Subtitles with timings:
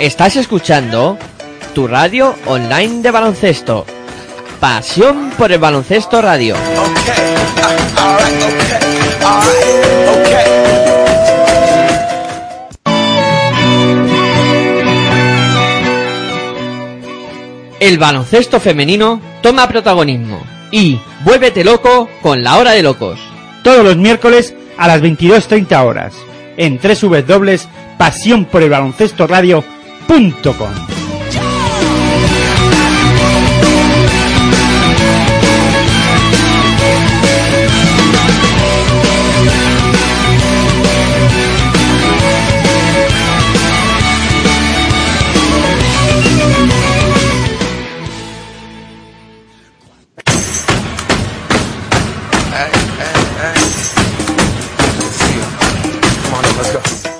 [0.00, 1.18] Estás escuchando
[1.74, 3.84] tu radio online de baloncesto.
[4.58, 6.56] Pasión por el baloncesto radio.
[17.78, 20.40] El baloncesto femenino toma protagonismo
[20.70, 23.20] y vuélvete loco con la hora de locos.
[23.62, 26.14] Todos los miércoles a las 22.30 horas
[26.56, 26.78] en
[27.98, 29.79] pasión por el baloncesto radio.com.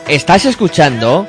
[0.08, 1.28] Estás escuchando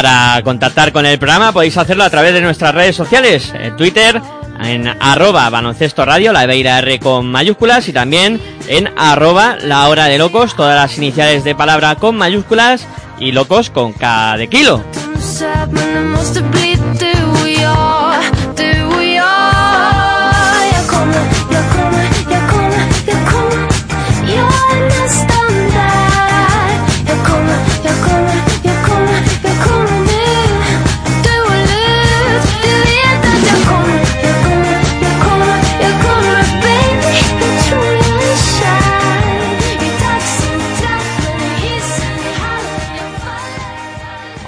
[0.00, 4.22] Para contactar con el programa podéis hacerlo a través de nuestras redes sociales, en Twitter,
[4.60, 10.04] en arroba baloncesto radio, la Beira R con mayúsculas y también en arroba la hora
[10.04, 12.86] de locos, todas las iniciales de palabra con mayúsculas
[13.18, 14.84] y locos con K de kilo.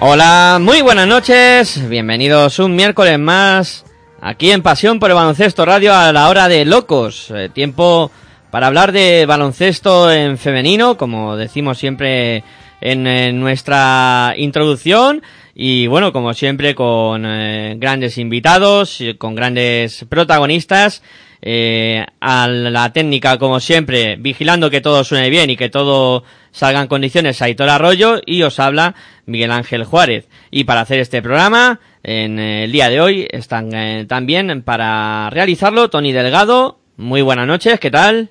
[0.03, 3.85] Hola, muy buenas noches, bienvenidos un miércoles más
[4.23, 7.31] aquí en Pasión por el Baloncesto Radio a la hora de locos.
[7.31, 8.11] Eh, tiempo
[8.51, 12.43] para hablar de baloncesto en femenino, como decimos siempre
[12.81, 15.21] en, nuestra introducción.
[15.55, 21.03] Y bueno, como siempre, con eh, grandes invitados, con grandes protagonistas.
[21.43, 26.83] Eh, a la técnica, como siempre, vigilando que todo suene bien y que todo salga
[26.83, 28.95] en condiciones, Aitor Arroyo y os habla
[29.27, 30.29] Miguel Ángel Juárez.
[30.51, 35.89] Y para hacer este programa, en el día de hoy, están eh, también para realizarlo
[35.91, 36.79] Tony Delgado.
[36.97, 38.31] Muy buenas noches, ¿qué tal?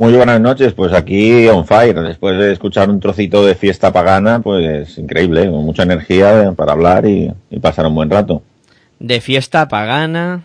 [0.00, 4.40] Muy buenas noches, pues aquí on fire, después de escuchar un trocito de fiesta pagana,
[4.40, 7.30] pues increíble, con mucha energía para hablar y,
[7.60, 8.42] pasar un buen rato.
[8.98, 10.42] De fiesta pagana,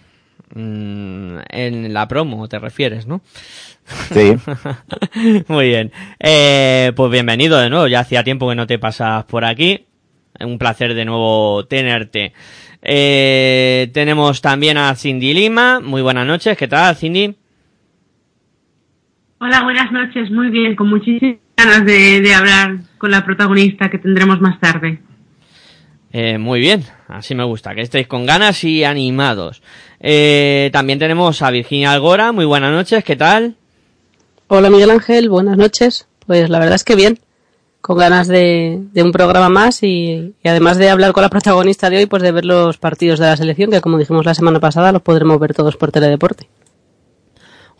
[0.54, 3.22] en la promo te refieres, ¿no?
[3.86, 4.36] Sí.
[5.48, 5.92] Muy bien.
[6.20, 7.88] Eh, pues bienvenido de nuevo.
[7.88, 9.86] Ya hacía tiempo que no te pasas por aquí.
[10.40, 12.34] Un placer de nuevo tenerte.
[12.82, 15.80] Eh, tenemos también a Cindy Lima.
[15.80, 16.58] Muy buenas noches.
[16.58, 17.36] ¿Qué tal, Cindy?
[19.40, 20.30] Hola, buenas noches.
[20.32, 20.76] Muy bien.
[20.76, 25.00] Con muchísimas ganas de, hablar con la protagonista que tendremos más tarde.
[26.12, 29.62] Eh, muy bien, así me gusta, que estéis con ganas y animados.
[30.00, 33.56] también tenemos a Virginia Algora, muy buenas noches, ¿qué tal?
[34.48, 36.08] Hola Miguel Ángel, buenas noches.
[36.28, 37.20] Pues la verdad es que bien,
[37.82, 42.06] con ganas de, un programa más y, además de hablar con la protagonista de hoy,
[42.08, 45.02] pues de ver los partidos de la selección, que como dijimos la semana pasada, los
[45.02, 46.48] podremos ver todos por Teledeporte.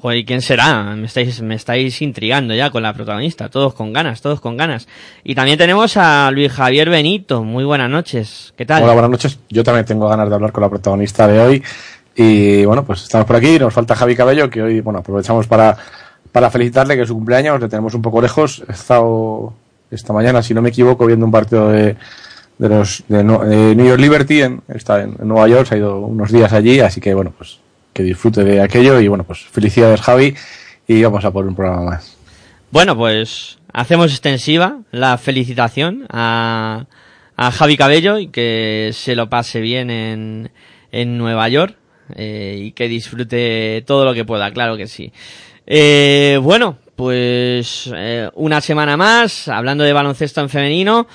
[0.02, 0.96] Joder, ¿y quién será?
[0.96, 3.50] Me estáis, me estáis intrigando ya con la protagonista.
[3.50, 4.88] Todos con ganas, todos con ganas.
[5.24, 7.44] Y también tenemos a Luis Javier Benito.
[7.44, 8.54] Muy buenas noches.
[8.58, 8.84] ¿Qué tal?
[8.84, 9.40] Hola, buenas noches.
[9.50, 11.64] Yo también tengo ganas de hablar con la protagonista de hoy.
[12.16, 13.58] Y bueno, pues estamos por aquí.
[13.58, 15.78] Nos falta Javi Cabello, que hoy, bueno, aprovechamos para,
[16.32, 17.60] para felicitarle que es su cumpleaños.
[17.60, 18.64] Le tenemos un poco lejos.
[18.68, 19.54] He estado
[19.90, 21.96] esta mañana, si no me equivoco, viendo un partido de,
[22.58, 24.42] de los de, New York Liberty.
[24.42, 26.82] En, está en, en Nueva York, se ha ido unos días allí.
[26.82, 27.60] Así que bueno, pues
[27.96, 30.36] que disfrute de aquello y bueno, pues felicidades Javi
[30.86, 32.18] y vamos a por un programa más.
[32.70, 36.88] Bueno, pues hacemos extensiva la felicitación a,
[37.38, 40.52] a Javi Cabello y que se lo pase bien en,
[40.92, 41.78] en Nueva York
[42.14, 45.14] eh, y que disfrute todo lo que pueda, claro que sí.
[45.66, 51.08] Eh, bueno, pues eh, una semana más hablando de baloncesto en femenino.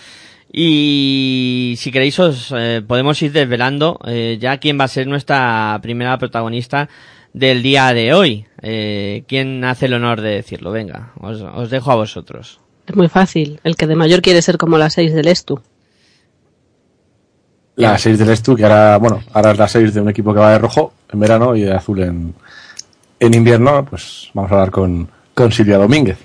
[0.53, 5.79] Y si queréis os eh, podemos ir desvelando eh, ya quién va a ser nuestra
[5.81, 6.89] primera protagonista
[7.33, 8.47] del día de hoy.
[8.61, 10.73] Eh, ¿Quién hace el honor de decirlo?
[10.73, 12.59] Venga, os, os, dejo a vosotros.
[12.87, 13.61] Es muy fácil.
[13.63, 15.61] El que de mayor quiere ser como las seis del Estu.
[17.77, 20.41] La 6 del Estu, que ahora, bueno, ahora es la 6 de un equipo que
[20.41, 22.35] va de rojo en verano y de azul en,
[23.19, 23.87] en invierno.
[23.87, 26.19] Pues vamos a hablar con, con Silvia Domínguez.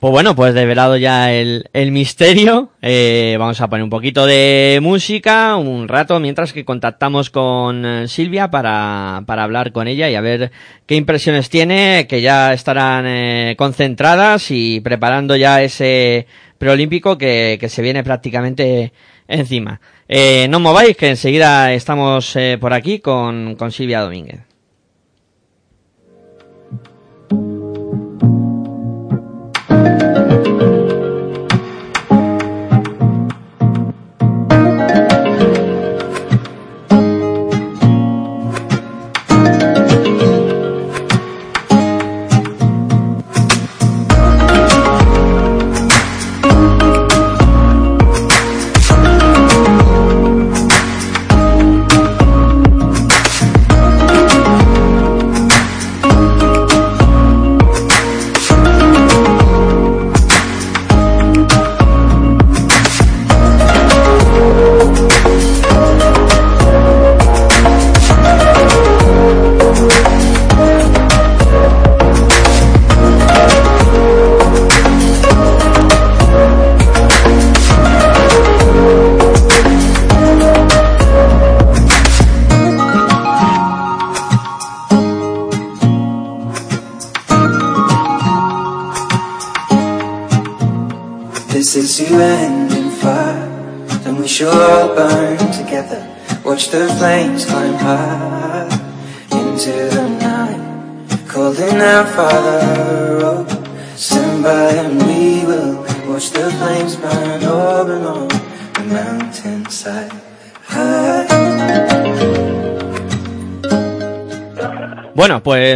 [0.00, 4.78] Pues bueno, pues develado ya el, el misterio, eh, vamos a poner un poquito de
[4.80, 10.14] música, un rato, mientras que contactamos con eh, Silvia para, para hablar con ella y
[10.14, 10.52] a ver
[10.86, 16.26] qué impresiones tiene, que ya estarán eh, concentradas y preparando ya ese
[16.56, 18.94] preolímpico que, que se viene prácticamente
[19.28, 19.82] encima.
[20.08, 24.49] Eh, no mováis, que enseguida estamos eh, por aquí con, con Silvia Domínguez.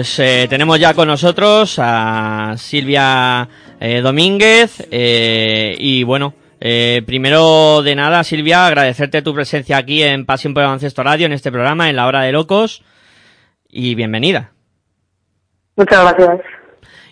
[0.05, 3.49] Pues eh, tenemos ya con nosotros a Silvia
[3.81, 10.53] eh, Domínguez eh, y bueno, primero de nada Silvia, agradecerte tu presencia aquí en Pasión
[10.53, 12.85] por el Baloncesto Radio, en este programa, en la hora de locos
[13.67, 14.53] y bienvenida.
[15.75, 16.41] Muchas gracias.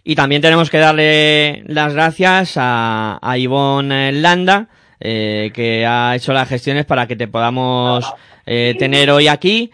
[0.05, 4.69] Y también tenemos que darle las gracias a, a Ivonne Landa,
[5.01, 8.13] que ha hecho las gestiones para que te podamos
[8.45, 9.73] tener hoy aquí.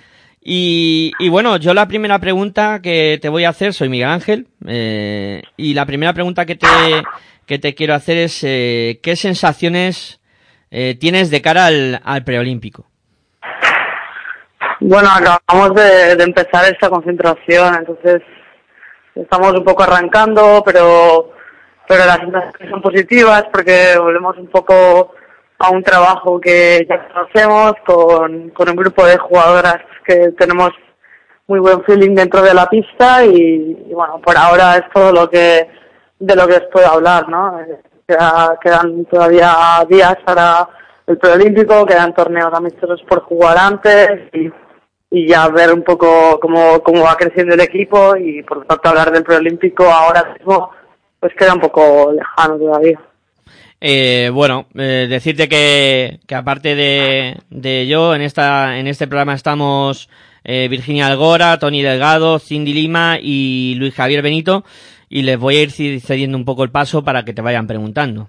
[0.50, 4.46] Y, y, bueno, yo la primera pregunta que te voy a hacer, soy Miguel Ángel,
[4.66, 6.66] eh, y la primera pregunta que te,
[7.44, 10.22] que te quiero hacer es, eh, ¿qué sensaciones
[10.70, 12.86] eh, tienes de cara al, al preolímpico?
[14.80, 18.22] Bueno, acabamos de, empezar esta concentración, entonces
[19.16, 21.30] estamos un poco arrancando, pero,
[21.86, 25.12] pero las sensaciones son positivas porque volvemos un poco
[25.58, 30.70] a un trabajo que ya conocemos con, con un grupo de jugadoras que tenemos
[31.48, 35.68] muy buen feeling dentro de la pista y, bueno, por ahora es todo lo que
[36.18, 37.58] de lo que os puedo hablar, ¿no?
[38.06, 40.68] Queda, quedan todavía días para
[41.06, 44.50] el preolímpico, quedan torneos amistosos por jugar antes y,
[45.10, 48.88] y ya ver un poco cómo, cómo va creciendo el equipo y por lo tanto
[48.88, 50.70] hablar del preolímpico ahora mismo
[51.20, 53.00] pues queda un poco lejano todavía.
[53.80, 59.34] Eh, bueno, eh, decirte que, que aparte de, de, yo, en esta, en este programa
[59.34, 60.08] estamos
[60.44, 64.64] eh, Virginia Algora, Tony Delgado, Cindy Lima y Luis Javier Benito,
[65.08, 68.28] y les voy a ir cediendo un poco el paso para que te vayan preguntando.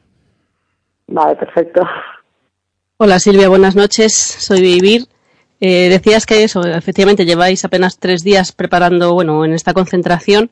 [1.08, 1.82] Vale, perfecto.
[2.98, 4.14] Hola Silvia, buenas noches.
[4.14, 5.08] Soy Vivir.
[5.62, 10.52] Eh, decías que eso, efectivamente, lleváis apenas tres días preparando, bueno, en esta concentración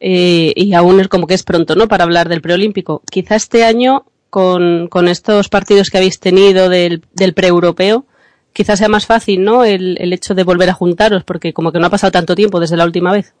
[0.00, 1.88] eh, y aún es como que es pronto, ¿no?
[1.88, 3.02] Para hablar del preolímpico.
[3.10, 4.04] Quizá este año,
[4.34, 7.00] con, con estos partidos que habéis tenido del,
[7.36, 8.04] pre-europeo,
[8.52, 9.62] quizás sea más fácil, ¿no?
[9.62, 12.58] El, el hecho de volver a juntaros, porque como que no ha pasado tanto tiempo
[12.58, 13.32] desde la última vez.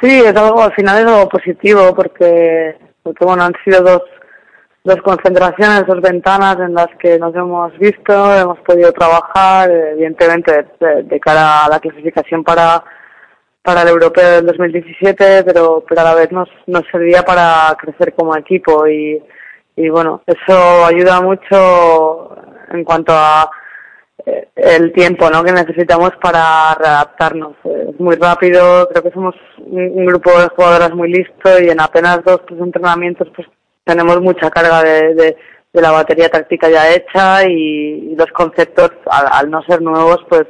[0.00, 4.02] Sí, es algo, al final es algo positivo porque, porque bueno, han sido dos,
[4.82, 11.02] dos concentraciones, dos ventanas en las que nos hemos visto, hemos podido trabajar, evidentemente de,
[11.02, 12.82] de cara a la clasificación para,
[13.64, 18.12] para el europeo del 2017, pero, pero a la vez nos, nos servía para crecer
[18.12, 19.18] como equipo y,
[19.74, 22.36] y bueno, eso ayuda mucho
[22.70, 23.50] en cuanto a
[24.26, 25.42] eh, el tiempo ¿no?
[25.42, 27.56] que necesitamos para readaptarnos.
[27.64, 31.80] Es muy rápido, creo que somos un, un grupo de jugadoras muy listo y en
[31.80, 33.48] apenas dos tres entrenamientos pues
[33.84, 35.36] tenemos mucha carga de, de,
[35.72, 40.18] de la batería táctica ya hecha y, y los conceptos al, al no ser nuevos
[40.28, 40.44] pues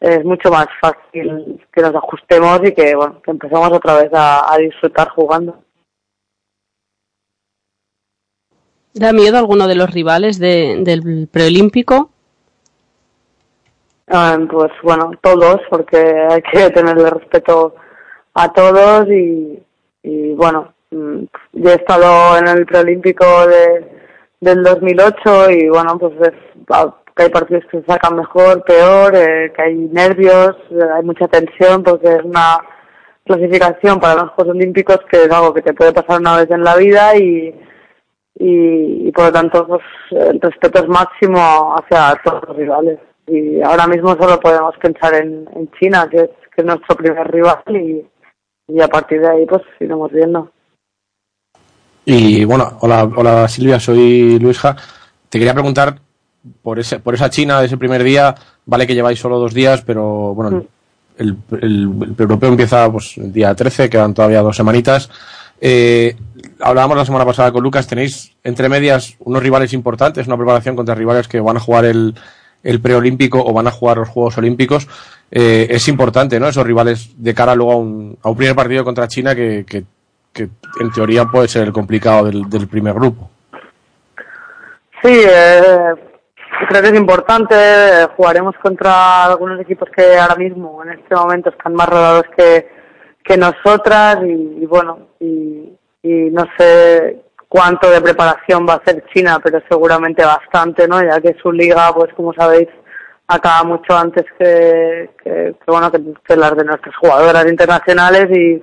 [0.00, 4.52] es mucho más fácil que nos ajustemos y que bueno que empecemos otra vez a,
[4.52, 5.62] a disfrutar jugando.
[8.94, 12.10] ¿Da miedo alguno de los rivales de, del preolímpico?
[14.08, 15.98] Ah, pues bueno, todos, porque
[16.30, 17.74] hay que tenerle respeto
[18.32, 19.62] a todos y,
[20.02, 23.86] y bueno, mm, yo he estado en el preolímpico de,
[24.40, 26.34] del 2008 y bueno, pues es,
[26.70, 31.02] ah, que hay partidos que se sacan mejor, peor, eh, que hay nervios, eh, hay
[31.02, 32.60] mucha tensión porque es una
[33.24, 36.62] clasificación para los Juegos Olímpicos que es algo que te puede pasar una vez en
[36.62, 37.54] la vida y,
[38.38, 43.86] y, por lo tanto pues, el respeto es máximo hacia todos los rivales y ahora
[43.86, 48.06] mismo solo podemos pensar en, en China que es, que es nuestro primer rival y,
[48.68, 50.50] y a partir de ahí pues iremos viendo
[52.04, 54.76] Y bueno, hola, hola Silvia, soy Luisja.
[55.28, 56.05] Te quería preguntar
[56.62, 58.34] por ese, por esa China de ese primer día,
[58.64, 60.64] vale que lleváis solo dos días, pero bueno,
[61.18, 65.10] el, el, el europeo empieza pues el día 13, quedan todavía dos semanitas.
[65.60, 66.14] Eh,
[66.60, 70.94] hablábamos la semana pasada con Lucas, tenéis entre medias unos rivales importantes, una preparación contra
[70.94, 72.14] rivales que van a jugar el,
[72.62, 74.86] el preolímpico o van a jugar los Juegos Olímpicos.
[75.30, 76.48] Eh, es importante, ¿no?
[76.48, 79.84] Esos rivales de cara luego a un, a un primer partido contra China que, que,
[80.32, 80.48] que
[80.80, 83.30] en teoría puede ser el complicado del, del primer grupo.
[85.02, 85.94] Sí, eh,
[86.68, 87.54] creo que es importante.
[87.54, 92.68] eh, Jugaremos contra algunos equipos que ahora mismo, en este momento, están más rodados que,
[93.24, 95.72] que nosotras y, bueno, y,
[96.02, 101.02] no sé cuánto de preparación va a hacer China, pero seguramente bastante, ¿no?
[101.02, 102.68] Ya que su liga, pues como sabéis,
[103.26, 108.62] acaba mucho antes que, que, que, bueno que, que las de nuestras jugadoras internacionales y,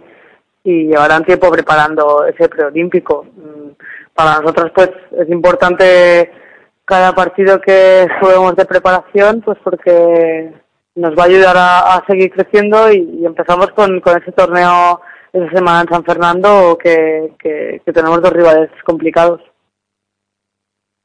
[0.63, 3.25] y llevarán tiempo preparando ese preolímpico.
[3.35, 3.71] Mm,
[4.13, 6.31] Para nosotros pues es importante
[6.85, 10.51] cada partido que juguemos de preparación pues porque
[10.95, 15.49] nos va a ayudar a, a seguir creciendo y, empezamos con, con ese torneo esa
[15.51, 19.41] semana en San Fernando que, que, tenemos dos rivales complicados.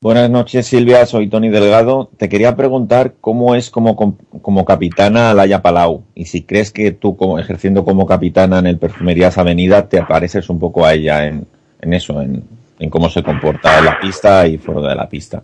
[0.01, 1.07] Buenas noches, Silvia.
[1.07, 2.11] Soy Tony Delgado.
[2.19, 7.17] Te quería preguntar cómo es como, como capitana Laia Palau y si crees que tú,
[7.17, 11.49] como, ejerciendo como capitana en el Perfumerías Avenida, te pareces un poco a ella en,
[11.81, 12.45] en eso, en,
[12.79, 15.43] en cómo se comporta en la pista y fuera de la pista.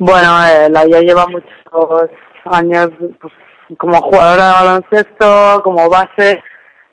[0.00, 2.10] Bueno, eh, Laia lleva muchos
[2.46, 2.88] años
[3.20, 3.34] pues,
[3.76, 6.42] como jugadora de baloncesto, como base,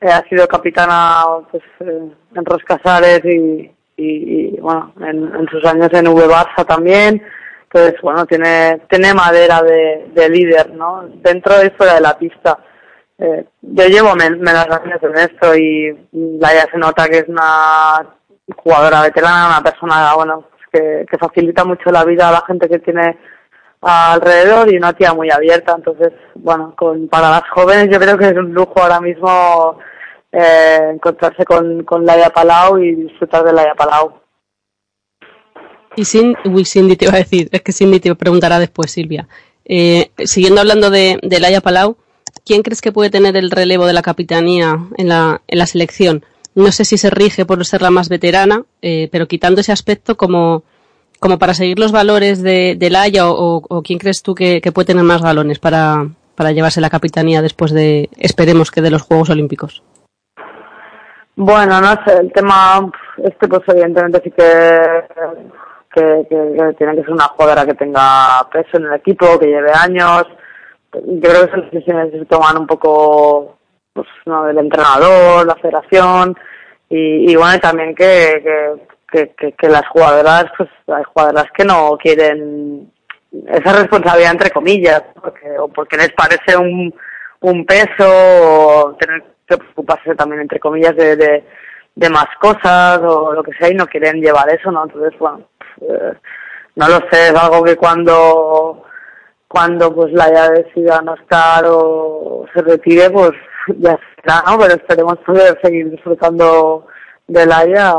[0.01, 5.87] eh, ha sido capitana pues, eh, en Roscasares y, y, y bueno, en, sus años
[5.93, 7.23] en V Barça también.
[7.63, 11.07] Entonces, bueno, tiene, tiene madera de, de líder, ¿no?
[11.07, 12.59] Dentro y fuera de la pista.
[13.19, 18.05] Eh, yo llevo men menos años en esto y Laia se nota que es una
[18.53, 23.17] jugadora veterana, una persona, bueno, que, facilita mucho la vida a la gente que tiene
[23.81, 25.73] alrededor y una tía muy abierta.
[25.75, 29.79] Entonces, bueno, con, para las jóvenes yo creo que es un lujo ahora mismo
[30.31, 34.21] eh, encontrarse con, con Laia Palau y disfrutar de Laia Palau.
[35.95, 39.27] Y Cindy, uy, Cindy te iba a decir, es que Cindy te preguntará después, Silvia.
[39.65, 41.97] Eh, siguiendo hablando de, de Laia Palau,
[42.45, 46.23] ¿quién crees que puede tener el relevo de la capitanía en la, en la selección?
[46.57, 50.17] No sé si se rige por ser la más veterana, eh, pero quitando ese aspecto
[50.17, 50.63] como,
[51.19, 55.03] como para seguir los valores de, de Laia o, quién crees tú que, puede tener
[55.03, 59.83] más galones para, para llevarse la capitanía después de, esperemos que de los Juegos Olímpicos.
[61.35, 62.89] Bueno, no sé, el tema
[63.23, 64.81] este pues evidentemente sí que,
[65.93, 69.71] que, que, tiene que ser una jugadora que tenga peso en el equipo, que lleve
[69.73, 70.23] años.
[70.91, 73.59] Yo creo que esas decisiones se toman un poco
[73.93, 76.35] pues no del entrenador, la federación
[76.89, 78.77] y, y bueno también que,
[79.11, 82.91] que, que, que, las jugadoras pues hay jugadoras que no quieren
[83.47, 86.93] esa responsabilidad entre comillas, porque, o porque les parece un,
[87.41, 91.43] un peso, o tener que preocuparse también entre comillas de, de,
[91.95, 94.83] de más cosas o lo que sea y no quieren llevar eso, ¿no?
[94.83, 95.41] Entonces, bueno,
[95.81, 96.13] eh,
[96.75, 98.83] no lo sé, es algo que cuando
[99.47, 103.31] cuando pues la haya decida no estar o se retire, pues
[103.79, 103.97] ya
[104.27, 106.87] Pero esperemos poder seguir disfrutando
[107.27, 107.93] de Laia.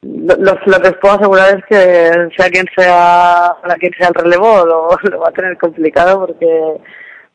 [0.00, 4.64] Lo, que os puedo asegurar es que sea quien sea, para quien sea el relevo,
[4.64, 6.80] lo, lo va a tener complicado porque,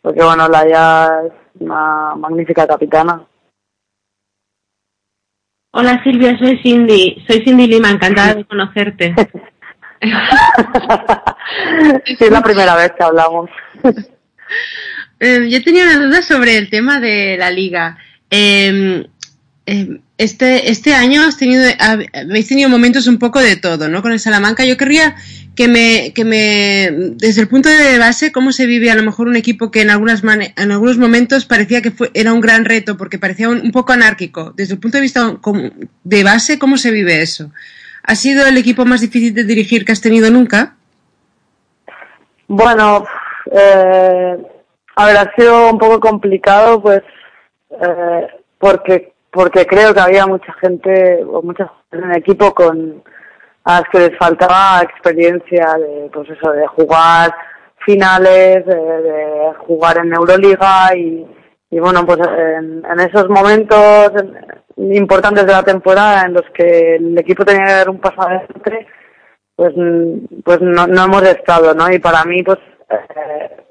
[0.01, 3.25] porque bueno, Laia es una magnífica capitana.
[5.71, 7.23] Hola Silvia, soy Cindy.
[7.27, 9.15] Soy Cindy Lima, encantada de conocerte.
[12.05, 13.49] sí, es la primera vez que hablamos.
[15.19, 17.97] Eh, yo tenía una duda sobre el tema de la liga.
[18.35, 19.07] Eh,
[19.67, 24.01] eh, este, este año has tenido, habéis tenido momentos un poco de todo, ¿no?
[24.01, 24.65] Con el Salamanca.
[24.65, 25.15] Yo querría
[25.55, 29.27] que me, que me, desde el punto de base, cómo se vive a lo mejor
[29.27, 32.97] un equipo que en algunas en algunos momentos parecía que fue, era un gran reto
[32.97, 34.51] porque parecía un, poco anárquico.
[34.55, 35.37] Desde el punto de vista
[36.03, 37.51] de base, ¿cómo se vive eso?
[38.03, 40.75] ¿Ha sido el equipo más difícil de dirigir que has tenido nunca?
[42.47, 43.05] Bueno,
[43.51, 44.37] eh,
[44.95, 47.03] a ver, ha sido un poco complicado, pues,
[47.81, 48.27] eh,
[48.57, 53.03] porque porque creo que había mucha gente o muchas en el equipo con
[53.63, 57.33] a las que les faltaba experiencia de, pues eso, de jugar
[57.85, 61.25] finales, de, de jugar en Euroliga y,
[61.71, 64.11] y bueno, pues en, en esos momentos
[64.77, 68.87] importantes de la temporada en los que el equipo tenía que dar un paso adelante,
[69.55, 69.73] pues,
[70.43, 71.91] pues no, no hemos estado, ¿no?
[71.91, 72.59] Y para mí, pues,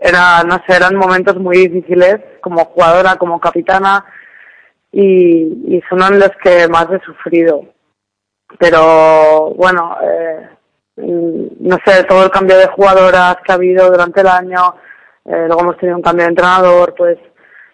[0.01, 4.05] era, no sé, eran momentos muy difíciles como jugadora, como capitana,
[4.91, 7.65] y, y son los que más he sufrido.
[8.59, 10.49] Pero, bueno, eh,
[10.97, 14.75] no sé, todo el cambio de jugadoras que ha habido durante el año,
[15.25, 17.19] eh, luego hemos tenido un cambio de entrenador, pues,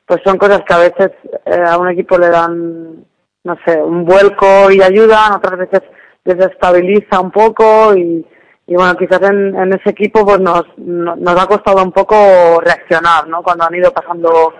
[0.07, 1.11] pues son cosas que a veces
[1.45, 3.05] eh, a un equipo le dan
[3.49, 5.83] no sé, un vuelco y ayudan, otras veces
[6.25, 8.25] desestabiliza un poco y,
[8.69, 13.27] y bueno, quizás en, en ese equipo pues nos, nos ha costado un poco reaccionar,
[13.27, 13.43] ¿no?
[13.43, 14.53] Cuando han ido pasando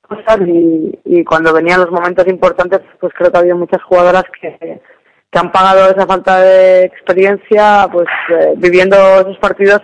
[0.00, 4.80] cosas y, y cuando venían los momentos importantes, pues creo que ha muchas jugadoras que,
[5.30, 9.82] que han pagado esa falta de experiencia, pues eh, viviendo esos partidos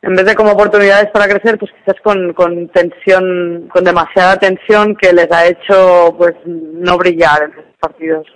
[0.00, 4.96] en vez de como oportunidades para crecer, pues quizás con, con tensión, con demasiada tensión
[4.96, 8.26] que les ha hecho pues no brillar en esos partidos.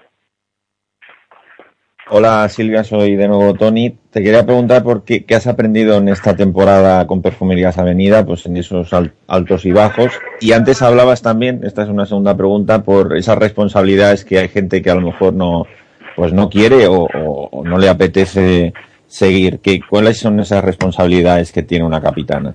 [2.10, 3.90] Hola Silvia, soy de nuevo Tony.
[4.10, 8.56] Te quería preguntar por qué, has aprendido en esta temporada con Perfumerías Avenida, pues en
[8.56, 8.90] esos
[9.26, 10.12] altos y bajos.
[10.40, 14.80] Y antes hablabas también, esta es una segunda pregunta, por esas responsabilidades que hay gente
[14.80, 15.66] que a lo mejor no,
[16.16, 17.08] pues no quiere o,
[17.62, 18.72] no le apetece
[19.06, 19.60] seguir?
[19.60, 22.54] ¿Qué, ¿Cuáles son esas responsabilidades que tiene una capitana?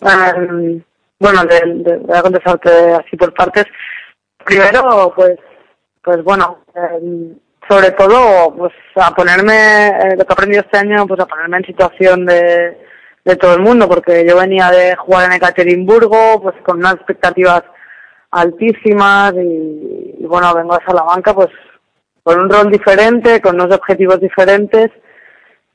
[0.00, 0.80] Um,
[1.18, 3.64] bueno, voy a contestarte así por partes.
[4.44, 5.36] Primero, pues,
[6.04, 7.34] pues bueno, eh,
[7.68, 11.58] sobre todo, pues a ponerme, eh, lo que he aprendido este año, pues a ponerme
[11.58, 12.78] en situación de,
[13.24, 17.62] de todo el mundo, porque yo venía de jugar en Ekaterimburgo, pues con unas expectativas
[18.30, 21.48] altísimas y, bueno, vengo a Salamanca, pues
[22.22, 24.90] con un rol diferente, con unos objetivos diferentes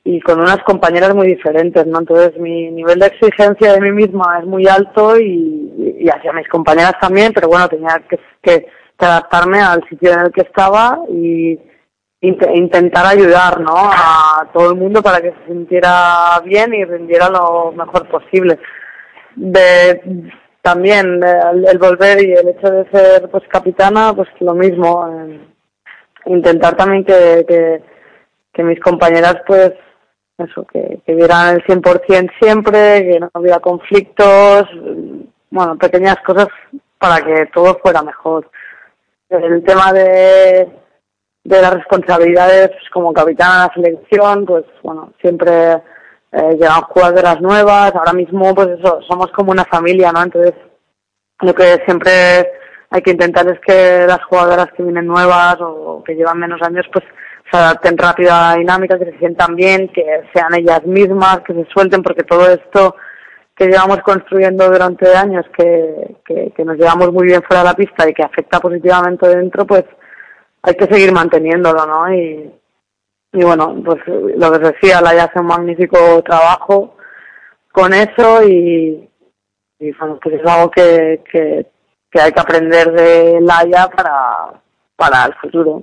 [0.04, 2.00] y con unas compañeras muy diferentes, ¿no?
[2.00, 6.48] Entonces mi nivel de exigencia de mí misma es muy alto y, y hacia mis
[6.48, 8.02] compañeras también, pero bueno, tenía
[8.42, 8.66] que
[8.98, 11.58] adaptarme al sitio en el que estaba y
[12.22, 13.74] int intentar ayudar, ¿no?
[13.76, 18.58] A todo el mundo para que se sintiera bien y rindiera lo mejor posible.
[19.34, 20.30] De,
[20.62, 25.06] también el, el volver y el hecho de ser pues capitana, pues lo mismo.
[25.08, 25.40] Eh,
[26.26, 27.82] intentar también que, que,
[28.52, 29.72] que mis compañeras pues
[30.38, 34.64] eso, que, que vieran el 100% siempre, que no hubiera conflictos,
[35.50, 36.48] bueno, pequeñas cosas
[36.98, 38.50] para que todo fuera mejor.
[39.28, 40.68] El tema de,
[41.44, 45.72] de las responsabilidades pues, como capitana de la selección, pues bueno, siempre
[46.32, 50.22] eh, llegan jugadoras nuevas, ahora mismo pues eso, somos como una familia, ¿no?
[50.22, 50.54] Entonces,
[51.40, 52.12] lo que siempre
[52.90, 56.86] hay que intentar es que las jugadoras que vienen nuevas o que llevan menos años
[56.92, 57.04] pues
[57.50, 61.52] se adapten rápido a la dinámica, que se sientan bien, que sean ellas mismas, que
[61.52, 62.94] se suelten, porque todo esto
[63.54, 67.74] que llevamos construyendo durante años, que, que, que nos llevamos muy bien fuera de la
[67.74, 69.84] pista y que afecta positivamente dentro, pues
[70.62, 72.14] hay que seguir manteniéndolo, ¿no?
[72.14, 72.50] Y,
[73.32, 76.96] y bueno, pues lo que decía, la hace un magnífico trabajo
[77.72, 79.08] con eso y,
[79.78, 81.66] y bueno, pues es algo que, que
[82.12, 84.60] que hay que aprender de Laia para,
[84.94, 85.82] para el futuro.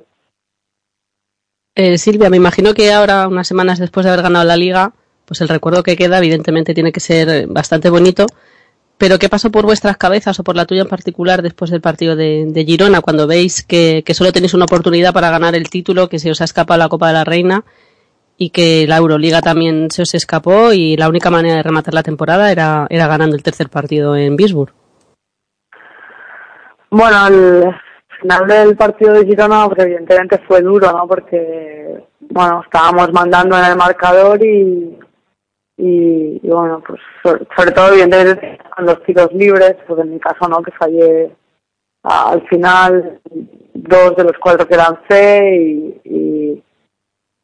[1.73, 4.93] Eh, Silvia, me imagino que ahora, unas semanas después de haber ganado la liga,
[5.25, 8.27] pues el recuerdo que queda evidentemente tiene que ser bastante bonito.
[8.99, 12.17] Pero ¿qué pasó por vuestras cabezas o por la tuya en particular después del partido
[12.17, 16.29] de, Girona, cuando veis que, solo tenéis una oportunidad para ganar el título, que se
[16.29, 17.63] os ha escapado la Copa de la Reina
[18.37, 22.03] y que la Euroliga también se os escapó y la única manera de rematar la
[22.03, 24.73] temporada era, ganando el tercer partido en Bisburg?
[26.89, 27.81] Bueno, al
[28.19, 31.07] final del partido de Girona, pues evidentemente fue duro, ¿no?
[31.07, 34.97] Porque, bueno, estábamos mandando en el marcador y,
[35.81, 40.61] y, bueno, pues sobre, todo evidentemente con los tiros libres, pues en mi caso, ¿no?
[40.61, 41.31] Que fallé
[42.03, 43.21] al final
[43.73, 45.55] dos de los cuatro que lancé
[46.03, 46.63] y,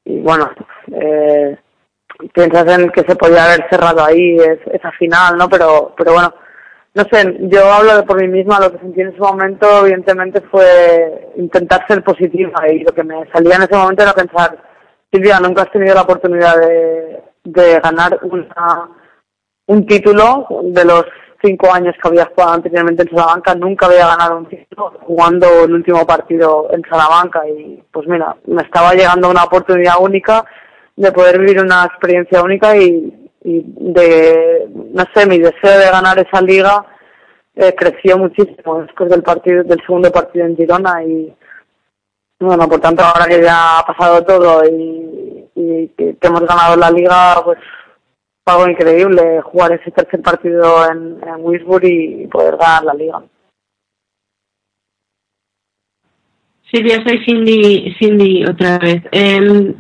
[0.03, 0.49] y, bueno,
[0.91, 1.57] eh,
[2.33, 5.47] piensas en que se podía haber cerrado ahí esa final, ¿no?
[5.47, 6.33] Pero, pero bueno,
[6.93, 10.41] no sé, yo hablo de por mí misma, lo que sentí en ese momento evidentemente
[10.51, 14.57] fue intentar ser positiva y lo que me salía en ese momento era pensar,
[15.09, 18.89] Silvia, nunca has tenido la oportunidad de, de ganar una,
[19.67, 21.05] un título de los
[21.43, 25.73] cinco años que había jugado anteriormente en Salamanca, nunca había ganado un título jugando el
[25.73, 27.47] último partido en Salamanca.
[27.47, 30.45] Y pues mira, me estaba llegando una oportunidad única
[30.95, 36.17] de poder vivir una experiencia única y, y de, no sé, mi deseo de ganar
[36.19, 36.85] esa liga
[37.55, 41.03] eh, creció muchísimo después del partido, del segundo partido en Girona.
[41.03, 41.33] Y
[42.39, 46.91] bueno, por tanto ahora que ya ha pasado todo y, y que, hemos ganado la
[46.91, 47.57] liga, pues
[48.43, 53.23] fue algo increíble jugar ese tercer partido en, en y poder ganar la liga.
[56.71, 59.01] Silvia, soy Cindy, Cindy otra vez.
[59.11, 59.73] Eh,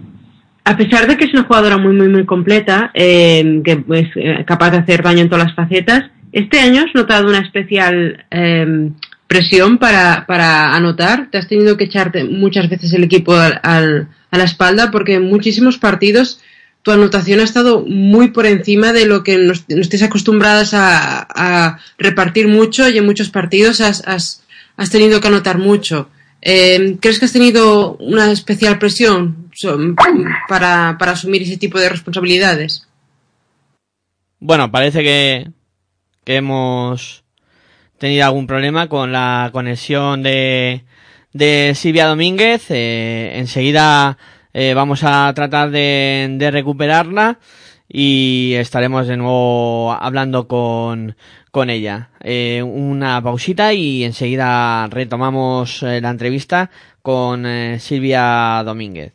[0.63, 4.71] a pesar de que es una jugadora muy, muy, muy completa, eh, que es capaz
[4.71, 8.91] de hacer daño en todas las facetas, este año has notado una especial eh,
[9.27, 11.29] presión para, para anotar.
[11.31, 15.23] Te has tenido que echarte muchas veces el equipo al, a la espalda porque en
[15.23, 16.39] muchísimos partidos
[16.83, 22.47] tu anotación ha estado muy por encima de lo que nos, estés acostumbradas a, repartir
[22.47, 24.43] mucho y en muchos partidos has, has,
[24.77, 26.09] has tenido que anotar mucho.
[26.41, 29.49] Eh, ¿Crees que has tenido una especial presión
[30.47, 32.87] para, para asumir ese tipo de responsabilidades?
[34.39, 35.51] Bueno, parece que
[36.27, 37.23] hemos
[37.97, 40.83] tenido algún problema con la conexión de,
[41.35, 42.67] de Silvia Domínguez.
[42.69, 44.17] Eh, enseguida
[44.53, 47.39] eh, vamos a tratar de, recuperarla
[47.89, 51.17] y estaremos de nuevo hablando con,
[51.51, 52.09] con ella.
[52.21, 56.71] Eh, una pausita y enseguida retomamos la entrevista
[57.01, 57.45] con
[57.79, 59.14] Silvia Domínguez.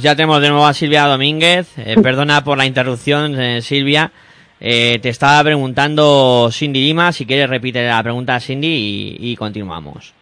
[0.00, 1.76] Pues ya tenemos de nuevo a Silvia Domínguez.
[1.76, 4.10] Eh, perdona por la interrupción, eh, Silvia.
[4.58, 7.12] Eh, te estaba preguntando Cindy Lima.
[7.12, 10.14] Si quieres, repite la pregunta a Cindy y, continuamos.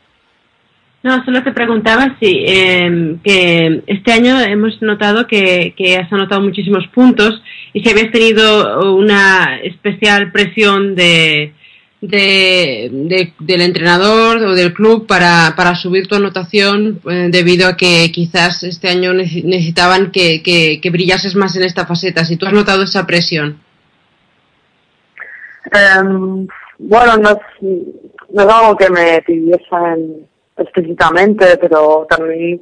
[1.05, 6.41] No, solo te preguntaba si eh, que este año hemos notado que, que has anotado
[6.41, 7.41] muchísimos puntos
[7.73, 11.53] y si habías tenido una especial presión de,
[12.01, 17.77] de, de- del entrenador o del club para, para subir tu anotación eh, debido a
[17.77, 22.25] que quizás este año nece- necesitaban que, que, brillases más en esta faceta.
[22.25, 23.61] Si tú has notado esa presión.
[25.73, 26.47] Em,
[26.79, 27.39] bueno, no es,
[28.31, 32.61] no es algo que me pidiesen explícitamente, pero también,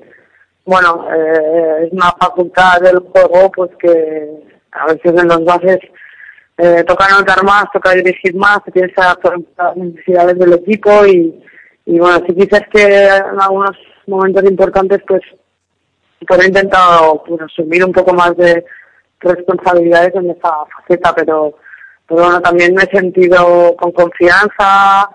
[0.65, 4.27] bueno, eh, es una facultad del juego, pues que
[4.73, 5.79] a veces en los bases
[6.59, 11.07] eh, toca anotar más, toca dirigir más, te tienes que adaptar las necesidades del equipo
[11.07, 11.45] y,
[11.87, 15.23] y bueno, si quizás que en algunos momentos importantes, pues,
[16.27, 18.65] pues he intentado pues, asumir un poco más de
[19.21, 21.55] responsabilidades en esa faceta, pero
[22.09, 25.11] pero bueno, también me he sentido con confianza,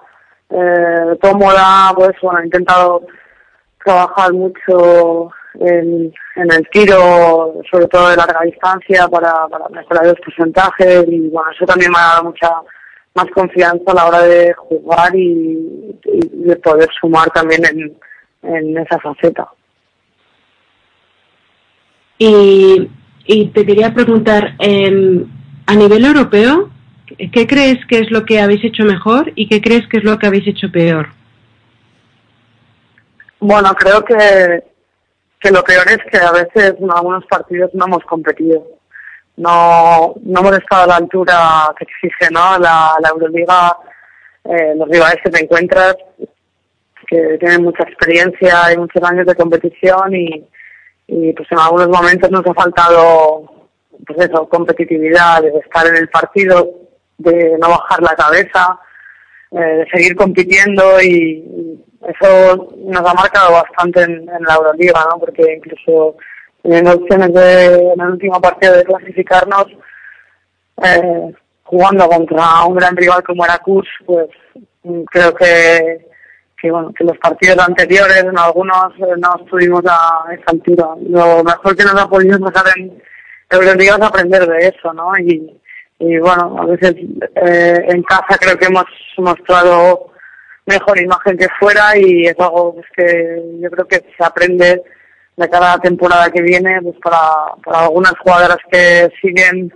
[0.49, 3.05] eh, cómoda, pues bueno, he intentado
[3.83, 10.19] trabajar mucho en, en el tiro, sobre todo de larga distancia, para, para mejorar los
[10.19, 12.49] porcentajes y bueno, eso también me ha dado mucha
[13.13, 17.97] más confianza a la hora de jugar y, y de poder sumar también en,
[18.43, 19.49] en esa faceta.
[22.17, 22.89] Y,
[23.25, 25.25] y te quería preguntar, eh,
[25.65, 26.69] a nivel europeo,
[27.17, 30.17] ¿qué crees que es lo que habéis hecho mejor y qué crees que es lo
[30.17, 31.09] que habéis hecho peor?
[33.39, 34.63] Bueno, creo que,
[35.41, 38.63] que lo peor es que a veces en algunos partidos no hemos competido.
[39.37, 42.59] No, no hemos estado a la altura que exige ¿no?
[42.59, 43.75] la, la Euroliga,
[44.43, 45.95] eh, los rivales que te encuentras,
[47.07, 50.47] que tienen mucha experiencia y muchos años de competición y,
[51.07, 53.61] y pues en algunos momentos nos ha faltado
[54.05, 56.69] pues eso, competitividad, de estar en el partido,
[57.17, 58.79] de no bajar la cabeza,
[59.51, 65.19] eh, de seguir compitiendo y, eso nos ha marcado bastante en, la Euroliga, ¿no?
[65.19, 66.15] Porque incluso
[66.63, 69.67] teniendo opciones de, en el último partido de clasificarnos,
[70.83, 71.33] eh,
[71.63, 74.27] jugando contra un gran rival como era Kurs, pues
[75.11, 76.07] creo que,
[76.61, 80.89] que bueno, que los partidos anteriores, en algunos eh, no estuvimos a esa altura.
[81.07, 83.01] Lo mejor que nos ha podido pasar en
[83.49, 85.11] Euroliga es aprender de eso, ¿no?
[85.19, 85.59] Y,
[85.99, 86.95] y bueno, a veces
[87.35, 88.85] eh, en casa creo que hemos
[89.17, 90.11] mostrado
[90.71, 94.81] mejor imagen que fuera y es algo pues, que yo creo que se aprende
[95.37, 99.73] de cada temporada que viene pues para, para algunas jugadoras que siguen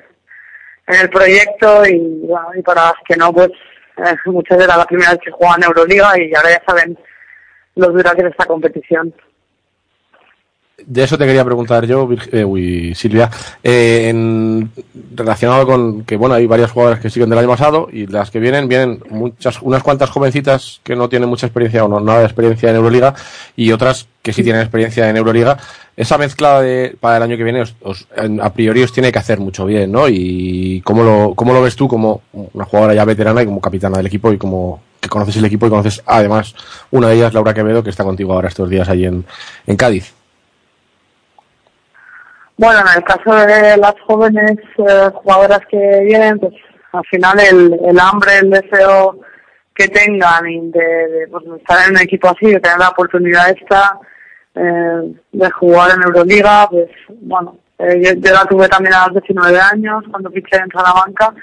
[0.87, 3.49] en el proyecto y, y para las que no pues
[3.97, 6.97] eh, muchas era la primera vez que juegan Euroliga y ahora ya saben
[7.75, 9.13] lo dura que es esta competición.
[10.87, 13.29] De eso te quería preguntar yo, eh, uy, Silvia,
[13.63, 14.69] eh, en-
[15.15, 18.39] relacionado con que bueno hay varias jugadoras que siguen del año pasado y las que
[18.39, 22.25] vienen vienen muchas, unas cuantas jovencitas que no tienen mucha experiencia o no nada de
[22.25, 23.15] experiencia en Euroliga
[23.55, 25.57] y otras que sí tienen experiencia en Euroliga.
[25.97, 28.07] Esa mezcla de, para el año que viene os-
[28.41, 30.07] a priori os tiene que hacer mucho bien, ¿no?
[30.07, 33.97] Y cómo lo, cómo lo ves tú como una jugadora ya veterana y como capitana
[33.97, 36.53] del equipo y como que conoces el equipo y conoces además
[36.91, 39.25] una de ellas, Laura Quevedo, que está contigo ahora estos días allí en,
[39.65, 40.13] en Cádiz.
[42.57, 46.53] Bueno, en el caso de las jóvenes eh, jugadoras que vienen, pues
[46.93, 49.19] al final el, el hambre, el deseo
[49.73, 53.99] que tengan de, de, pues, estar en un equipo así, de tener la oportunidad esta
[54.55, 59.21] eh, de jugar en Euroliga, pues bueno, eh, yo, yo la tuve también a los
[59.21, 61.33] 19 años cuando fiché en Salamanca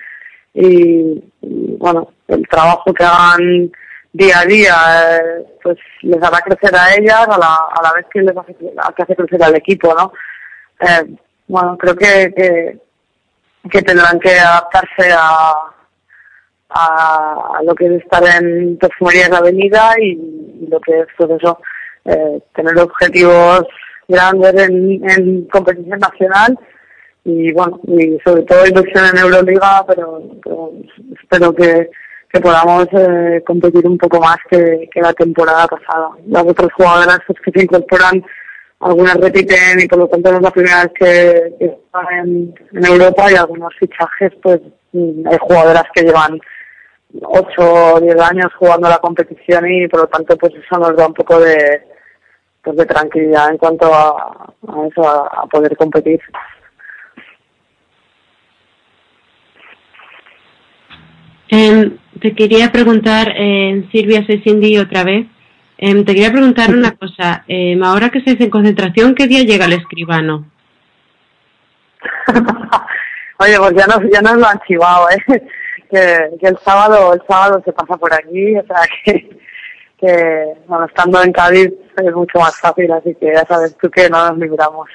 [0.55, 3.70] y, bueno, el trabajo que hagan
[4.14, 4.75] día a día
[5.11, 8.57] eh, pues les hará crecer a ellas a la, a la vez que les hace,
[8.98, 10.11] hace crecer al equipo, ¿no?
[10.83, 11.16] Eh,
[11.49, 12.79] bueno, creo que, que,
[13.71, 15.53] que tendrán que adaptarse a,
[16.71, 21.59] a, lo que es estar en perfumerías de avenida y, lo que es pues eso,
[22.05, 23.64] eh, tener objetivos
[24.09, 26.59] grandes en, en competición nacional
[27.25, 30.73] y bueno, y sobre todo ilusión en Euroliga, pero, pero
[31.21, 31.90] espero que,
[32.33, 36.11] que podamos eh, competir un poco más que, que la temporada pasada.
[36.27, 38.25] Las otras jugadoras pues, que se incorporan
[38.83, 43.31] algunas repiten y por lo tanto no es la primera vez que, están en, Europa
[43.31, 44.61] y algunos fichajes pues
[44.92, 46.38] mm, hay jugadoras que llevan
[47.23, 51.07] 8 o 10 años jugando la competición y por lo tanto pues eso nos da
[51.07, 51.83] un poco de
[52.62, 54.55] pues de tranquilidad en cuanto a,
[54.90, 56.21] eso a, a poder competir
[61.55, 65.27] Em, te quería preguntar, eh, Silvia, soy Cindy otra vez.
[65.85, 67.42] Em, te quería preguntar una cosa.
[67.49, 70.47] Em, ahora que estáis en concentración, ¿qué día llega el escribano?
[73.40, 75.18] Oye, pues ya nos, ya nos lo han chivado, ¿eh?
[75.90, 79.29] Que, que el sábado el sábado se pasa por aquí, o sea que,
[80.01, 84.09] que bueno, estando en Cádiz es mucho más fácil, así que ya sabes tú que
[84.09, 84.88] no nos libramos.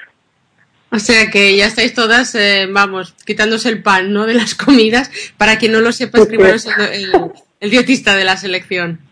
[0.90, 4.26] O sea que ya estáis todas, eh, vamos, quitándose el pan, ¿no?
[4.26, 5.10] De las comidas.
[5.36, 9.07] Para quien no lo sepa, Escribano es el, el, el dietista de la selección.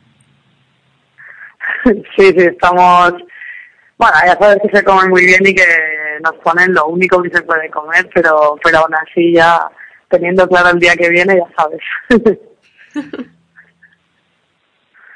[2.17, 3.15] Sí, sí, estamos...
[3.99, 5.65] Bueno, ya sabes que se come muy bien y que
[6.23, 9.59] nos ponen lo único que se puede comer, pero, pero aún así ya
[10.09, 11.81] teniendo claro el día que viene, ya sabes.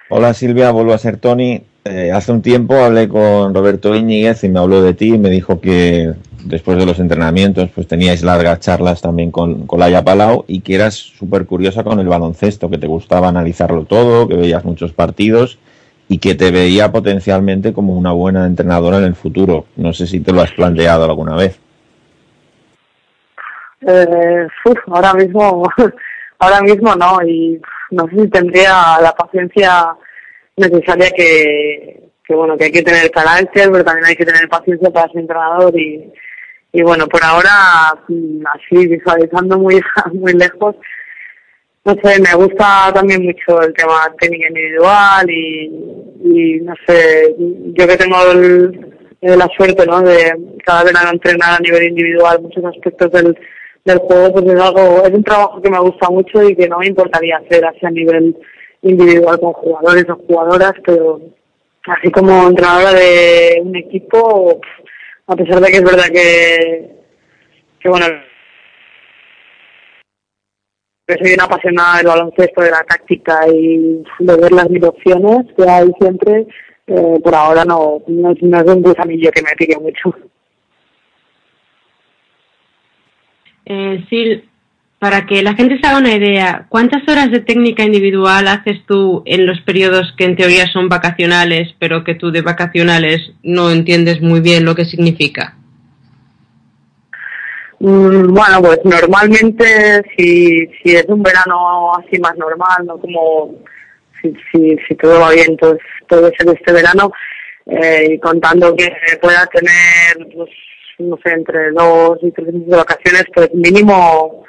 [0.09, 1.63] Hola Silvia, vuelvo a ser Tony.
[1.85, 5.31] Eh, hace un tiempo hablé con Roberto Íñiguez y me habló de ti y me
[5.31, 6.13] dijo que
[6.45, 10.75] después de los entrenamientos pues teníais largas charlas también con, con Laia Palau y que
[10.75, 15.59] eras súper curiosa con el baloncesto, que te gustaba analizarlo todo, que veías muchos partidos
[16.11, 19.67] y que te veía potencialmente como una buena entrenadora en el futuro.
[19.77, 21.57] No sé si te lo has planteado alguna vez.
[23.87, 24.49] Eh,
[24.89, 25.63] ahora mismo,
[26.41, 29.95] ahora mismo no, y no sé si tendría la paciencia
[30.57, 35.07] necesaria que, bueno, que hay que tener carácter, pero también hay que tener paciencia para
[35.13, 36.13] ser entrenador y,
[36.73, 39.81] y bueno, por ahora, mm, así visualizando muy,
[40.13, 40.75] muy lejos,
[41.85, 45.65] no sé, me gusta también mucho el tema técnica individual y,
[46.23, 48.91] y no sé, yo que tengo el,
[49.23, 50.03] la suerte, ¿no?
[50.03, 50.33] De
[50.65, 53.37] cada verano entrenar a nivel individual muchos aspectos del,
[53.85, 56.79] del juego, pues es algo, es un trabajo que me gusta mucho y que no
[56.79, 58.37] me importaría hacer así a nivel
[58.83, 61.21] individual con jugadores o jugadoras, pero
[61.87, 64.61] así como entrenadora de un equipo,
[65.27, 66.91] a pesar de que es verdad que,
[67.81, 68.07] que bueno,
[71.11, 75.47] que soy una apasionada del baloncesto, de la táctica y de ver las mil opciones
[75.57, 76.47] que hay siempre,
[76.87, 80.15] eh, por ahora no, no, es un gusanillo que me pique mucho.
[83.67, 84.51] Eh, Sil,
[84.99, 89.23] para que la gente se haga una idea, ¿cuántas horas de técnica individual haces tú
[89.25, 94.21] en los periodos que en teoría son vacacionales, pero que tú de vacacionales no entiendes
[94.21, 95.60] muy bien lo que significa?
[97.81, 103.55] Mm, Bueno, pues normalmente si, si es un verano así más normal, no como
[104.21, 107.11] si, si, si todo va bien, pues puede ser este verano,
[107.67, 110.51] eh, y contando que pueda tener, pues,
[110.99, 114.45] no sé, entre dos y tres meses de vacaciones, pues mínimo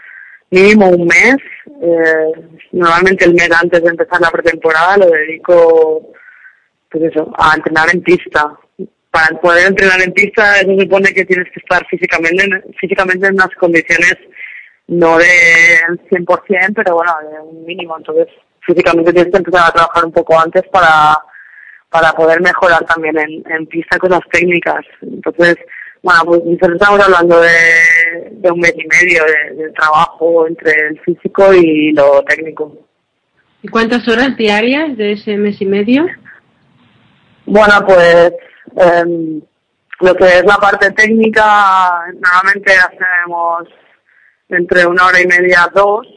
[0.49, 1.37] mínimo un mes.
[1.81, 2.31] Eh,
[2.73, 6.11] normalmente el mes antes de empezar la pretemporada lo dedico,
[6.89, 8.59] pues eso, a entrenar en pista.
[9.11, 13.33] Para poder entrenar en pista eso supone que tienes que estar físicamente en, físicamente en
[13.33, 14.17] unas condiciones
[14.87, 17.97] no del 100%, pero bueno, de un mínimo.
[17.97, 18.27] Entonces,
[18.61, 21.17] físicamente tienes que empezar a trabajar un poco antes para
[21.91, 24.85] para poder mejorar también en, en pista cosas técnicas.
[25.01, 25.57] Entonces,
[26.01, 30.71] bueno, pues nosotros estamos hablando de, de un mes y medio de, de trabajo entre
[30.87, 32.77] el físico y lo técnico.
[33.61, 36.07] ¿Y cuántas horas diarias de ese mes y medio?
[37.45, 38.31] Bueno, pues
[38.75, 39.41] em,
[39.99, 43.67] lo que es la parte técnica, normalmente hacemos
[44.49, 46.07] entre una hora y media a dos,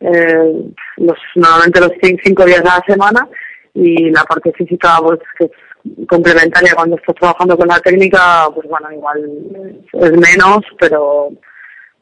[0.00, 3.28] eh, los, normalmente los cinco, días a la semana,
[3.74, 8.68] y la parte física, pues que es complementaria cuando estás trabajando con la técnica, pues
[8.68, 11.30] bueno, igual es menos, pero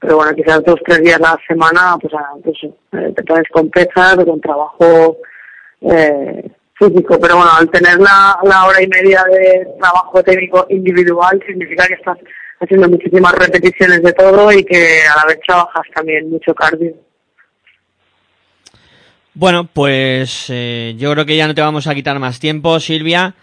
[0.00, 3.46] pero bueno, quizás dos tres días a la semana, pues, ah, pues eh, te pones
[3.50, 5.18] con pesas con trabajo
[5.82, 6.50] eh,
[6.80, 7.18] físico.
[7.20, 11.94] Pero bueno, al tener la, la hora y media de trabajo técnico individual, significa que
[11.94, 12.18] estás
[12.60, 16.94] haciendo muchísimas repeticiones de todo y que a la vez trabajas también mucho cardio.
[19.34, 23.34] Bueno, pues eh, yo creo que ya no te vamos a quitar más tiempo, Silvia.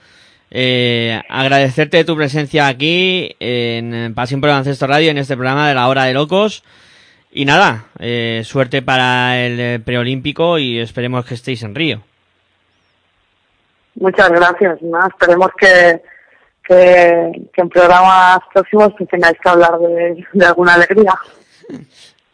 [0.51, 5.75] Eh, agradecerte tu presencia aquí en Pasión por el Baloncesto Radio en este programa de
[5.75, 6.63] la Hora de Locos.
[7.31, 12.01] Y nada, eh, suerte para el preolímpico y esperemos que estéis en Río.
[13.99, 14.81] Muchas gracias.
[14.81, 16.01] Nada, esperemos que,
[16.63, 21.13] que, que en programas próximos pues, tengáis que hablar de, de alguna alegría.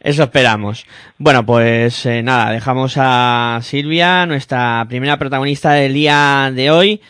[0.00, 0.86] Eso esperamos.
[1.16, 7.00] Bueno, pues eh, nada, dejamos a Silvia, nuestra primera protagonista del día de hoy.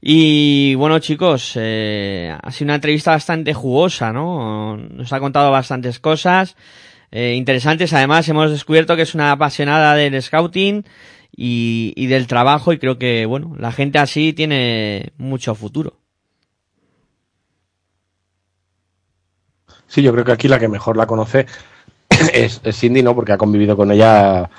[0.00, 4.76] Y bueno, chicos, eh, ha sido una entrevista bastante jugosa, ¿no?
[4.76, 6.56] Nos ha contado bastantes cosas
[7.12, 7.92] eh, interesantes.
[7.92, 10.84] Además, hemos descubierto que es una apasionada del scouting
[11.42, 15.94] y, y del trabajo y creo que, bueno, la gente así tiene mucho futuro.
[19.86, 21.46] Sí, yo creo que aquí la que mejor la conoce
[22.34, 23.14] es, es Cindy, ¿no?
[23.14, 24.50] Porque ha convivido con ella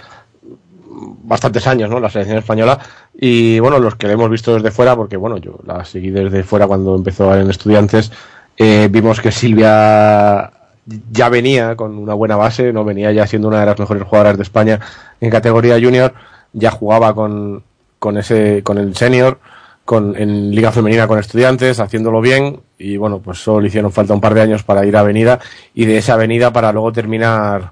[1.23, 1.99] bastantes años, ¿no?
[1.99, 2.79] La selección española.
[3.13, 6.41] Y bueno, los que la hemos visto desde fuera, porque bueno, yo la seguí desde
[6.41, 8.11] fuera cuando empezó en Estudiantes,
[8.57, 10.51] eh, vimos que Silvia
[11.11, 14.37] ya venía con una buena base, no venía ya siendo una de las mejores jugadoras
[14.37, 14.79] de España
[15.19, 16.15] en categoría junior,
[16.53, 17.63] ya jugaba con,
[17.99, 19.39] con ese, con el senior,
[19.85, 24.13] con, en Liga Femenina con estudiantes, haciéndolo bien, y bueno, pues solo le hicieron falta
[24.13, 25.39] un par de años para ir a Avenida,
[25.73, 27.71] y de esa Avenida para luego terminar,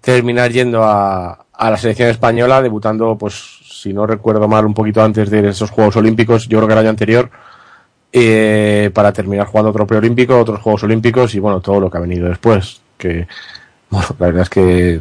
[0.00, 5.02] terminar yendo a, a la selección española, debutando, pues, si no recuerdo mal, un poquito
[5.02, 7.30] antes de esos Juegos Olímpicos, yo creo que el año anterior,
[8.12, 12.00] eh, para terminar jugando otro preolímpico, otros Juegos Olímpicos y bueno, todo lo que ha
[12.00, 12.80] venido después.
[12.96, 13.26] Que,
[13.90, 15.00] bueno, la verdad es que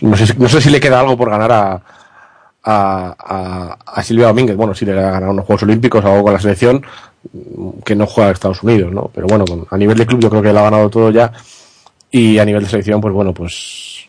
[0.00, 1.82] no sé, no sé si le queda algo por ganar a,
[2.64, 4.56] a, a, Silvia Domínguez.
[4.56, 6.84] Bueno, si le ha ganado unos Juegos Olímpicos algo con la selección,
[7.84, 9.10] que no juega a Estados Unidos, ¿no?
[9.14, 11.32] Pero bueno, a nivel de club yo creo que le ha ganado todo ya.
[12.10, 14.06] Y a nivel de selección, pues bueno, pues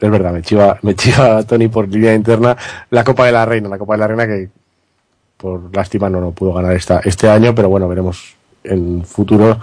[0.00, 2.56] es verdad, me chiva, me chiva Tony por línea interna
[2.90, 4.48] la Copa de la Reina, la Copa de la Reina que
[5.36, 9.58] por lástima no, no pudo ganar esta, este año, pero bueno, veremos en futuro.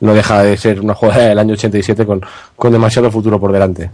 [0.00, 2.20] No deja de ser una jugada del año 87 con,
[2.54, 3.90] con demasiado futuro por delante.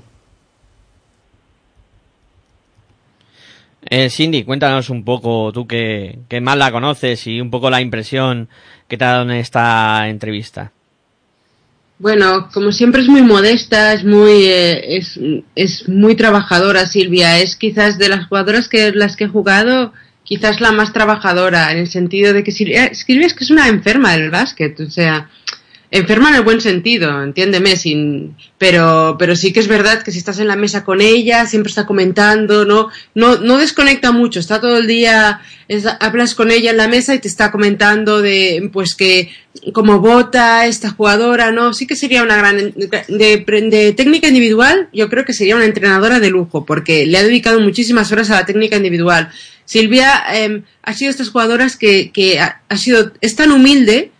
[3.84, 7.80] Eh, Cindy, cuéntanos un poco, tú que, que, más la conoces y un poco la
[7.80, 8.48] impresión
[8.88, 10.72] que te ha dado en esta entrevista.
[11.98, 15.18] Bueno, como siempre es muy modesta, es muy, eh, es,
[15.54, 19.92] es muy trabajadora Silvia, es quizás de las jugadoras que las que he jugado
[20.24, 23.68] quizás la más trabajadora, en el sentido de que Silvia, Silvia es que es una
[23.68, 25.28] enferma del básquet, o sea,
[25.92, 30.16] enferma en el buen sentido, entiéndeme, sin, pero, pero sí que es verdad que si
[30.16, 34.58] estás en la mesa con ella, siempre está comentando, no, no, no desconecta mucho, está
[34.58, 35.42] todo el día,
[36.00, 39.32] hablas con ella en la mesa y te está comentando de, pues que,
[39.74, 41.74] como vota esta jugadora, ¿no?
[41.74, 46.20] Sí que sería una gran, de, de, técnica individual, yo creo que sería una entrenadora
[46.20, 49.28] de lujo, porque le ha dedicado muchísimas horas a la técnica individual.
[49.66, 54.10] Silvia eh, ha sido estas jugadoras que, que ha sido, es tan humilde,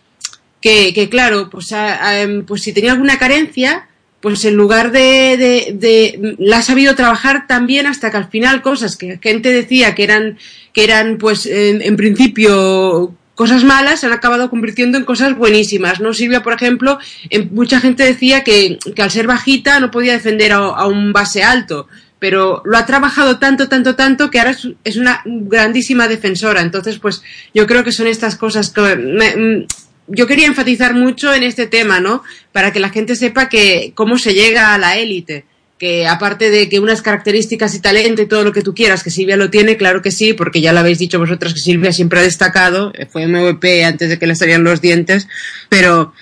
[0.63, 2.01] que, claro, pues, a,
[2.47, 3.89] pues si tenía alguna carencia,
[4.21, 8.97] pues en lugar de, de, la ha sabido trabajar también hasta que al final cosas
[8.97, 10.39] que gente decía que eran,
[10.73, 15.99] que eran pues en, en principio cosas malas se han acabado convirtiendo en cosas buenísimas,
[15.99, 16.15] ¿no?
[16.15, 16.99] Silvia, por ejemplo,
[17.31, 21.43] en, mucha gente decía que, que, al ser bajita no podía defender a, un base
[21.43, 21.89] alto,
[22.21, 26.61] pero lo ha trabajado tanto, tanto, tanto que ahora es, es, una grandísima defensora.
[26.61, 29.67] Entonces, pues yo creo que son estas cosas que me,
[30.15, 32.23] yo quería enfatizar mucho en este tema, ¿no?
[32.53, 35.47] Para que la gente sepa que cómo se llega a la élite.
[35.79, 39.11] Que aparte de que unas características y talento y todo lo que tú quieras, que
[39.11, 42.21] Silvia lo tiene, claro que sí, porque ya lo habéis dicho vosotras que Silvia siempre
[42.21, 45.29] ha destacado, fue MVP antes de que le salieran los dientes,
[45.71, 46.13] pero,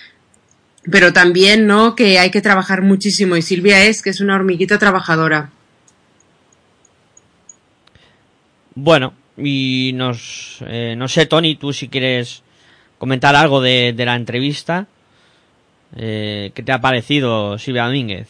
[0.91, 1.95] pero también, ¿no?
[1.95, 5.51] Que hay que trabajar muchísimo y Silvia es que es una hormiguita trabajadora.
[8.74, 12.45] Bueno, y nos, eh, no sé, Tony, tú si quieres
[13.01, 14.86] comentar algo de, la entrevista.
[15.96, 18.28] Eh, ¿Qué te ha parecido Silvia Domínguez?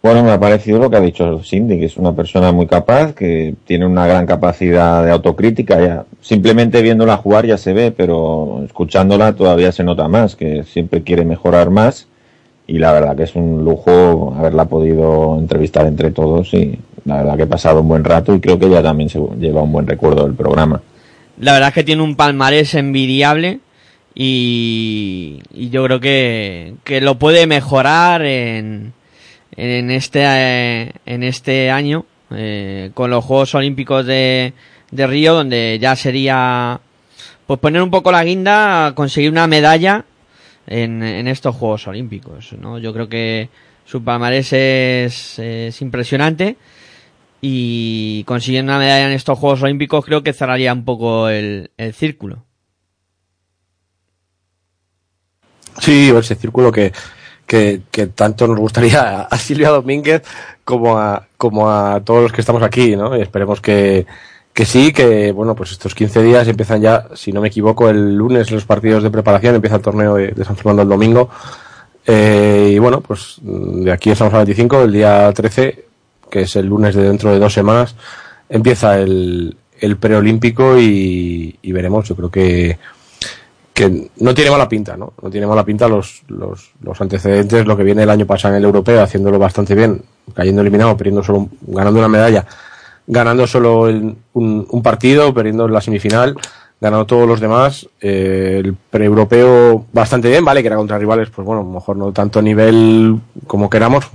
[0.00, 3.14] Bueno, me ha parecido lo que ha dicho Cindy, que es una persona muy capaz,
[3.14, 5.80] que tiene una gran capacidad de autocrítica.
[5.80, 11.02] Ya simplemente viéndola jugar ya se ve, pero escuchándola todavía se nota más, que siempre
[11.02, 12.06] quiere mejorar más.
[12.68, 17.36] Y la verdad que es un lujo haberla podido entrevistar entre todos y la verdad
[17.36, 19.86] que he pasado un buen rato y creo que ella también se lleva un buen
[19.86, 20.80] recuerdo del programa.
[21.38, 23.60] La verdad es que tiene un palmarés envidiable
[24.14, 28.92] y, yo creo que, que, lo puede mejorar en,
[29.56, 34.52] en este eh, en este año eh, con los Juegos Olímpicos de,
[34.90, 36.80] de Río donde ya sería
[37.46, 40.04] pues poner un poco la guinda conseguir una medalla
[40.66, 42.78] en, en estos Juegos Olímpicos ¿no?
[42.78, 43.48] yo creo que
[43.84, 46.56] su palmarés es, es impresionante
[47.44, 51.92] y consiguiendo una medalla en estos Juegos Olímpicos creo que cerraría un poco el, el
[51.92, 52.44] círculo.
[55.80, 56.92] Sí, ese círculo que,
[57.44, 60.22] que, que, tanto nos gustaría a Silvia Domínguez
[60.64, 63.16] como a, como a todos los que estamos aquí, ¿no?
[63.16, 64.06] Y esperemos que,
[64.54, 68.14] que sí, que bueno, pues estos 15 días empiezan ya, si no me equivoco, el
[68.14, 71.28] lunes los partidos de preparación, empieza el torneo de, San Fernando el domingo.
[72.06, 75.91] Eh, y bueno, pues de aquí estamos al 25, el día 13
[76.32, 77.94] que es el lunes de dentro de dos semanas,
[78.48, 79.54] empieza el,
[80.00, 82.08] preolímpico y, veremos.
[82.08, 82.78] Yo creo que,
[83.74, 85.12] que no tiene mala pinta, ¿no?
[85.20, 88.60] No tiene mala pinta los, los, los antecedentes, lo que viene el año pasado en
[88.60, 90.02] el europeo, haciéndolo bastante bien,
[90.34, 92.46] cayendo eliminado, perdiendo solo, ganando una medalla,
[93.06, 96.34] ganando solo el, un, un, partido, perdiendo la semifinal,
[96.80, 101.46] ganando todos los demás, eh, el pre-europeo bastante bien, vale, que era contra rivales, pues
[101.46, 104.06] bueno, mejor no tanto nivel como queramos,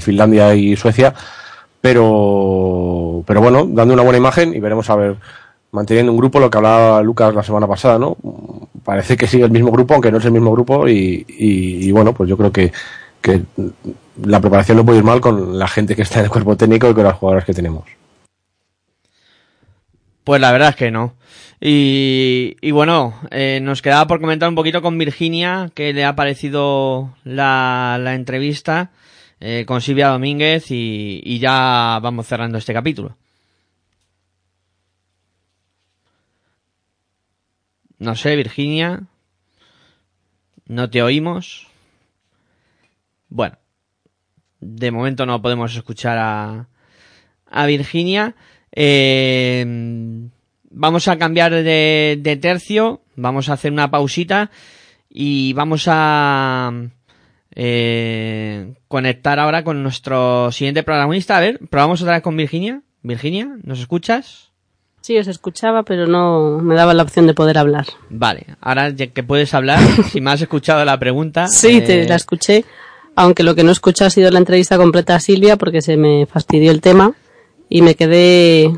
[0.00, 1.14] Finlandia y Suecia,
[1.84, 5.16] pero, pero bueno, dando una buena imagen y veremos a ver,
[5.70, 8.16] manteniendo un grupo, lo que hablaba Lucas la semana pasada, ¿no?
[8.82, 12.30] Parece que sigue el mismo grupo, aunque no es el mismo grupo, y, bueno, pues
[12.30, 12.72] yo creo que,
[14.22, 16.88] la preparación no puede ir mal con la gente que está en el cuerpo técnico
[16.88, 17.84] y con las jugadoras que tenemos.
[20.24, 21.12] Pues la verdad es que no.
[21.60, 27.10] Y, bueno, eh, nos quedaba por comentar un poquito con Virginia, que le ha parecido
[27.24, 28.90] la entrevista
[29.46, 33.14] eh, con Silvia Domínguez y, ya vamos cerrando este capítulo.
[37.98, 39.02] No sé, Virginia.
[40.64, 41.66] No te oímos.
[43.28, 43.58] Bueno,
[44.60, 46.68] de momento no podemos escuchar a,
[47.44, 48.34] a Virginia.
[48.72, 49.62] Eh,
[50.70, 54.50] vamos a cambiar de tercio, vamos a hacer una pausita
[55.10, 56.72] y vamos a
[57.54, 61.36] eh, conectar ahora con nuestro siguiente protagonista.
[61.36, 62.82] A ver, probamos otra vez con Virginia.
[63.02, 64.50] Virginia, ¿nos escuchas?
[65.02, 67.86] Sí, os escuchaba, pero no me daba la opción de poder hablar.
[68.08, 69.78] Vale, ahora que puedes hablar,
[70.10, 71.46] si me has escuchado la pregunta.
[71.48, 72.64] Sí, te eh, la escuché,
[73.14, 76.24] aunque lo que no escuché ha sido la entrevista completa a Silvia porque se me
[76.24, 77.12] fastidió el tema
[77.68, 78.72] y me quedé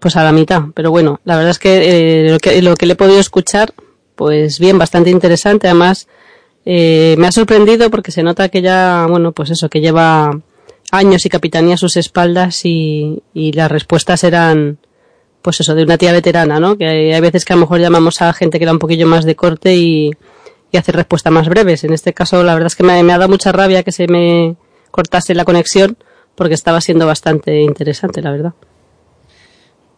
[0.00, 0.62] pues a la mitad.
[0.74, 3.72] Pero bueno, la verdad es que, eh, lo, que lo que le he podido escuchar,
[4.16, 5.68] pues bien, bastante interesante.
[5.68, 6.08] Además,
[6.64, 10.30] eh, me ha sorprendido porque se nota que ya, bueno, pues eso, que lleva
[10.90, 14.78] años y capitanía a sus espaldas y, y las respuestas eran,
[15.42, 16.76] pues eso, de una tía veterana, ¿no?
[16.76, 19.24] Que hay, veces que a lo mejor llamamos a gente que era un poquillo más
[19.24, 20.10] de corte y,
[20.72, 21.82] hace respuestas más breves.
[21.82, 24.54] En este caso, la verdad es que me, ha dado mucha rabia que se me
[24.90, 25.96] cortase la conexión
[26.36, 28.52] porque estaba siendo bastante interesante, la verdad.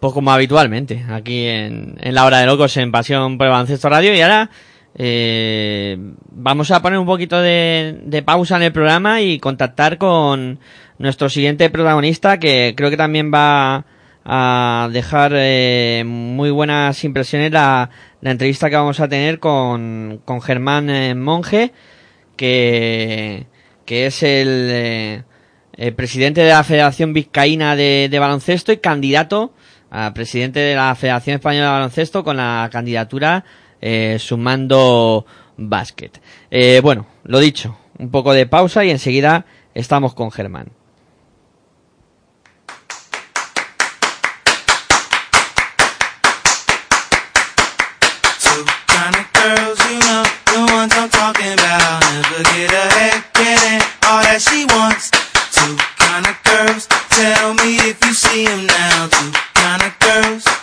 [0.00, 3.88] Pues como habitualmente, aquí en, en la hora de locos en Pasión por el Baloncesto
[3.88, 4.14] Radio.
[4.14, 4.50] Y ahora
[4.94, 5.96] eh,
[6.30, 10.58] vamos a poner un poquito de, de pausa en el programa y contactar con
[10.98, 13.84] nuestro siguiente protagonista que creo que también va
[14.24, 17.90] a dejar eh, muy buenas impresiones la,
[18.22, 21.72] entrevista que vamos a tener con, Germán eh, Monge,
[22.36, 23.46] que,
[23.86, 25.22] es el, eh,
[25.76, 29.54] el presidente de la Federación Vizcaína de Baloncesto y candidato
[29.90, 33.44] a presidente de la Federación Española de Baloncesto con la candidatura
[33.82, 35.26] eh, sumando
[35.58, 36.22] básquet.
[36.50, 40.70] Eh, bueno, lo dicho, un poco de pausa y enseguida estamos con Germán.
[60.12, 60.61] You.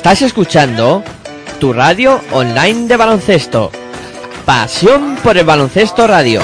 [0.00, 1.04] Estás escuchando
[1.58, 3.70] tu radio online de baloncesto.
[4.46, 6.40] Pasión por el baloncesto radio.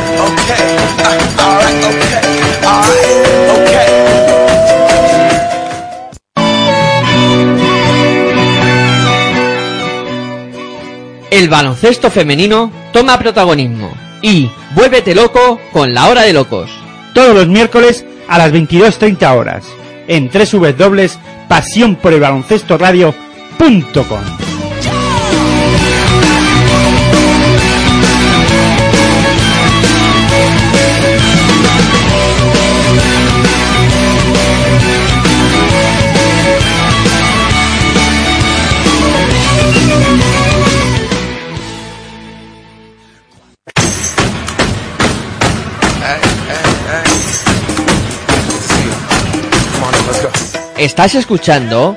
[11.31, 13.91] El baloncesto femenino toma protagonismo
[14.21, 16.71] y vuélvete loco con la hora de locos.
[17.15, 19.65] Todos los miércoles a las 22.30 horas.
[20.09, 21.97] En www.pasión
[23.59, 24.47] radio.com.
[50.79, 51.97] Estás escuchando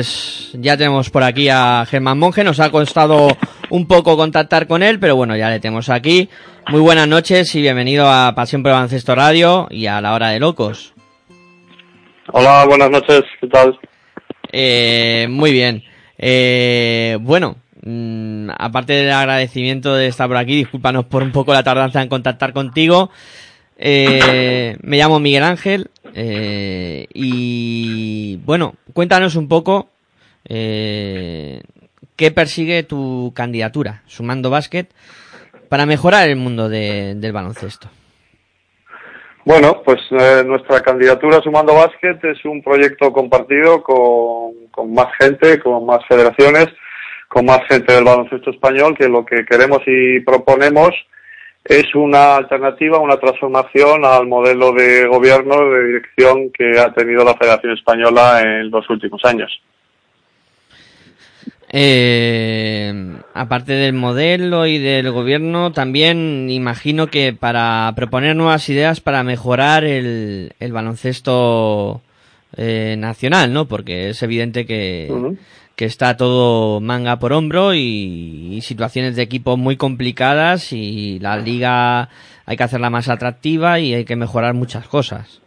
[0.00, 2.42] pues ya tenemos por aquí a Germán Monge.
[2.42, 3.36] Nos ha costado
[3.68, 6.30] un poco contactar con él, pero bueno, ya le tenemos aquí.
[6.68, 10.30] Muy buenas noches y bienvenido a Pasión por el Baloncesto Radio y a la Hora
[10.30, 10.94] de Locos.
[12.32, 13.78] Hola, buenas noches, ¿qué tal?
[14.50, 15.82] Eh, muy bien.
[16.16, 21.62] Eh, bueno, mm, aparte del agradecimiento de estar por aquí, discúlpanos por un poco la
[21.62, 23.10] tardanza en contactar contigo.
[23.76, 29.88] Eh, me llamo Miguel Ángel eh, y bueno, cuéntanos un poco
[30.48, 31.62] eh,
[32.16, 34.88] qué persigue tu candidatura, Sumando Básquet,
[35.68, 37.88] para mejorar el mundo de- del baloncesto.
[39.44, 45.86] Bueno, pues eh, nuestra candidatura Sumando Básquet es un proyecto compartido con más gente, con
[45.86, 46.68] más federaciones,
[47.28, 50.90] con más gente del baloncesto español, que lo que queremos y proponemos
[51.64, 57.34] es una alternativa, una transformación al modelo de gobierno, de dirección que ha tenido la
[57.34, 59.50] Federación Española en los últimos años.
[61.72, 62.92] Eh,
[63.32, 69.84] aparte del modelo y del gobierno, también imagino que para proponer nuevas ideas para mejorar
[69.84, 72.00] el, el baloncesto
[72.56, 73.66] eh, nacional, ¿no?
[73.66, 75.08] Porque es evidente que.
[75.80, 82.10] Que está todo manga por hombro y, situaciones de equipo muy complicadas y la liga
[82.44, 85.40] hay que hacerla más atractiva y hay que mejorar muchas cosas.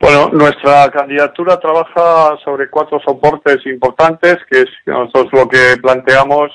[0.00, 6.50] Bueno, nuestra candidatura trabaja sobre cuatro soportes importantes, que es nosotros lo que planteamos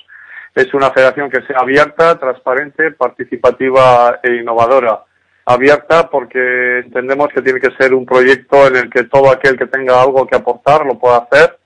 [0.53, 5.05] es una federación que sea abierta, transparente, participativa e innovadora.
[5.45, 9.68] Abierta porque entendemos que tiene que ser un proyecto en el que todo aquel que
[9.68, 11.57] tenga algo que aportar lo pueda hacer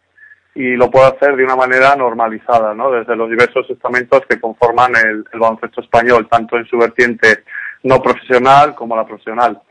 [0.56, 2.91] y lo pueda hacer de una manera normalizada, ¿no?
[2.91, 7.43] Desde los diversos estamentos que conforman el, el baloncesto español, tanto en su vertiente
[7.84, 9.62] no profesional como la profesional.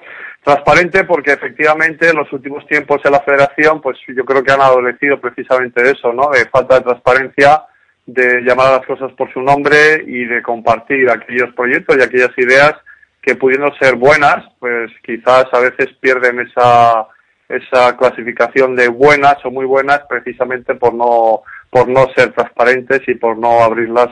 [0.43, 4.61] Transparente porque efectivamente en los últimos tiempos en la federación, pues yo creo que han
[4.61, 6.31] adolecido precisamente de eso, ¿no?
[6.31, 7.63] De falta de transparencia,
[8.05, 12.37] de llamar a las cosas por su nombre y de compartir aquellos proyectos y aquellas
[12.37, 12.75] ideas
[13.23, 17.07] que pudiendo ser buenas, pues quizás a veces pierden esa,
[17.53, 23.15] esa clasificación de buenas o muy buenas precisamente por no, por no ser transparentes y
[23.15, 24.09] por no abrirlas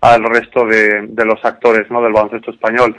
[0.00, 2.02] al resto de, de los actores, ¿no?
[2.02, 2.96] Del baloncesto español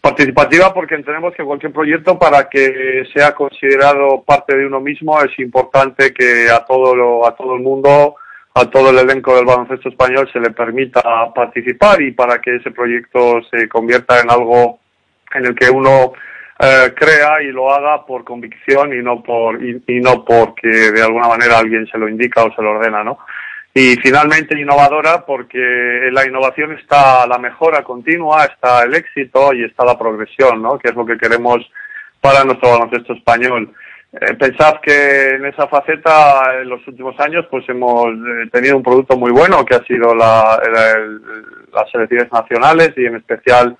[0.00, 5.36] participativa porque entendemos que cualquier proyecto para que sea considerado parte de uno mismo es
[5.38, 8.14] importante que a todo lo, a todo el mundo
[8.54, 11.02] a todo el elenco del baloncesto español se le permita
[11.34, 14.78] participar y para que ese proyecto se convierta en algo
[15.34, 16.12] en el que uno
[16.58, 21.28] eh, crea y lo haga por convicción y no por y, no porque de alguna
[21.28, 23.18] manera alguien se lo indica o se lo ordena, ¿no?
[23.74, 25.58] Y finalmente innovadora porque
[26.08, 30.78] en la innovación está la mejora continua, está el éxito y está la progresión, ¿no?
[30.78, 31.58] Que es lo que queremos
[32.20, 33.70] para nuestro baloncesto español.
[34.18, 38.82] Eh, pensad que en esa faceta en los últimos años pues hemos eh, tenido un
[38.82, 41.20] producto muy bueno que ha sido la, la- el-
[41.74, 43.76] las selecciones nacionales y en especial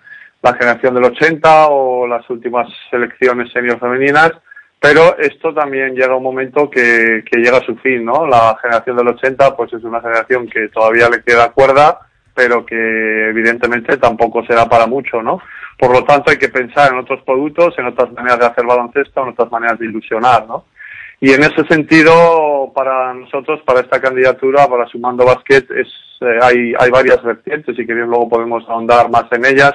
[0.50, 4.32] la generación del 80 o las últimas selecciones senior femeninas
[4.80, 8.26] pero esto también llega un momento que, llega a su fin, ¿no?
[8.26, 12.00] La generación del 80 pues es una generación que todavía le queda cuerda,
[12.34, 15.40] pero que evidentemente tampoco será para mucho, ¿no?
[15.78, 19.22] Por lo tanto hay que pensar en otros productos, en otras maneras de hacer baloncesto,
[19.22, 20.66] en otras maneras de ilusionar, ¿no?
[21.18, 25.88] Y en ese sentido, para nosotros, para esta candidatura, para Sumando Basket, es,
[26.20, 29.72] eh, hay, hay varias vertientes y que bien luego podemos ahondar más en ellas.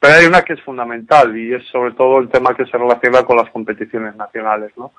[0.00, 3.24] Pero hay una que es fundamental y es sobre todo el tema que se relaciona
[3.24, 4.92] con las competiciones nacionales, ¿no?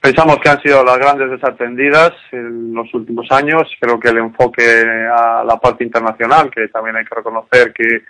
[0.00, 3.68] Pensamos que han sido las grandes desatendidas en los últimos años.
[3.80, 4.62] Creo que el enfoque
[5.12, 8.04] a la parte internacional, que también hay que reconocer que,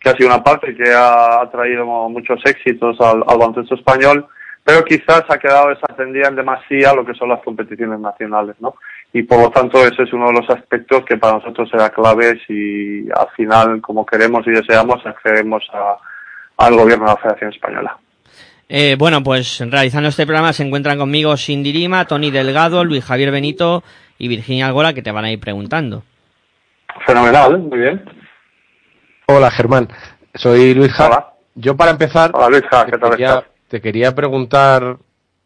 [0.00, 4.26] que ha sido una parte que ha, traído muchos éxitos al, al baloncesto español,
[4.64, 8.76] pero quizás ha quedado desatendida en demasía lo que son las competiciones nacionales, ¿no?
[9.16, 12.36] Y por lo tanto ese es uno de los aspectos que para nosotros será clave
[12.48, 15.96] si al final, como queremos y deseamos, accedemos a,
[16.58, 17.96] al gobierno de la Federación Española.
[18.68, 23.30] Eh, bueno, pues realizando este programa se encuentran conmigo Cindy Lima, Tony Delgado, Luis Javier
[23.30, 23.84] Benito
[24.18, 26.02] y Virginia Algora que te van a ir preguntando.
[27.06, 28.02] Fenomenal, muy bien.
[29.26, 29.88] Hola Germán,
[30.34, 31.06] soy Luis Ja.
[31.06, 31.30] Hola.
[31.54, 33.44] Yo para empezar Hola Luis, Ja, ¿qué te tal quería, estás?
[33.68, 34.96] te quería preguntar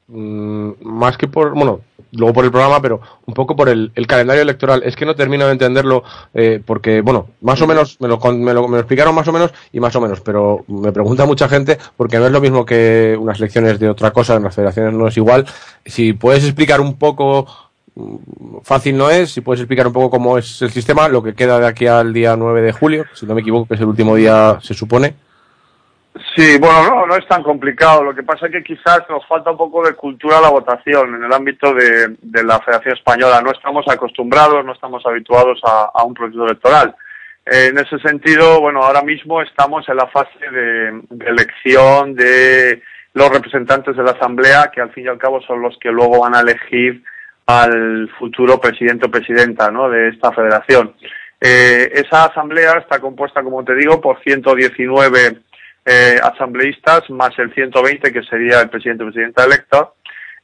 [0.06, 1.80] mm, más que por, bueno,
[2.12, 4.82] luego por el programa, pero un poco por el, el calendario electoral.
[4.84, 6.02] Es que no termino de entenderlo
[6.34, 9.32] eh, porque, bueno, más o menos, me lo, me, lo, me lo explicaron más o
[9.32, 12.64] menos y más o menos, pero me pregunta mucha gente porque no es lo mismo
[12.64, 15.46] que unas elecciones de otra cosa, en las federaciones no es igual.
[15.84, 17.46] Si puedes explicar un poco,
[17.94, 21.34] mm, fácil no es, si puedes explicar un poco cómo es el sistema, lo que
[21.34, 23.86] queda de aquí al día 9 de julio, si no me equivoco, que es el
[23.86, 25.27] último día, se supone.
[26.34, 28.02] Sí, bueno, no, no es tan complicado.
[28.02, 31.14] Lo que pasa es que quizás nos falta un poco de cultura a la votación
[31.14, 33.40] en el ámbito de, de la Federación Española.
[33.42, 36.94] No estamos acostumbrados, no estamos habituados a, a un proceso electoral.
[37.50, 42.82] Eh, en ese sentido, bueno, ahora mismo estamos en la fase de, elección de
[43.14, 46.20] los representantes de la Asamblea, que al fin y al cabo son los que luego
[46.20, 47.02] van a elegir
[47.46, 49.88] al futuro presidente o presidenta ¿no?
[49.88, 50.94] de esta federación.
[51.40, 55.38] Eh, esa asamblea está compuesta, como te digo, por 119
[55.88, 59.94] eh, asambleístas más el 120 que sería el presidente o presidenta electo,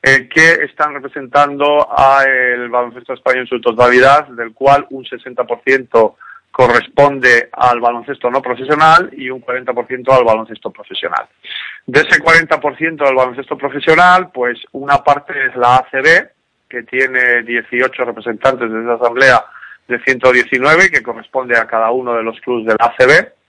[0.02, 6.16] eh, que están representando al baloncesto español en su totalidad, del cual un 60%
[6.50, 11.26] corresponde al baloncesto no profesional y un 40% al baloncesto profesional.
[11.84, 16.30] De ese 40% del baloncesto profesional, pues una parte es la ACB,
[16.68, 19.44] que tiene 18 representantes de esa asamblea
[19.88, 23.43] de 119, que corresponde a cada uno de los clubes del ACB.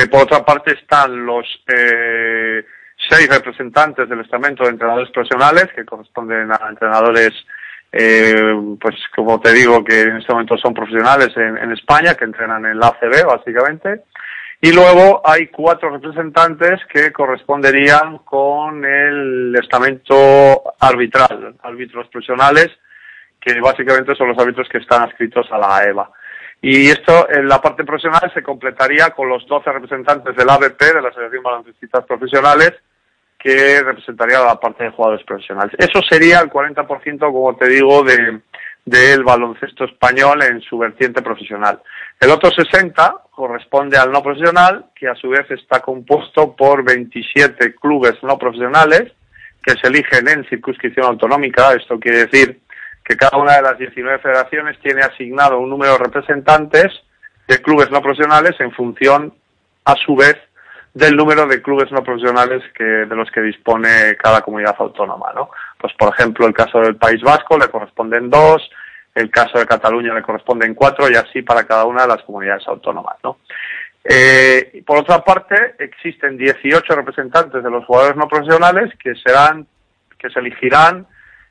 [0.00, 2.64] Eh, por otra parte están los eh,
[3.08, 7.32] seis representantes del estamento de entrenadores profesionales, que corresponden a entrenadores,
[7.92, 12.64] eh, pues como te digo, que en este momento son profesionales en, España, que entrenan
[12.64, 14.04] en la ACB, básicamente.
[14.62, 22.70] Y luego hay cuatro representantes que corresponderían con el estamento arbitral, árbitros profesionales,
[23.38, 26.10] que básicamente son los árbitros que están adscritos a la AEVA.
[26.62, 31.02] Y esto, en la parte profesional, se completaría con los 12 representantes del ABP, de
[31.02, 32.74] la Asociación Baloncestistas Profesionales,
[33.38, 35.74] que representaría la parte de jugadores profesionales.
[35.78, 38.40] Eso sería el 40%, como te digo, de,
[38.84, 41.80] del baloncesto español en su vertiente profesional.
[42.18, 47.74] El otro 60 corresponde al no profesional, que a su vez está compuesto por 27
[47.76, 49.12] clubes no profesionales
[49.62, 51.72] que se eligen en circunscripción autonómica.
[51.72, 52.60] Esto quiere decir
[53.10, 56.92] que cada una de las 19 federaciones tiene asignado un número de representantes
[57.48, 59.34] de clubes no profesionales en función,
[59.84, 60.36] a su vez,
[60.94, 65.50] del número de clubes no profesionales que, de los que dispone cada comunidad autónoma, ¿no?
[65.76, 68.70] Pues, por ejemplo, el caso del País Vasco le corresponden dos,
[69.12, 72.68] el caso de Cataluña le corresponden cuatro y así para cada una de las comunidades
[72.68, 73.38] autónomas, ¿no?
[74.04, 79.66] Eh, por otra parte, existen 18 representantes de los jugadores no profesionales que serán,
[80.16, 81.08] que se elegirán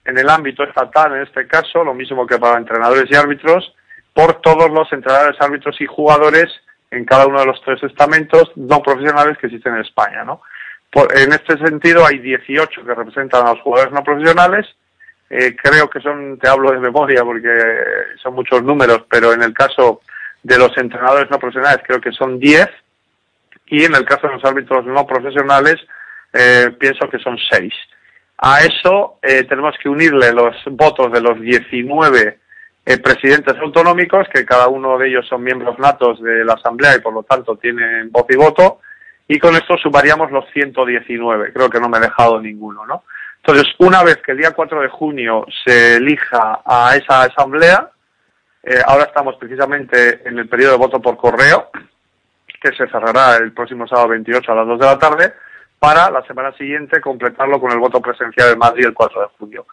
[0.09, 3.73] en el ámbito estatal, en este caso, lo mismo que para entrenadores y árbitros,
[4.13, 6.47] por todos los entrenadores, árbitros y jugadores
[6.91, 10.41] en cada uno de los tres estamentos no profesionales que existen en España, ¿no?
[10.91, 14.65] Por, en este sentido, hay 18 que representan a los jugadores no profesionales.
[15.29, 17.49] Eh, creo que son, te hablo de memoria porque
[18.21, 20.01] son muchos números, pero en el caso
[20.41, 22.67] de los entrenadores no profesionales creo que son 10
[23.67, 25.75] y en el caso de los árbitros no profesionales
[26.33, 27.71] eh, pienso que son 6.
[28.41, 32.39] A eso eh, tenemos que unirle los votos de los 19
[32.85, 37.01] eh, presidentes autonómicos, que cada uno de ellos son miembros natos de la Asamblea y
[37.01, 38.79] por lo tanto tienen voz y voto,
[39.27, 41.51] y con esto sumaríamos los 119.
[41.51, 43.03] Creo que no me he dejado ninguno, ¿no?
[43.43, 47.89] Entonces, una vez que el día 4 de junio se elija a esa Asamblea,
[48.63, 51.69] eh, ahora estamos precisamente en el periodo de voto por correo,
[52.61, 55.33] que se cerrará el próximo sábado 28 a las 2 de la tarde,
[55.79, 59.65] para la semana siguiente completarlo con el voto presencial en Madrid el 4 de julio.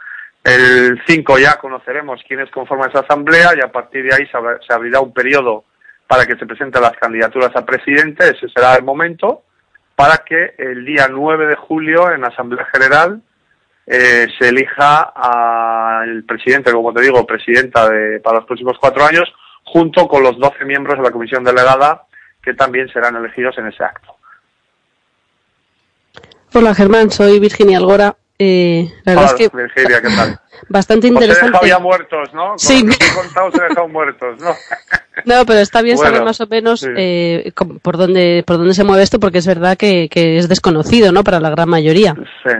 [0.44, 5.00] El 5 ya conoceremos quiénes conforman esa asamblea y a partir de ahí se abrirá
[5.00, 5.64] un periodo
[6.06, 9.42] para que se presenten las candidaturas a presidente, ese será el momento,
[9.96, 13.20] para que el día 9 de julio en Asamblea General
[13.86, 19.32] eh, se elija al presidente, como te digo, presidenta de, para los próximos cuatro años,
[19.64, 22.04] junto con los 12 miembros de la comisión delegada
[22.42, 24.15] que también serán elegidos en ese acto.
[26.58, 28.16] Hola Germán, soy Virginia Algora.
[28.38, 30.40] Eh, la verdad Hola, es que Virginia, ¿qué tal?
[30.68, 31.46] bastante interesante.
[31.50, 32.48] dejado ya muertos, ¿no?
[32.50, 32.82] Con Sí.
[32.82, 34.50] lo que os he contado dejado muertos, ¿no?
[35.24, 36.86] No, pero está bien Bueno, saber más o menos sí.
[36.96, 37.52] eh,
[37.82, 41.24] por dónde por dónde se mueve esto, porque es verdad que, que es desconocido, ¿no?
[41.24, 42.14] Para la gran mayoría.
[42.44, 42.50] Sí.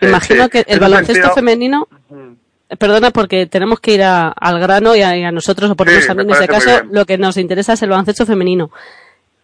[0.00, 0.50] sí, Imagino sí.
[0.50, 1.88] que el baloncesto sentido- femenino,
[2.78, 5.86] perdona, porque tenemos que ir a- al grano y a, y a nosotros, o por
[5.86, 8.70] lo menos a mí en este caso, lo que nos interesa es el baloncesto femenino.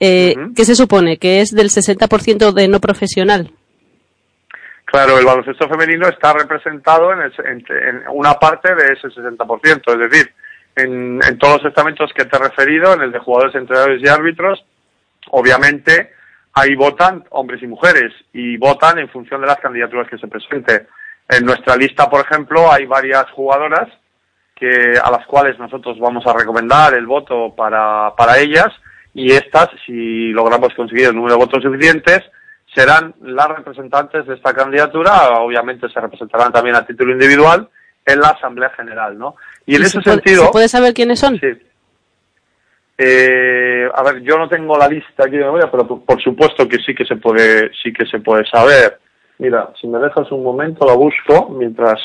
[0.01, 0.55] Eh, Ujú.
[0.55, 1.17] ¿Qué se supone?
[1.19, 3.53] Que es del 60% de no profesional.
[4.93, 9.93] Claro, el baloncesto femenino está representado en, el- en- en una parte de ese 60%,
[9.93, 10.33] es decir,
[10.77, 14.09] en, en todos los estamentos que te he referido, en el de jugadores, entrenadores y
[14.09, 14.65] árbitros,
[15.31, 16.13] obviamente
[16.55, 20.87] ahí votan hombres y mujeres y votan en función de las candidaturas que se presenten.
[21.29, 23.89] En nuestra lista, por ejemplo, hay varias jugadoras
[24.55, 28.69] que a las cuales nosotros vamos a recomendar el voto para, para ellas
[29.15, 32.21] y estas, si logramos conseguir el número de votos suficientes,
[32.75, 37.69] serán las representantes de esta candidatura, obviamente se representarán también a título individual
[38.07, 39.37] en la Asamblea General, ¿no?
[39.67, 41.39] Y en ¿Y ese puede- sentido, ¿Se puede saber quiénes son?
[41.39, 41.49] sí.
[42.99, 46.69] Eh, a ver, yo no tengo la lista aquí de memoria, pero por, por supuesto
[46.69, 48.99] que sí que se puede, sí que se puede saber.
[49.39, 52.01] Mira, si me dejas un momento, la busco mientras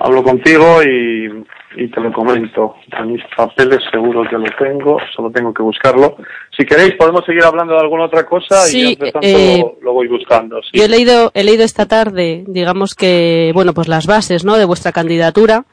[0.00, 1.44] hablo contigo y,
[1.76, 2.74] y te lo comento.
[2.98, 6.16] En mis papeles seguro que lo tengo, solo tengo que buscarlo.
[6.56, 9.76] Si queréis podemos seguir hablando de alguna otra cosa y Sí, entre tanto eh, lo,
[9.82, 10.60] lo voy buscando.
[10.62, 10.70] sí.
[10.78, 14.56] Yo he leído, he leído esta tarde, digamos que, bueno, pues las bases, ¿no?
[14.56, 15.64] De vuestra candidatura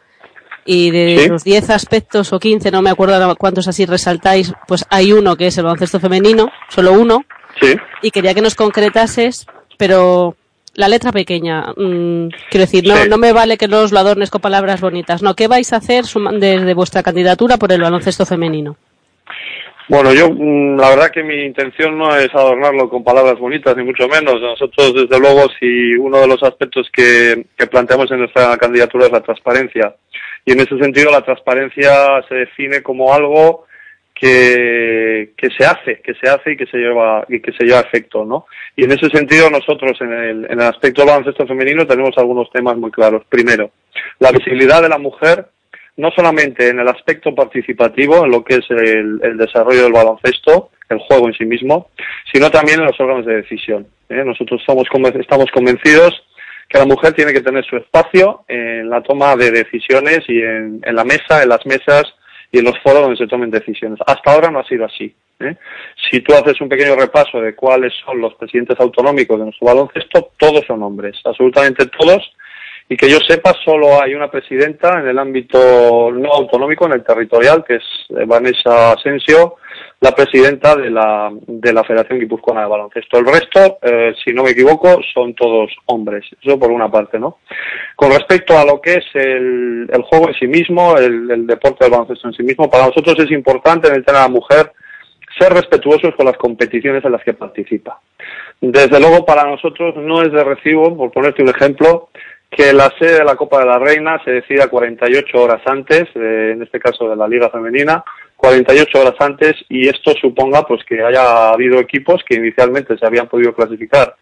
[0.66, 1.30] y de Sí.
[1.30, 5.47] los 10 aspectos o 15, no me acuerdo cuántos así resaltáis, pues hay uno que
[5.47, 7.26] es el baloncesto femenino, solo uno,
[7.60, 7.76] Sí.
[8.04, 9.45] y quería que nos concretases,
[9.78, 10.36] pero
[10.82, 13.07] la letra pequeña, mm, quiero decir, no, Sí.
[13.09, 16.03] no me vale que los lo adornes con palabras bonitas, no, ¿qué vais a hacer
[16.39, 18.75] desde vuestra candidatura por el baloncesto femenino?
[19.88, 23.84] Bueno, yo mm, la verdad que mi intención no es adornarlo con palabras bonitas, ni
[23.84, 24.39] mucho menos.
[24.39, 29.11] Nosotros, desde luego, si uno de los aspectos que, que planteamos en nuestra candidatura es
[29.11, 29.95] la transparencia.
[30.45, 31.91] Y en ese sentido, la transparencia
[32.29, 33.65] se define como algo
[34.22, 37.80] que, que se hace, que se hace y que se lleva y que se lleva
[37.80, 38.45] a efecto, ¿no?
[38.76, 42.51] Y en ese sentido, nosotros en el, en el aspecto del baloncesto femenino tenemos algunos
[42.51, 43.24] temas muy claros.
[43.28, 43.72] Primero,
[44.19, 45.47] la visibilidad de la mujer
[45.97, 50.69] no solamente en el aspecto participativo, en lo que es el, el desarrollo del baloncesto,
[50.89, 51.89] el juego en sí mismo,
[52.32, 53.88] sino también en los órganos de decisión.
[54.09, 54.24] ¿eh?
[54.26, 56.24] Nosotros conven- estamos convencidos
[56.69, 60.80] que la mujer tiene que tener su espacio en la toma de decisiones y en,
[60.84, 62.03] en la mesa, en las mesas
[62.52, 63.99] y en los foros donde se tomen decisiones.
[64.06, 65.16] Hasta ahora no ha sido así.
[65.39, 65.56] ¿eh?
[66.10, 70.32] Si tú haces un pequeño repaso de cuáles son los presidentes autonómicos de nuestro baloncesto,
[70.38, 72.34] todos son hombres, absolutamente todos,
[72.89, 77.04] y que yo sepa, solo hay una presidenta en el ámbito no autonómico, en el
[77.04, 79.56] territorial, que es Vanessa Asensio,
[80.02, 83.20] la presidenta de la, de la Federación Guipuzcoana de Baloncesto.
[83.20, 86.26] El resto, eh, si no me equivoco, son todos hombres.
[86.41, 87.38] Eso por una parte, ¿no?
[87.95, 91.86] Con respecto a lo que es el, el juego en sí mismo, el, el deporte
[91.86, 94.72] del baloncesto en sí mismo, para nosotros es importante en el tema de la mujer
[95.38, 98.02] ser respetuosos con las competiciones en las que participa.
[98.60, 102.10] Desde luego, para nosotros no es de recibo, por ponerte un ejemplo,
[102.49, 106.52] que la sede de la Copa de la Reina se decida 48 horas antes, eh,
[106.54, 108.04] en este caso de la Liga Femenina,
[108.42, 113.28] 48 horas antes, y esto suponga pues que haya habido equipos que inicialmente se habían
[113.28, 114.16] podido clasificar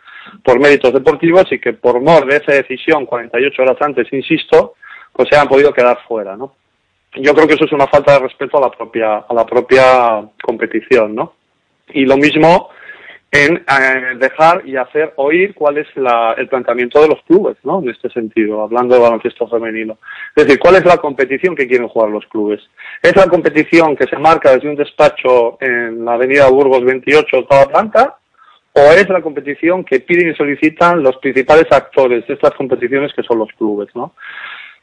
[0.44, 4.76] por méritos deportivos y que por mor de esa decisión 48 horas antes, insisto,
[5.14, 6.54] pues se han podido quedar fuera, ¿no?
[7.16, 10.30] Yo creo que eso es una falta de respeto a la propia a la propia
[10.44, 11.34] competición, ¿no?
[11.94, 12.70] Y lo mismo
[13.32, 17.80] en eh, dejar y hacer oír cuál es la- el planteamiento de los clubes, ¿no?
[17.82, 20.00] En este sentido, hablando de baloncesto femenino.
[20.36, 22.60] Es decir, cuál es la competición que quieren jugar los clubes.
[23.04, 27.68] ¿Es la competición que se marca desde un despacho en la avenida Burgos 28, octava
[27.68, 28.16] planta?
[28.74, 33.24] ¿O es la competición que piden y solicitan los principales actores de estas competiciones que
[33.24, 34.14] son los clubes, ¿no?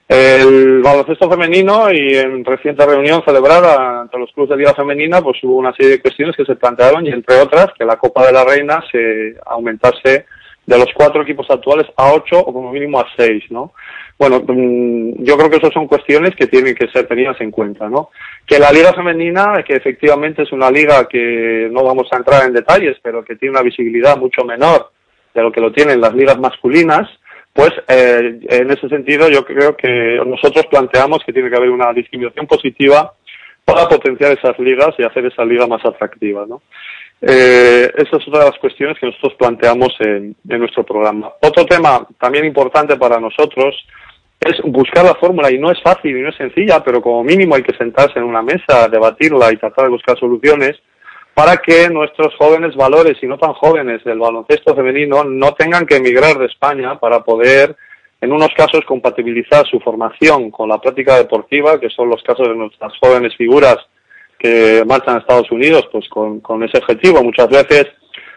[0.08, 5.42] El baloncesto femenino y en reciente reunión celebrada entre los clubes de liga femenina, pues
[5.42, 8.32] hubo una serie de cuestiones que se plantearon y entre otras que la Copa de
[8.32, 10.26] la Reina se aumentase
[10.64, 13.72] de los cuatro equipos actuales a ocho o como mínimo a seis, ¿no?
[14.18, 17.88] Bueno, mm, yo creo que esas son cuestiones que tienen que ser tenidas en cuenta,
[17.88, 18.10] ¿no?
[18.46, 22.52] Que la liga femenina, que efectivamente es una liga que no vamos a entrar en
[22.52, 24.90] detalles, pero que tiene una visibilidad mucho menor
[25.34, 27.08] de lo que lo tienen las ligas masculinas,
[27.56, 31.90] pues eh, en ese sentido yo creo que nosotros planteamos que tiene que haber una
[31.94, 33.14] discriminación positiva
[33.64, 36.62] para potenciar esas ligas y hacer esa liga más atractiva, ¿no?
[37.22, 41.32] Eh, esa es otra de las cuestiones que nosotros planteamos en, en nuestro programa.
[41.40, 43.74] Otro tema también importante para nosotros
[44.38, 47.54] es buscar la fórmula y no es fácil y no es sencilla, pero como mínimo
[47.54, 50.76] hay que sentarse en una mesa, debatirla y tratar de buscar soluciones
[51.36, 55.96] para que nuestros jóvenes valores y no tan jóvenes del baloncesto femenino no tengan que
[55.96, 57.76] emigrar de España para poder,
[58.22, 62.54] en unos casos, compatibilizar su formación con la práctica deportiva, que son los casos de
[62.54, 63.76] nuestras jóvenes figuras
[64.38, 67.88] que marchan a Estados Unidos, pues con, ese objetivo, muchas veces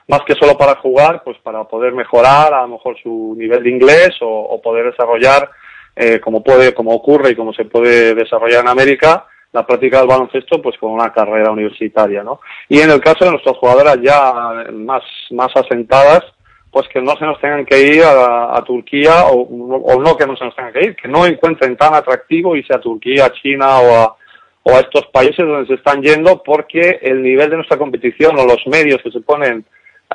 [0.10, 3.70] más que solo para jugar, pues para poder mejorar a lo mejor su nivel de
[3.70, 5.50] inglés o, o poder desarrollar,
[5.96, 10.08] eh, como puede, como ocurre y como se puede desarrollar en América, la práctica del
[10.08, 12.40] baloncesto pues con una carrera universitaria, ¿no?
[12.68, 16.24] Y en el caso de nuestras jugadoras ya más, más asentadas,
[16.72, 20.36] pues que no se nos tengan que ir a, Turquía o, o no que no
[20.36, 23.80] se nos tengan que ir, que no encuentren tan atractivo irse a Turquía, a China
[23.80, 24.16] o a,
[24.64, 28.46] o a estos países donde se están yendo porque el nivel de nuestra competición o
[28.46, 29.66] los medios que se ponen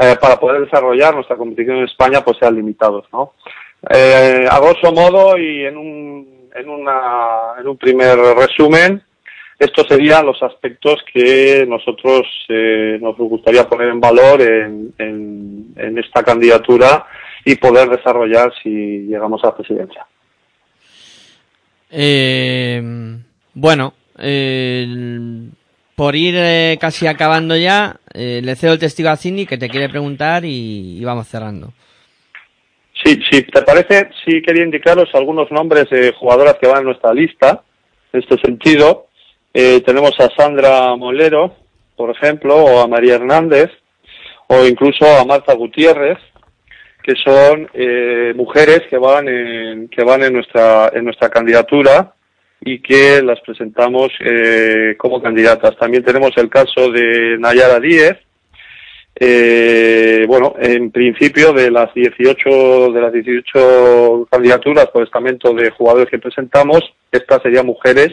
[0.00, 3.34] eh, para poder desarrollar nuestra competición en España pues sean limitados, ¿no?
[3.90, 9.02] Eh, a grosso modo y en un, en, una, en un primer resumen,
[9.64, 15.98] estos serían los aspectos que nosotros eh, nos gustaría poner en valor en, en, en,
[15.98, 17.06] esta candidatura
[17.44, 20.06] y poder desarrollar si llegamos a la presidencia.
[21.90, 22.82] Eh,
[23.54, 24.86] bueno, eh,
[25.94, 29.88] por ir eh, casi acabando ya, le cedo el testigo a Cindy que te quiere
[29.88, 31.72] preguntar y, y vamos cerrando.
[33.04, 37.12] Sí, si te parece, sí quería indicaros algunos nombres de jugadoras que van en nuestra
[37.12, 37.62] lista.
[38.12, 39.08] En este sentido,
[39.54, 41.54] eh, tenemos a Sandra Molero,
[41.96, 43.70] por ejemplo, o a María Hernández,
[44.48, 46.18] o incluso a Marta Gutiérrez,
[47.04, 52.14] que son eh, mujeres que van en, que van en nuestra en nuestra candidatura
[52.60, 55.76] y que las presentamos eh, como candidatas.
[55.76, 58.16] También tenemos el caso de Nayara Díez.
[59.14, 66.08] Eh, bueno, en principio de las 18 de las 18 candidaturas por estamento de jugadores
[66.10, 66.80] que presentamos,
[67.12, 68.10] estas serían mujeres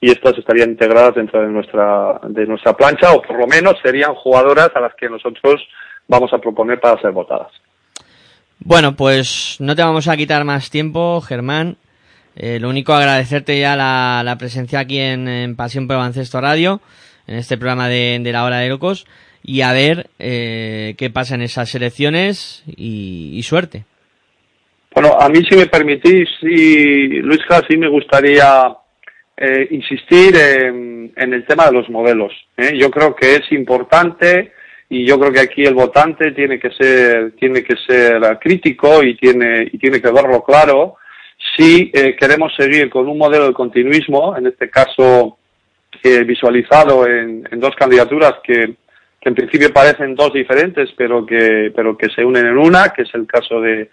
[0.00, 4.14] y estas estarían integradas dentro de nuestra de nuestra plancha o por lo menos serían
[4.14, 5.60] jugadoras a las que nosotros
[6.06, 7.52] vamos a proponer para ser votadas.
[8.60, 11.76] Bueno, pues no te vamos a quitar más tiempo, Germán.
[12.36, 16.80] Eh, lo único agradecerte ya la, la presencia aquí en, en, Pasión por Baloncesto Radio,
[17.26, 19.06] en este programa de, de, la hora de locos,
[19.42, 23.84] y a ver eh, qué pasa en esas elecciones y, y, suerte.
[24.94, 28.72] Bueno, a mí si me permitís, sí, Luis sí me gustaría
[29.40, 32.32] eh, insistir en, en, el tema de los modelos.
[32.56, 32.76] ¿eh?
[32.76, 34.52] Yo creo que es importante
[34.88, 39.16] y yo creo que aquí el votante tiene que ser tiene que ser crítico y
[39.16, 40.96] tiene y tiene que verlo claro
[41.56, 45.38] si eh, queremos seguir con un modelo de continuismo en este caso
[46.02, 48.76] eh, visualizado en, en, dos candidaturas que,
[49.20, 53.02] que en principio parecen dos diferentes pero que pero que se unen en una que
[53.02, 53.90] es el caso de, de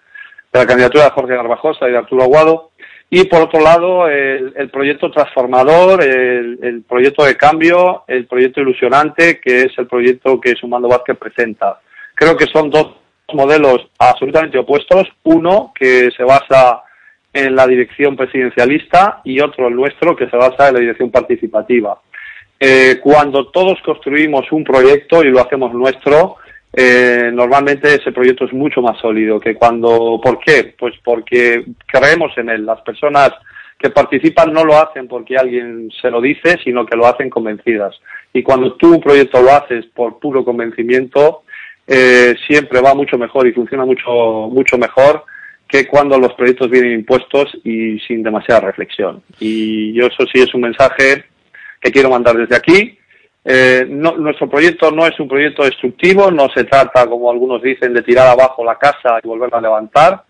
[0.52, 2.70] la candidatura de Jorge Garbajosa y de Arturo Aguado
[3.08, 9.40] y por otro lado el, proyecto transformador, el, el, proyecto de cambio, el proyecto ilusionante,
[9.40, 11.80] que es el proyecto que Sumando Vázquez presenta.
[12.14, 12.96] Creo que son dos
[13.32, 16.82] modelos absolutamente opuestos, uno que se basa
[17.32, 22.00] en la dirección presidencialista y otro el nuestro que se basa en la dirección participativa.
[22.58, 26.36] Eh, cuando todos construimos un proyecto y lo hacemos nuestro,
[26.78, 30.74] eh, normalmente ese proyecto es mucho más sólido que cuando, ¿por qué?
[30.78, 32.66] Pues porque creemos en él.
[32.66, 33.30] Las personas
[33.78, 37.98] que participan no lo hacen porque alguien se lo dice, sino que lo hacen convencidas.
[38.30, 41.44] Y cuando tú un proyecto lo haces por puro convencimiento,
[41.86, 45.24] eh, siempre va mucho mejor y funciona mucho, mucho mejor
[45.66, 49.22] que cuando los proyectos vienen impuestos y sin demasiada reflexión.
[49.40, 51.24] Y yo eso sí es un mensaje
[51.80, 52.98] que quiero mandar desde aquí
[53.48, 57.94] eh, no, nuestro proyecto no es un proyecto destructivo, no se trata, como algunos dicen,
[57.94, 60.24] de tirar abajo la casa y volverla a levantar,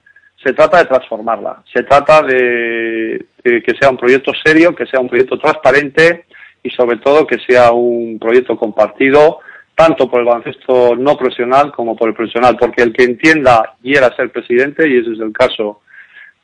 [0.44, 5.00] se trata de transformarla, se trata de, de que sea un proyecto serio, que sea
[5.00, 6.26] un proyecto transparente
[6.62, 9.40] y sobre todo que sea un proyecto compartido
[9.74, 14.14] tanto por el baloncesto no profesional como por el profesional, porque el que entienda quiera
[14.16, 15.82] ser presidente, y ese es el caso,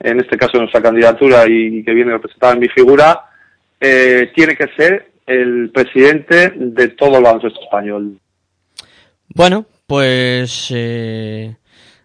[0.01, 3.25] en este caso de nuestra candidatura y que viene representada en mi figura,
[3.81, 8.19] eh, tiene que ser el presidente de todo el baloncesto español.
[9.29, 11.57] Bueno, pues eh,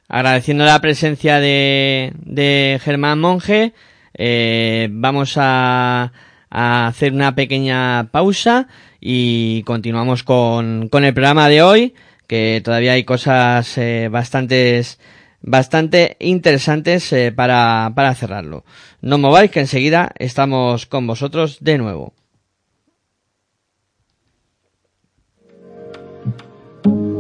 [0.07, 3.73] agradeciendo la presencia de, de Germán Monge,
[4.13, 6.11] eh, vamos a,
[6.49, 8.67] a, hacer una pequeña pausa
[8.99, 11.93] y continuamos con, con, el programa de hoy,
[12.27, 14.99] que todavía hay cosas eh, bastantes
[15.41, 18.63] bastante interesantes eh, para, para cerrarlo.
[19.01, 22.13] No mováis que enseguida estamos con vosotros de nuevo.
[26.83, 27.16] thank you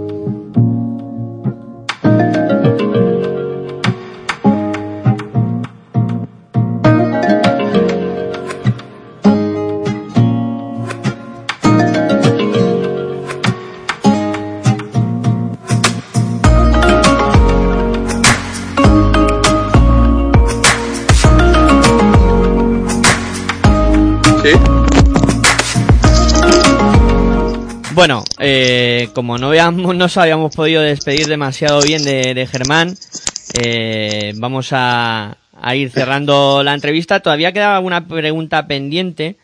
[27.97, 32.93] Bueno, eh, como no, habíamos, nos habíamos podido despedir demasiado bien de, Germán,
[33.59, 37.21] eh, vamos a, a, ir cerrando la entrevista.
[37.21, 39.37] Todavía quedaba alguna pregunta pendiente.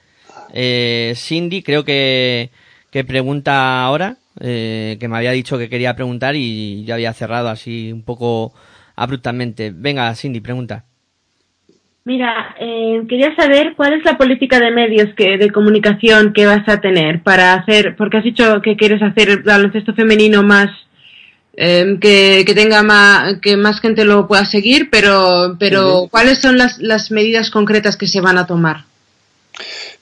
[0.54, 2.52] Eh, Cindy, creo que,
[2.92, 7.50] que pregunta ahora, eh, que me había dicho que quería preguntar y ya había cerrado
[7.50, 8.54] así un poco
[8.96, 9.72] abruptamente.
[9.76, 10.86] Venga, Cindy, pregunta.
[12.06, 16.68] Mira, eh, quería saber cuál es la política de medios que de comunicación que vas
[16.68, 20.70] a tener para hacer, porque has dicho que quieres hacer el baloncesto femenino más
[21.56, 26.10] eh, que, que, tenga más que más gente lo pueda seguir, pero pero.
[26.12, 28.84] ¿cuáles son las, las medidas concretas que se van a tomar?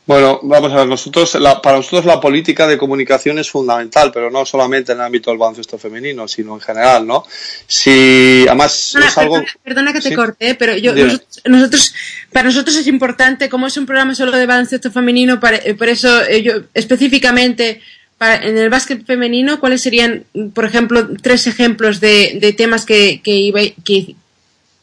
[0.03, 4.31] Bueno, vamos a ver, nosotros, la, para nosotros la política de comunicación es fundamental, pero
[4.31, 7.23] no solamente en el ámbito del baloncesto femenino, sino en general, ¿no?
[7.67, 9.33] Si, además, Perdona, es algo...
[9.35, 10.15] perdona, perdona que te ¿Sí?
[10.15, 11.93] corte, pero yo, nosotros, nosotros-
[12.33, 15.87] para nosotros es importante, como es un programa solo de baloncesto femenino, para- eh, por
[15.87, 17.79] eso eh, yo específicamente
[18.17, 20.25] para- en el básquet femenino, ¿cuáles serían,
[20.55, 24.15] por ejemplo, tres ejemplos de, de temas que, que, iba- que,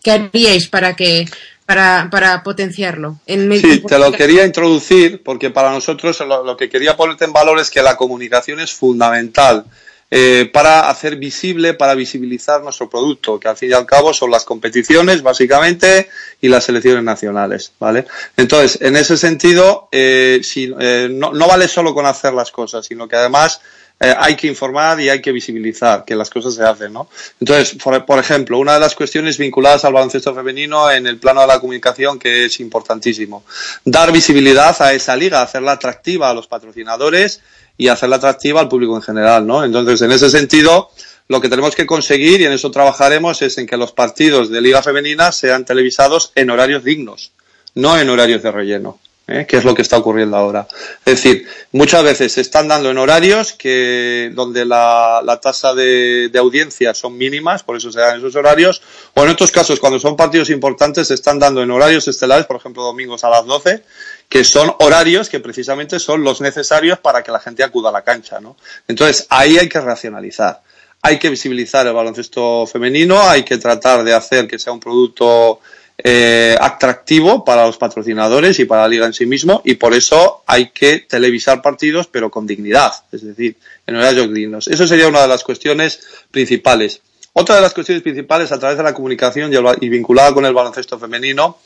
[0.03, 1.27] que haríais para que
[1.69, 3.19] para, para potenciarlo?
[3.27, 7.35] En Sí, te lo quería introducir porque para nosotros lo, lo que quería ponerte en
[7.35, 9.67] valor es que la comunicación es fundamental
[10.11, 14.31] eh, para hacer visible, para visibilizar nuestro producto, que al fin y al cabo son
[14.31, 16.09] las competiciones básicamente
[16.41, 18.07] y las selecciones nacionales, ¿vale?
[18.35, 22.87] Entonces, en ese sentido, eh, si, eh, no, no vale solo con hacer las cosas,
[22.87, 23.61] sino que además
[24.01, 27.09] eh, hay que informar y hay que visibilizar que las cosas se hacen, ¿no?
[27.41, 31.41] Entonces, por, por ejemplo, una de las cuestiones vinculadas al baloncesto femenino en el plano
[31.41, 33.45] de la comunicación que es importantísimo,
[33.85, 37.41] dar visibilidad a esa liga, hacerla atractiva a los patrocinadores
[37.77, 39.65] y hacerla atractiva al público en general, ¿no?
[39.65, 40.91] Entonces, en ese sentido,
[41.29, 44.61] lo que tenemos que conseguir, y en eso trabajaremos, es en que los partidos de
[44.61, 47.33] liga femenina sean televisados en horarios dignos,
[47.75, 48.99] no en horarios de relleno.
[49.29, 49.47] ¿Eh?
[49.47, 50.67] que es lo que está ocurriendo ahora.
[51.05, 56.31] Es decir, muchas veces se están dando en horarios que donde la, la tasa de,
[56.31, 58.83] de audiencia son mínimas, por eso se dan esos horarios,
[59.15, 62.57] o en otros casos, cuando son partidos importantes, se están dando en horarios estelares, por
[62.57, 63.83] ejemplo, domingos a las 12,
[64.29, 68.03] que son horarios que precisamente son los necesarios para que la gente acuda a la
[68.03, 68.41] cancha.
[68.41, 68.57] ¿no?
[68.87, 70.63] Entonces, ahí hay que racionalizar.
[71.01, 75.61] Hay que visibilizar el baloncesto femenino, hay que tratar de hacer que sea un producto
[76.05, 80.45] eh, atractivo para los patrocinadores y para la liga en sí mismo y por eso
[80.47, 83.57] hay que televisar partidos pero con dignidad, es decir,
[83.87, 84.69] en horarios dignos.
[84.69, 86.01] Eso sería una de las cuestiones
[86.31, 87.01] principales.
[87.41, 90.99] Otra de las cuestiones principales a través de la comunicación y, vinculada con el baloncesto
[90.99, 91.59] femenino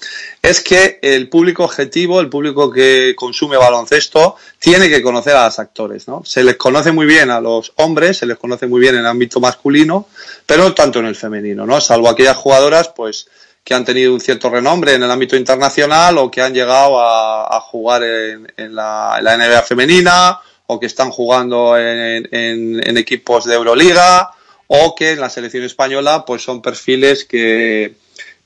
[0.42, 5.58] es que el público objetivo, el público que consume baloncesto, tiene que conocer a los
[5.58, 6.08] actores.
[6.08, 6.22] ¿no?
[6.26, 9.06] Se les conoce muy bien a los hombres, se les conoce muy bien en el
[9.06, 10.08] ámbito masculino,
[10.44, 11.80] pero no tanto en el femenino, ¿no?
[11.80, 13.28] salvo aquellas jugadoras pues
[13.64, 17.60] que han tenido un cierto renombre en el ámbito internacional o que han llegado a,
[17.60, 24.30] jugar en, la, NBA femenina o que están jugando en, en, equipos de Euroliga
[24.66, 27.94] o que en la selección española pues son perfiles que,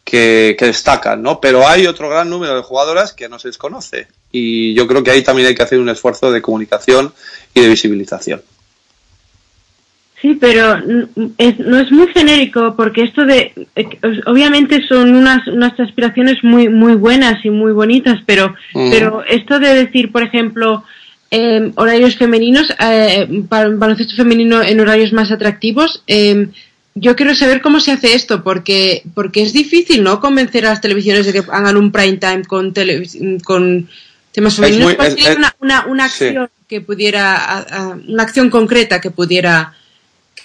[0.04, 1.40] que, que, destacan, ¿no?
[1.40, 5.12] Pero hay otro gran número de jugadoras que no se desconoce y yo creo que
[5.12, 7.14] ahí también hay que hacer un esfuerzo de comunicación
[7.54, 8.42] y de visibilización.
[10.22, 10.78] Sí, pero
[11.36, 13.52] es, no es muy genérico porque esto de,
[14.24, 18.90] obviamente son unas, unas aspiraciones muy, muy buenas y muy bonitas, pero, mm.
[18.90, 20.84] pero esto de decir, por ejemplo,
[21.30, 26.48] eh, horarios femeninos, eh, para baloncesto femenino en horarios más atractivos, eh,
[26.94, 30.18] yo quiero saber cómo se hace esto, porque, porque es difícil, ¿no?
[30.18, 33.06] Convencer a las televisiones de que hagan un prime time con, tele,
[33.44, 33.86] con
[34.32, 34.92] temas femeninos.
[34.92, 36.64] Es muy, es, es, una, una, una, acción sí.
[36.66, 39.74] que pudiera, a, a, una acción concreta que pudiera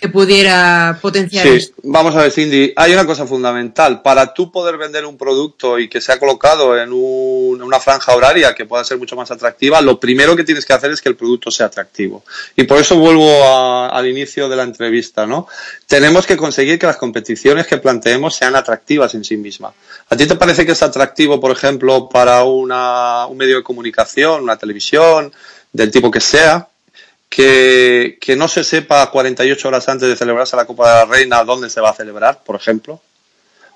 [0.02, 1.76] que pudiera potenciar sí, esto.
[1.84, 4.02] Vamos a ver, Cindy, hay una cosa fundamental.
[4.02, 8.56] Para tú poder vender un producto y que sea colocado en un, una franja horaria
[8.56, 11.16] que pueda ser mucho más atractiva, lo primero que tienes que hacer es que el
[11.16, 12.24] producto sea atractivo.
[12.56, 15.48] Y por eso vuelvo a, al inicio de la entrevista, ¿no?
[15.86, 19.74] Tenemos que conseguir que las competiciones que planteemos sean atractivas en sí mismas.
[20.10, 24.42] ¿A ti te parece que es atractivo, por ejemplo, para una, un medio de comunicación,
[24.42, 25.32] una televisión,
[25.72, 26.68] del tipo que sea,
[27.32, 31.46] que, que, no se sepa 48 horas antes de celebrarse la Copa de la Reina
[31.46, 33.02] dónde se va a celebrar, por ejemplo?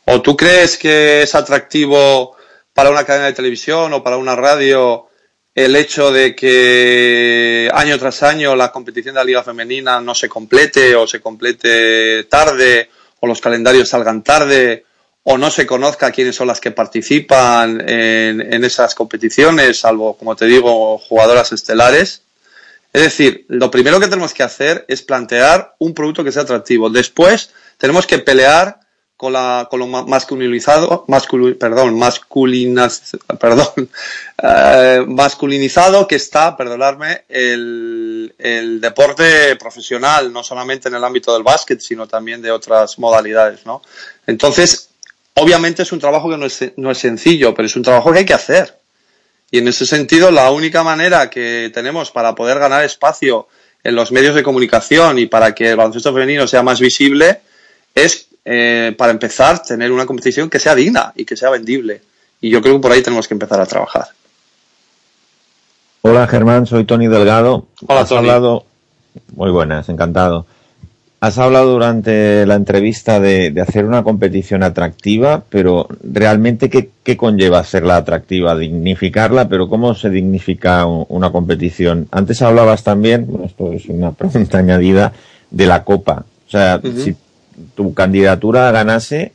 [0.03, 2.35] ¿O tú crees que es atractivo
[2.73, 5.07] para una cadena de televisión o para una radio
[5.55, 10.27] el hecho de que año tras año la competición de la Liga Femenina no se
[10.27, 12.89] complete o se complete tarde
[13.21, 14.83] o los calendarios salgan tarde
[15.23, 20.35] o no se conozca quiénes son las que participan en, en esas competiciones, salvo, como
[20.35, 22.24] te digo, jugadoras estelares?
[22.95, 26.89] Es decir, lo primero que tenemos que hacer es plantear un producto que sea atractivo.
[26.89, 28.79] Después tenemos que pelear
[29.17, 33.89] con, la, con lo masculinizado, mascul, perdón, masculinas, perdón,
[34.41, 41.43] eh, masculinizado que está, perdonadme, el, el, deporte profesional, no solamente en el ámbito del
[41.43, 43.81] básquet, sino también de otras modalidades, ¿no?
[44.25, 44.87] Entonces,
[45.33, 48.19] obviamente es un trabajo que no es, no es sencillo, pero es un trabajo que
[48.19, 48.84] hay que hacer.
[49.51, 53.47] Y en ese sentido, la única manera que tenemos para poder ganar espacio
[53.83, 57.41] en los medios de comunicación y para que el baloncesto femenino sea más visible
[57.93, 62.01] es, eh, para empezar, tener una competición que sea digna y que sea vendible.
[62.41, 64.07] Y yo creo que por ahí tenemos que empezar a trabajar.
[66.01, 67.67] Hola Germán, soy Tony Delgado.
[67.87, 68.19] Hola Has Tony.
[68.19, 68.65] Hablado...
[69.33, 70.45] Muy buenas, encantado.
[71.21, 77.17] Has hablado durante la entrevista de, de hacer una competición atractiva, pero realmente ¿qué, qué
[77.17, 78.55] conlleva hacerla atractiva?
[78.55, 82.07] Dignificarla, pero ¿cómo se dignifica un- una competición?
[82.11, 85.13] Antes hablabas también, bueno, esto es una pregunta añadida,
[85.49, 86.25] de la Copa.
[86.47, 87.15] O sea, si
[87.73, 89.31] tu candidatura ganase,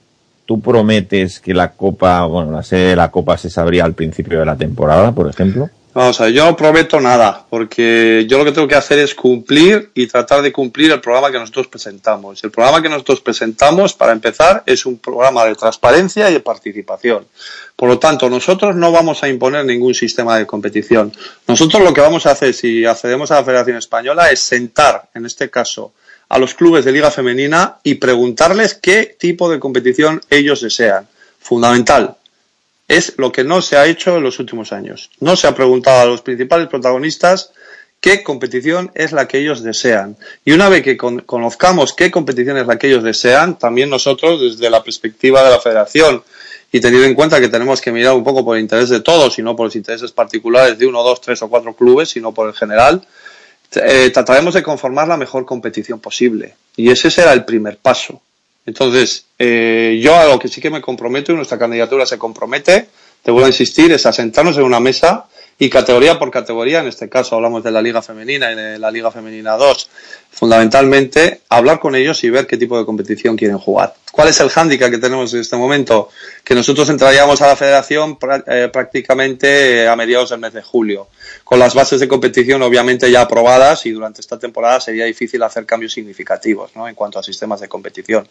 [0.47, 4.39] tú prometes que la Copa, bueno, la sede de la Copa se sabría al principio
[4.39, 5.70] de la temporada, por ejemplo.
[5.93, 9.12] Vamos a ver, yo no prometo nada, porque yo lo que tengo que hacer es
[9.12, 12.45] cumplir y tratar de cumplir el programa que nosotros presentamos.
[12.45, 17.27] El programa que nosotros presentamos, para empezar, es un programa de transparencia y de participación.
[17.75, 21.12] Por lo tanto, nosotros no vamos a imponer ningún sistema de competición.
[21.49, 25.27] Nosotros lo que vamos a hacer, si accedemos a la Federación Española, es sentar, en
[25.27, 25.93] este caso,
[26.29, 31.09] a los clubes de Liga Femenina y preguntarles qué tipo de competición ellos desean.
[31.41, 32.17] Fundamental,
[32.91, 35.11] es lo que no se ha hecho en los últimos años.
[35.21, 37.53] No se ha preguntado a los principales protagonistas
[38.01, 40.17] qué competición es la que ellos desean.
[40.45, 44.41] Y una vez que con- conozcamos qué competición es la que ellos desean, también nosotros,
[44.41, 46.25] desde la perspectiva de la federación,
[46.73, 49.39] y teniendo en cuenta que tenemos que mirar un poco por el interés de todos
[49.39, 52.49] y no por los intereses particulares de uno, dos, tres o cuatro clubes, sino por
[52.49, 53.07] el general,
[53.77, 56.55] eh, trataremos de conformar la mejor competición posible.
[56.77, 58.21] Y ese será el primer paso.
[58.66, 62.89] Entonces, eh, yo a lo que sí que me comprometo y nuestra candidatura se compromete,
[63.23, 65.28] te vuelvo a insistir, es a sentarnos en una mesa
[65.61, 68.91] y categoría por categoría, en este caso hablamos de la Liga Femenina y de la
[68.91, 69.91] Liga Femenina 2,
[70.31, 73.95] fundamentalmente hablar con ellos y ver qué tipo de competición quieren jugar.
[74.11, 76.09] ¿Cuál es el hándicap que tenemos en este momento?
[76.43, 78.16] Que nosotros entraríamos a la federación
[78.47, 81.09] eh, prácticamente a mediados del mes de julio,
[81.45, 85.66] con las bases de competición obviamente ya aprobadas y durante esta temporada sería difícil hacer
[85.66, 86.89] cambios significativos ¿no?
[86.89, 88.27] en cuanto a sistemas de competición.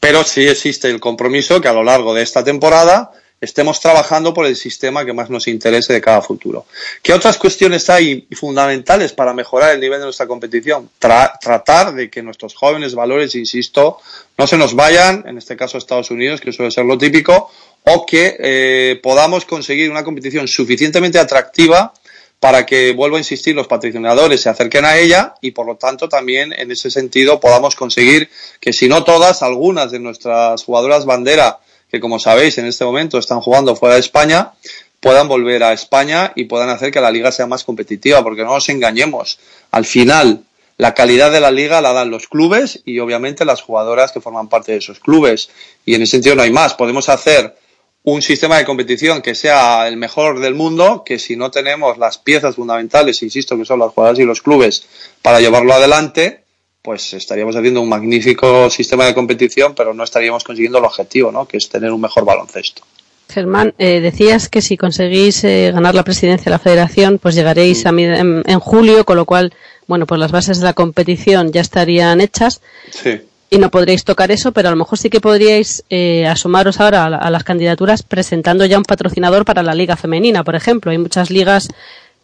[0.00, 4.46] Pero sí existe el compromiso que a lo largo de esta temporada estemos trabajando por
[4.46, 6.64] el sistema que más nos interese de cada futuro.
[7.02, 10.88] ¿Qué otras cuestiones hay fundamentales para mejorar el nivel de nuestra competición?
[11.00, 13.98] Tra- tratar de que nuestros jóvenes valores, insisto,
[14.38, 17.50] no se nos vayan, en este caso a Estados Unidos, que suele ser lo típico,
[17.84, 21.92] o que eh, podamos conseguir una competición suficientemente atractiva
[22.38, 26.08] para que, vuelvo a insistir, los patrocinadores se acerquen a ella y, por lo tanto,
[26.08, 31.58] también en ese sentido podamos conseguir que, si no todas, algunas de nuestras jugadoras bandera,
[31.92, 34.52] que como sabéis en este momento están jugando fuera de España,
[34.98, 38.54] puedan volver a España y puedan hacer que la liga sea más competitiva, porque no
[38.54, 39.38] nos engañemos.
[39.70, 40.44] Al final,
[40.78, 44.48] la calidad de la liga la dan los clubes y obviamente las jugadoras que forman
[44.48, 45.50] parte de esos clubes.
[45.84, 46.72] Y en ese sentido no hay más.
[46.72, 47.56] Podemos hacer
[48.04, 52.16] un sistema de competición que sea el mejor del mundo, que si no tenemos las
[52.16, 54.86] piezas fundamentales, insisto, que son las jugadoras y los clubes,
[55.20, 56.41] para llevarlo adelante,
[56.82, 61.46] pues estaríamos haciendo un magnífico sistema de competición, pero no estaríamos consiguiendo el objetivo, ¿no?
[61.46, 62.82] que es tener un mejor baloncesto.
[63.28, 67.86] Germán, eh, decías que si conseguís eh, ganar la presidencia de la federación, pues llegaréis
[67.86, 69.54] a mi- en, en julio, con lo cual,
[69.86, 72.60] bueno, pues las bases de la competición ya estarían hechas
[72.90, 73.20] Sí.
[73.48, 77.06] y no podríais tocar eso, pero a lo mejor sí que podríais eh, asomaros ahora
[77.06, 80.90] a, la- a las candidaturas presentando ya un patrocinador para la liga femenina, por ejemplo.
[80.90, 81.68] Hay muchas ligas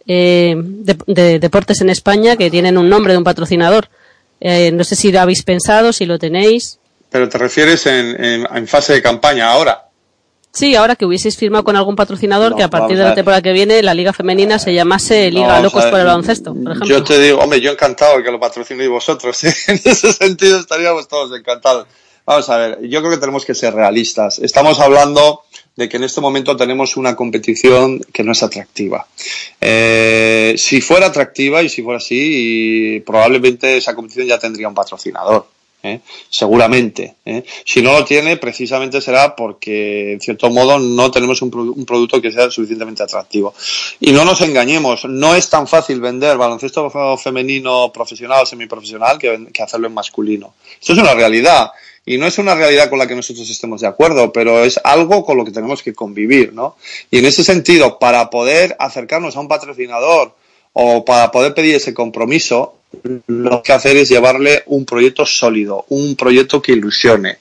[0.06, 3.88] eh, de, de deportes en España que tienen un nombre de un patrocinador.
[4.40, 6.78] Eh, no sé si lo habéis pensado, si lo tenéis.
[7.10, 9.84] Pero te refieres en, en- en fase de campaña ahora.
[10.50, 13.42] Sí, ahora que hubieseis firmado con algún patrocinador No, que a partir de la temporada
[13.42, 16.54] que viene la liga femenina se llamase Liga No, Locos o sea, por el Baloncesto,
[16.54, 16.86] por ejemplo.
[16.88, 19.44] Yo te digo, hombre, yo encantado que lo patrocinéis vosotros.
[19.44, 19.54] ¿eh?
[19.68, 21.86] En ese sentido estaríamos todos encantados.
[22.28, 24.38] Vamos a ver, yo creo que tenemos que ser realistas.
[24.38, 25.44] Estamos hablando
[25.74, 29.06] de que en este momento tenemos una competición que no es atractiva.
[29.58, 35.46] Eh, si fuera atractiva y si fuera así, probablemente esa competición ya tendría un patrocinador.
[35.82, 36.00] ¿eh?
[36.28, 37.14] Seguramente.
[37.24, 37.44] ¿eh?
[37.64, 41.86] Si no lo tiene, precisamente será porque, en cierto modo, no tenemos un, produ- un
[41.86, 43.54] producto que sea suficientemente atractivo.
[44.00, 49.46] Y no nos engañemos, no es tan fácil vender baloncesto femenino profesional o semiprofesional que,
[49.50, 50.52] que hacerlo en masculino.
[50.78, 51.70] Esto es una realidad.
[52.08, 55.26] Y no es una realidad con la que nosotros estemos de acuerdo, pero es algo
[55.26, 56.76] con lo que tenemos que convivir, ¿no?
[57.10, 60.34] Y en ese sentido, para poder acercarnos a un patrocinador
[60.72, 62.76] o para poder pedir ese compromiso,
[63.26, 67.40] lo que hacer es llevarle un proyecto sólido, un proyecto que ilusione,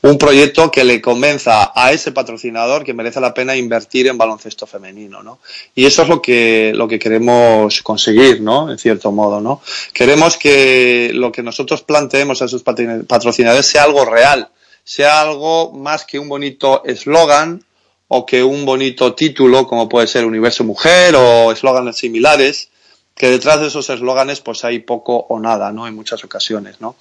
[0.00, 4.66] un proyecto que le convenza a ese patrocinador que merece la pena invertir en baloncesto
[4.66, 5.40] femenino, ¿no?
[5.74, 8.70] Y eso es lo que, lo que queremos conseguir, ¿no?
[8.70, 9.60] En cierto modo, ¿no?
[9.92, 14.50] Queremos que lo que nosotros planteemos a esos patrocinadores sea algo real,
[14.84, 17.64] sea algo más que un bonito eslogan
[18.06, 22.70] o que un bonito título, como puede ser Universo Mujer o eslóganes similares,
[23.18, 25.88] que detrás de esos eslóganes pues hay poco o nada, ¿no?
[25.88, 26.94] En muchas ocasiones, ¿no?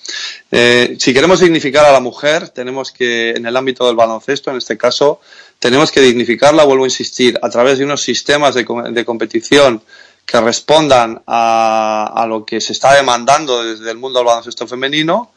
[0.52, 4.58] Eh, si queremos dignificar a la mujer, tenemos que, en el ámbito del baloncesto, en
[4.58, 5.22] este caso,
[5.60, 9.84] tenemos que dignificarla, vuelvo a insistir, a través de unos sistemas de, de competición
[10.26, 15.32] que respondan a, a lo que se está demandando desde el mundo del baloncesto femenino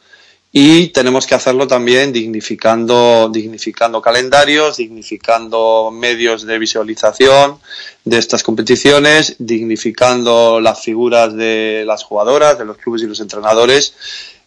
[0.53, 7.57] y tenemos que hacerlo también dignificando, dignificando calendarios, dignificando medios de visualización
[8.03, 13.93] de estas competiciones, dignificando las figuras de las jugadoras, de los clubes y los entrenadores,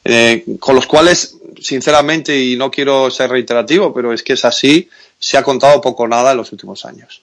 [0.04, 4.90] eh, con los cuales, sinceramente, y no quiero ser reiterativo, pero es que es así,
[5.18, 7.22] se ha contado poco nada en los últimos años.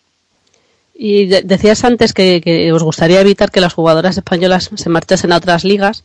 [1.04, 5.64] Y decías antes que, os gustaría evitar que las jugadoras españolas se marchasen a otras
[5.64, 6.04] ligas.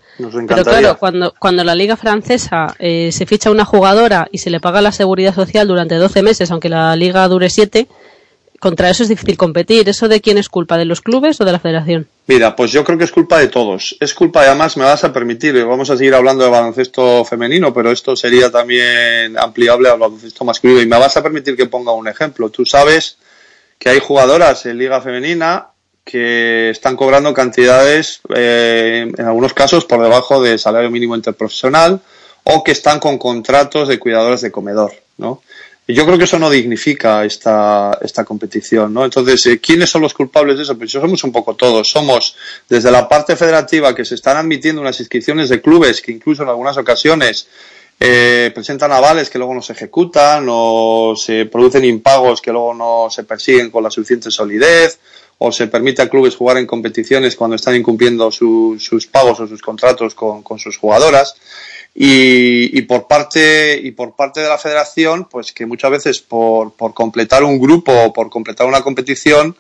[0.49, 4.59] pero claro, cuando, cuando la liga francesa eh, se ficha una jugadora y se le
[4.59, 7.87] paga la seguridad social durante 12 meses, aunque la liga dure 7,
[8.59, 9.87] contra eso es difícil competir.
[9.87, 10.79] ¿Eso de quién es culpa?
[10.79, 12.09] ¿De los clubes o de la federación?
[12.27, 13.99] Mira, pues yo creo que es culpa de todos.
[14.01, 17.75] Es culpa, y además me vas a permitir, vamos a seguir hablando de baloncesto femenino,
[17.75, 20.81] pero esto sería también ampliable al baloncesto masculino.
[20.81, 22.49] Y me vas a permitir que ponga un ejemplo.
[22.49, 23.19] Tú sabes
[23.79, 25.69] que hay jugadoras en Liga Femenina
[26.05, 32.01] que están cobrando cantidades, eh, en algunos casos, por debajo del salario mínimo interprofesional
[32.45, 35.43] o que están con contratos de cuidadores de comedor, ¿no?
[35.89, 39.05] Yo creo que eso no dignifica esta, esta competición, ¿no?
[39.05, 40.77] Entonces, eh, ¿quiénes son los culpables de eso?
[40.77, 41.89] Pues somos un poco todos.
[41.89, 42.37] Somos
[42.69, 46.49] desde la parte federativa que se están admitiendo unas inscripciones de clubes que incluso en
[46.49, 47.47] algunas ocasiones
[47.99, 53.09] eh, presentan avales que luego no se ejecutan o se producen impagos que luego no
[53.11, 54.99] se persiguen con la suficiente solidez
[55.39, 59.61] o se permite a clubes jugar en competiciones cuando están incumpliendo sus pagos o sus
[59.63, 61.35] contratos con, sus jugadoras.
[61.95, 66.93] Y, por parte y por parte de la federación pues que muchas veces por, por
[66.93, 69.57] completar un grupo o por completar una competición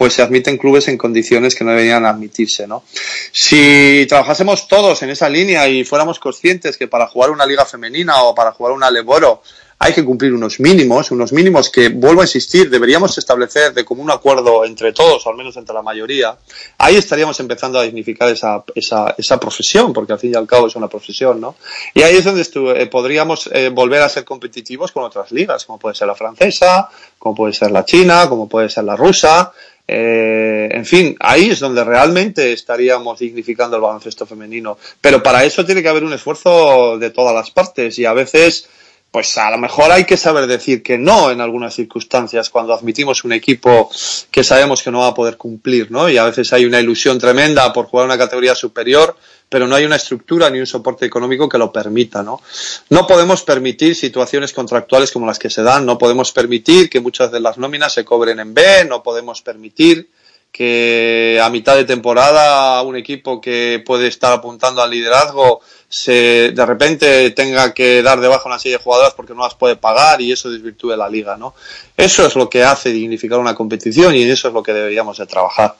[0.00, 2.84] pues se admiten clubes en condiciones que no deberían admitirse, ¿no?
[3.32, 8.22] Si trabajásemos todos en esa línea y fuéramos conscientes que para jugar una liga femenina
[8.22, 9.42] o para jugar una Leboro
[9.82, 14.10] hay que cumplir unos mínimos, unos mínimos que, vuelvo a insistir, deberíamos establecer de común
[14.10, 16.36] acuerdo entre todos, o al menos entre la mayoría,
[16.76, 20.76] ahí estaríamos empezando a dignificar esa, esa, profesión, porque al fin y al cabo es
[20.76, 21.56] una profesión, ¿no?
[21.94, 22.46] Y ahí es donde
[22.78, 26.90] eh, podríamos eh, volver a ser competitivos con otras ligas, como puede ser la francesa,
[27.18, 29.50] como puede ser la china, como puede ser la rusa,
[29.86, 34.78] eh, en fin, ahí es donde realmente estaríamos dignificando el baloncesto femenino.
[35.00, 38.68] Pero para eso tiene que haber un esfuerzo de todas las partes y a veces,
[39.10, 43.24] pues a lo mejor hay que saber decir que no en algunas circunstancias cuando admitimos
[43.24, 43.90] un equipo
[44.30, 46.08] que sabemos que no va a poder cumplir, ¿no?
[46.08, 49.16] Y a veces hay una ilusión tremenda por jugar una categoría superior
[49.50, 52.40] pero no hay una estructura ni un soporte económico que lo permita, ¿no?
[52.88, 57.32] No podemos permitir situaciones contractuales como las que se dan, no podemos permitir que muchas
[57.32, 60.08] de las nóminas se cobren en B, no podemos permitir
[60.52, 66.66] que a mitad de temporada un equipo que puede estar apuntando al liderazgo se de
[66.66, 70.20] repente tenga que dar de baja una serie de jugadoras porque no las puede pagar
[70.20, 71.54] y eso desvirtúe la liga, ¿no?
[71.96, 75.26] Eso es lo que hace dignificar una competición y eso es lo que deberíamos de
[75.26, 75.74] trabajar.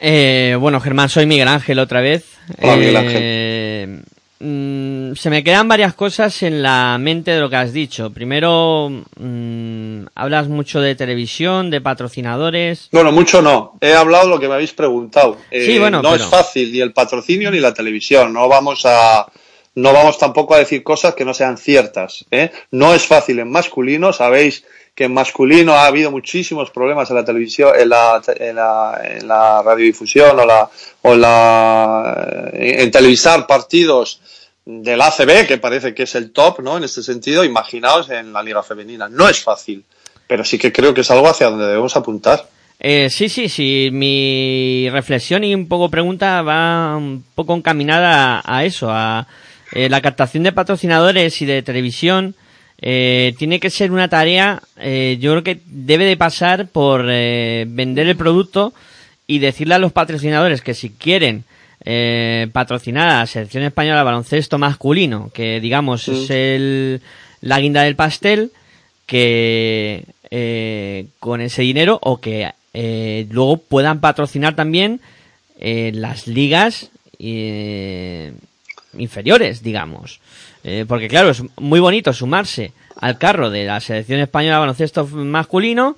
[0.00, 2.24] Eh, bueno, Germán, soy Miguel Ángel otra vez.
[2.58, 4.00] Eh,
[4.38, 8.10] mm, se me quedan varias cosas en la mente de lo que has dicho.
[8.10, 12.88] Primero, mm, hablas mucho de televisión, de patrocinadores.
[12.92, 13.76] Bueno, mucho no.
[13.82, 15.36] He hablado lo que me habéis preguntado.
[15.52, 18.32] sí, bueno, eh, no es fácil ni el patrocinio ni la televisión.
[18.32, 19.26] No vamos a
[19.74, 22.24] no vamos tampoco a decir cosas que no sean ciertas.
[22.70, 24.64] No es fácil en masculino, sabéis
[25.00, 29.26] que en masculino ha habido muchísimos problemas en la televisión, en la, en la, en
[29.26, 30.68] la radiodifusión o la,
[31.00, 34.20] o la, en televisar partidos
[34.66, 36.76] del ACB, que parece que es el top, ¿no?
[36.76, 39.08] En este sentido, imaginaos en la liga femenina.
[39.08, 39.86] No es fácil,
[40.26, 42.46] pero sí que creo que es algo hacia donde debemos apuntar.
[42.78, 43.88] Eh, sí, sí, sí.
[43.90, 49.26] Mi reflexión y un poco pregunta va un poco encaminada a, eso, a
[49.72, 52.34] eh, la captación de patrocinadores y de televisión
[52.82, 57.66] eh, tiene que ser una tarea, eh, yo creo que debe de pasar por eh,
[57.68, 58.72] vender el producto
[59.26, 61.44] y decirle a los patrocinadores que si quieren
[62.52, 67.00] patrocinar a la selección española de baloncesto masculino, que digamos es el,
[67.40, 68.52] la guinda del pastel,
[69.06, 70.04] que
[71.20, 72.50] con ese dinero o que
[73.30, 75.00] luego puedan patrocinar también
[75.58, 76.90] las ligas
[78.98, 80.20] inferiores, digamos.
[80.64, 85.06] Eh, porque claro, es muy bonito sumarse al carro de la selección española de baloncesto
[85.06, 85.96] masculino,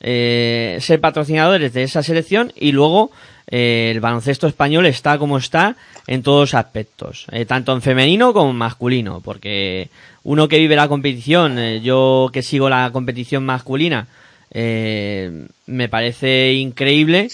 [0.00, 3.10] eh, ser patrocinadores de esa selección y luego
[3.48, 5.76] eh, el baloncesto español está como está
[6.06, 9.88] en todos aspectos, tanto en femenino como en masculino, porque
[10.22, 14.06] uno que vive la competición, yo que sigo la competición masculina,
[14.52, 17.28] me parece increíble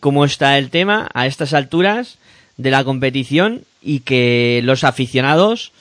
[0.00, 2.18] cómo está el tema a estas alturas
[2.56, 5.72] de la competición y que los aficionados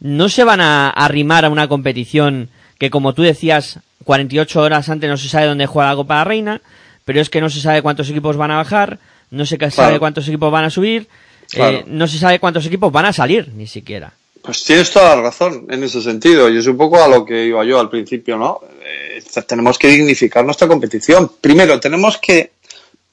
[0.00, 2.48] no se van a arrimar a una competición
[2.78, 6.18] que, como tú decías, 48 horas antes no se sabe dónde juega la Copa de
[6.18, 6.60] la Reina,
[7.04, 8.98] pero es que no se sabe cuántos equipos van a bajar,
[9.30, 11.06] no se sabe cuántos equipos van a subir,
[11.54, 14.12] eh, no se sabe cuántos equipos van a salir, ni siquiera.
[14.42, 16.50] Pues tienes toda la razón en ese sentido.
[16.50, 18.60] Y es un poco a lo que iba yo al principio, ¿no?
[18.84, 21.30] Eh, tenemos que dignificar nuestra competición.
[21.40, 22.50] Primero, tenemos que,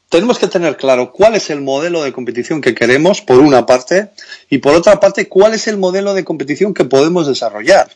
[0.10, 4.10] tenemos que tener claro cuál es el modelo de competición que queremos, por una parte,
[4.50, 7.90] y por otra parte, cuál es el modelo de competición que podemos desarrollar.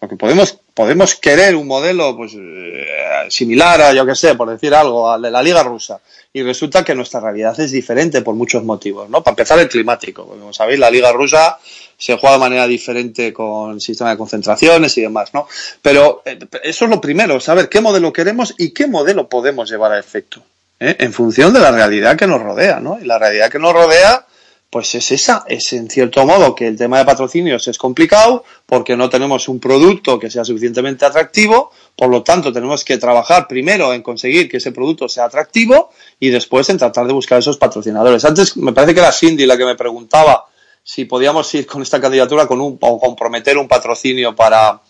[0.00, 2.84] Porque podemos, podemos querer un modelo pues, eh,
[3.28, 6.00] similar a, yo que sé, por decir algo, al de la Liga Rusa.
[6.32, 9.22] Y resulta que nuestra realidad es diferente por muchos motivos, ¿no?
[9.22, 10.26] Para empezar, el climático.
[10.26, 11.58] Como sabéis, la Liga Rusa
[11.96, 15.46] se juega de manera diferente con sistema de concentraciones y demás, ¿no?
[15.82, 19.92] Pero eh, eso es lo primero, saber qué modelo queremos y qué modelo podemos llevar
[19.92, 20.42] a efecto,
[20.82, 20.96] ¿eh?
[20.98, 22.98] en función de la realidad que nos rodea, ¿no?
[23.00, 24.26] Y la realidad que nos rodea
[24.72, 28.96] pues es esa, es en cierto modo que el tema de patrocinios es complicado porque
[28.96, 33.92] no tenemos un producto que sea suficientemente atractivo, por lo tanto tenemos que trabajar primero
[33.92, 38.24] en conseguir que ese producto sea atractivo y después en tratar de buscar esos patrocinadores.
[38.24, 40.46] Antes me parece que era Cindy la que me preguntaba
[40.82, 44.80] si podíamos ir con esta candidatura con un, o comprometer un patrocinio para,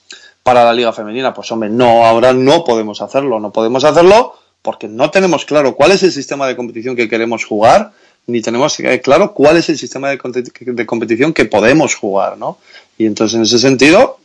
[0.44, 1.34] para la Liga Femenina.
[1.34, 5.92] Pues hombre, no, ahora no podemos hacerlo, no podemos hacerlo porque no tenemos claro cuál
[5.92, 7.92] es el sistema de competición que queremos jugar
[8.26, 10.18] ni tenemos claro cuál es el sistema de,
[10.86, 12.58] competición que podemos jugar, ¿no?
[12.96, 14.20] Y entonces, en ese sentido,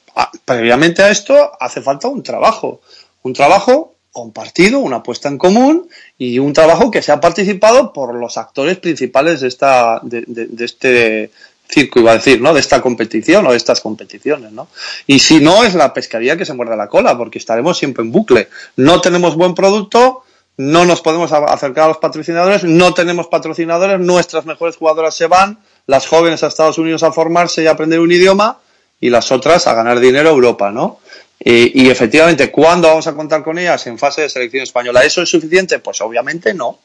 [0.45, 2.81] previamente a esto, hace falta un trabajo.
[3.23, 8.37] Un trabajo compartido, una apuesta en común y un trabajo que sea participado por los
[8.37, 11.31] actores principales de esta, de, de, este
[11.67, 12.53] circo, iba a decir, ¿no?
[12.53, 14.67] De esta competición o de estas competiciones, ¿no?
[15.07, 18.11] Y si no, es la pescaría que se muerde la cola, porque estaremos siempre en
[18.11, 18.47] bucle.
[18.75, 20.23] No tenemos buen producto,
[20.57, 25.59] no nos podemos acercar a los patrocinadores, no tenemos patrocinadores, nuestras mejores jugadoras se van,
[25.85, 28.59] las jóvenes a Estados Unidos a formarse y aprender un idioma
[28.99, 30.99] y las otras a ganar dinero a Europa, ¿no?
[31.39, 35.03] Y, y efectivamente, ¿cuándo vamos a contar con ellas en fase de selección española?
[35.03, 35.77] ¿Eso es suficiente?
[35.77, 36.79] Pues obviamente no.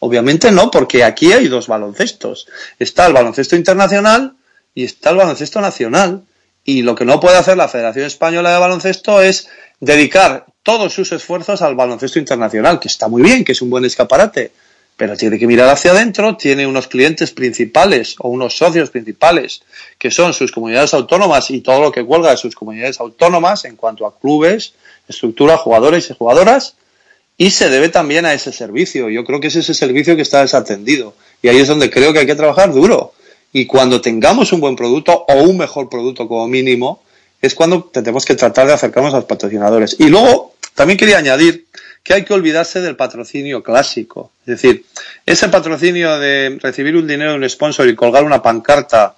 [0.00, 2.48] Obviamente no, porque aquí hay dos baloncestos.
[2.78, 4.34] Está el baloncesto internacional
[4.74, 6.24] y está el baloncesto nacional.
[6.64, 9.48] Y lo que no puede hacer la Federación Española de Baloncesto es
[9.84, 13.84] dedicar todos sus esfuerzos al baloncesto internacional, que está muy bien, que es un buen
[13.84, 14.50] escaparate,
[14.96, 19.62] pero tiene que mirar hacia adentro, tiene unos clientes principales o unos socios principales,
[19.98, 23.76] que son sus comunidades autónomas y todo lo que cuelga de sus comunidades autónomas en
[23.76, 24.74] cuanto a clubes,
[25.08, 26.76] estructura, jugadores y jugadoras,
[27.36, 29.10] y se debe también a ese servicio.
[29.10, 31.14] Yo creo que es ese servicio que está desatendido.
[31.42, 33.12] Y ahí es donde creo que hay que trabajar duro.
[33.52, 37.02] Y cuando tengamos un buen producto o un mejor producto como mínimo,
[37.46, 39.96] es cuando tenemos que tratar de acercarnos a los patrocinadores.
[39.98, 41.66] Y luego, también quería añadir
[42.02, 44.30] que hay que olvidarse del patrocinio clásico.
[44.46, 44.84] Es decir,
[45.26, 49.16] ese patrocinio de recibir un dinero de un sponsor y colgar una pancarta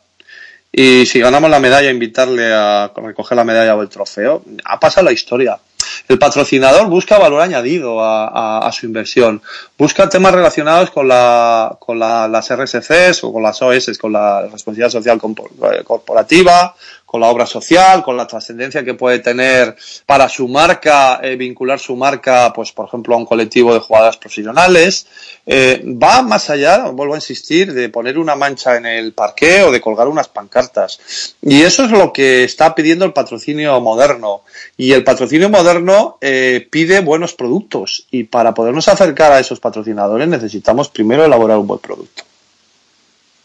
[0.73, 5.07] y si ganamos la medalla invitarle a recoger la medalla o el trofeo, ha pasado
[5.07, 5.59] la historia.
[6.07, 9.41] El patrocinador busca valor añadido a, su inversión,
[9.79, 14.91] busca temas relacionados con, la, con las RSCs o con las OS, con la responsabilidad
[14.91, 16.75] social corporativa,
[17.07, 21.79] con la obra social, con la trascendencia que puede tener para su marca, eh, vincular
[21.79, 25.07] su marca, pues por ejemplo, a un colectivo de jugadoras profesionales,
[25.47, 29.71] eh, va más allá, vuelvo a insistir, de poner una mancha en el parque o
[29.71, 30.99] de colgar unas pancartas.
[31.41, 34.43] Y eso es lo que está pidiendo el patrocinio moderno.
[34.77, 38.07] Y el patrocinio moderno eh, pide buenos productos.
[38.11, 42.25] Y para podernos acercar a esos patrocinadores necesitamos primero elaborar un buen producto.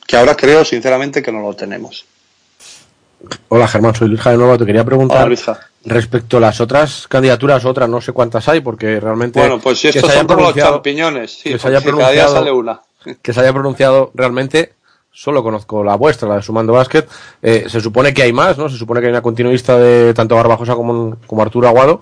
[0.07, 2.05] Que ahora creo sinceramente que no lo tenemos.
[3.49, 4.57] Hola Germán, soy Luis de nuevo.
[4.57, 5.29] Te quería preguntar
[5.83, 9.39] respecto a las otras candidaturas, otras no sé cuántas hay, porque realmente.
[9.39, 12.81] Bueno, pues si estos son como los champiñones, sí, que se haya pronunciado, sale una.
[13.21, 14.73] Que se haya pronunciado realmente,
[15.11, 17.05] solo conozco la vuestra, la de Sumando Basket.
[17.41, 18.69] Eh, se supone que hay más, ¿no?
[18.69, 21.99] Se supone que hay una continuista de tanto Barbajosa como, como Arturo Aguado.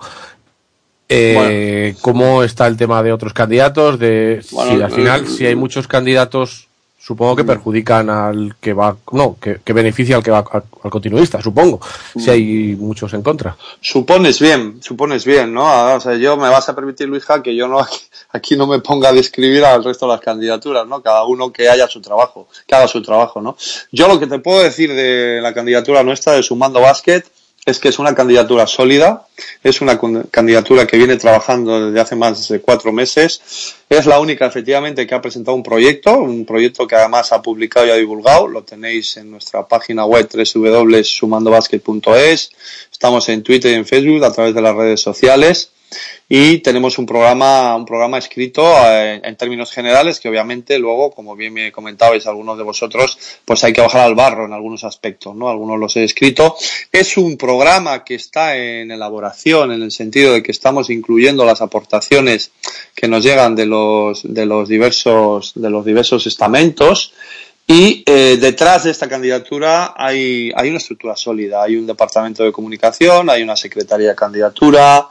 [1.12, 3.98] Eh, ¿Cómo está el tema de otros candidatos?
[3.98, 6.69] De si al final, si hay muchos candidatos
[7.00, 11.80] supongo que perjudican al que va, no, que, beneficia al que va al, continuista, supongo,
[12.16, 13.56] si hay muchos en contra.
[13.80, 15.94] Supones bien, supones bien, ¿no?
[15.94, 17.84] O sea, yo me vas a permitir, Luisa, que yo no
[18.32, 21.02] aquí, no me ponga a describir al resto de las candidaturas, ¿no?
[21.02, 23.56] Cada uno que haya su trabajo, que haga su trabajo, ¿no?
[23.90, 27.24] Yo lo que te puedo decir de la candidatura nuestra de Sumando Basket
[27.66, 29.26] es que es una candidatura sólida,
[29.62, 29.98] es una
[30.30, 33.74] candidatura que viene trabajando desde hace más de cuatro meses.
[33.88, 37.86] Es la única, efectivamente, que ha presentado un proyecto, un proyecto que además ha publicado
[37.86, 38.48] y ha divulgado.
[38.48, 42.50] Lo tenéis en nuestra página web www.sumandobasket.es.
[42.90, 45.70] Estamos en Twitter y en Facebook a través de las redes sociales
[46.28, 51.34] y tenemos un programa, un programa escrito eh, en, términos generales que obviamente luego, como
[51.34, 55.34] bien me comentabais algunos de vosotros, pues hay que bajar al barro en algunos aspectos,
[55.34, 55.50] ¿no?
[55.50, 56.56] Algunos los he escrito.
[56.92, 61.62] Es un programa que está en elaboración en el sentido de que estamos incluyendo las
[61.62, 62.52] aportaciones
[62.94, 67.12] que nos llegan de los, de los diversos, de los diversos estamentos
[67.66, 71.62] Y eh, detrás de esta candidatura hay, hay una estructura sólida.
[71.62, 75.08] Hay un departamento de comunicación, hay una secretaría de candidatura,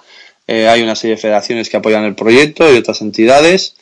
[0.51, 3.75] eh, hay una serie de federaciones que apoyan el proyecto y otras entidades,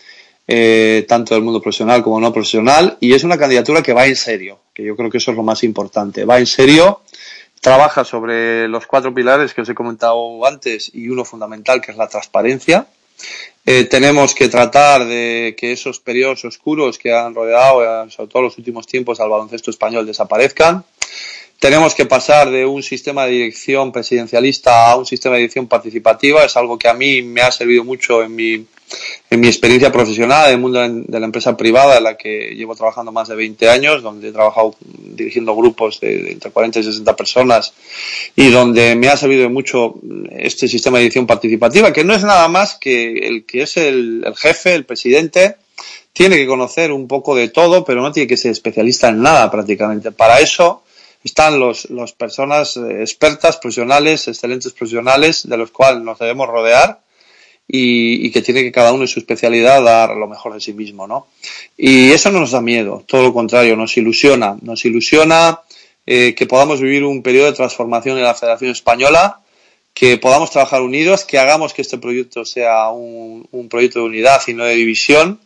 [0.50, 2.98] eh, tanto del mundo profesional como no profesional.
[3.00, 5.44] Y es una candidatura que va en serio, que yo creo que eso es lo
[5.44, 6.26] más importante.
[6.26, 7.04] Va en serio,
[7.62, 11.98] trabaja sobre los cuatro pilares que os he comentado antes y uno fundamental que es
[11.98, 12.86] la transparencia.
[13.66, 18.58] Eh, tenemos que tratar de que esos periodos oscuros que han rodeado, sobre todo los
[18.58, 20.84] últimos tiempos, al baloncesto español desaparezcan.
[21.60, 26.46] Tenemos que pasar de un sistema de dirección presidencialista a un sistema de dirección participativa.
[26.46, 28.66] Es algo que a mí me ha servido mucho en mi
[29.30, 32.76] en mi experiencia profesional en el mundo de la empresa privada, en la que llevo
[32.76, 37.16] trabajando más de 20 años, donde he trabajado dirigiendo grupos de, entre 40 y 60
[37.16, 37.74] personas
[38.36, 39.96] y donde me ha servido mucho
[40.32, 44.24] este sistema de edición participativa, que no es nada más que el que es el,
[44.26, 45.58] el jefe, el presidente,
[46.14, 49.52] tiene que conocer un poco de todo, pero no tiene que ser especialista en nada
[49.52, 50.12] prácticamente.
[50.12, 50.84] Para eso
[51.28, 57.02] están los, las personas eh, expertas, profesionales, excelentes profesionales, de los cuales nos debemos rodear
[57.68, 61.06] y, que tiene que cada uno en su especialidad dar lo mejor de sí mismo,
[61.06, 61.28] ¿no?
[61.78, 65.60] Y eso no nos da miedo, todo lo contrario, nos ilusiona, nos ilusiona
[66.06, 69.42] eh, que podamos vivir un periodo de transformación en la Federación Española,
[69.94, 74.42] que podamos trabajar unidos, que hagamos que este proyecto sea un, un proyecto de unidad
[74.48, 75.42] y no de división,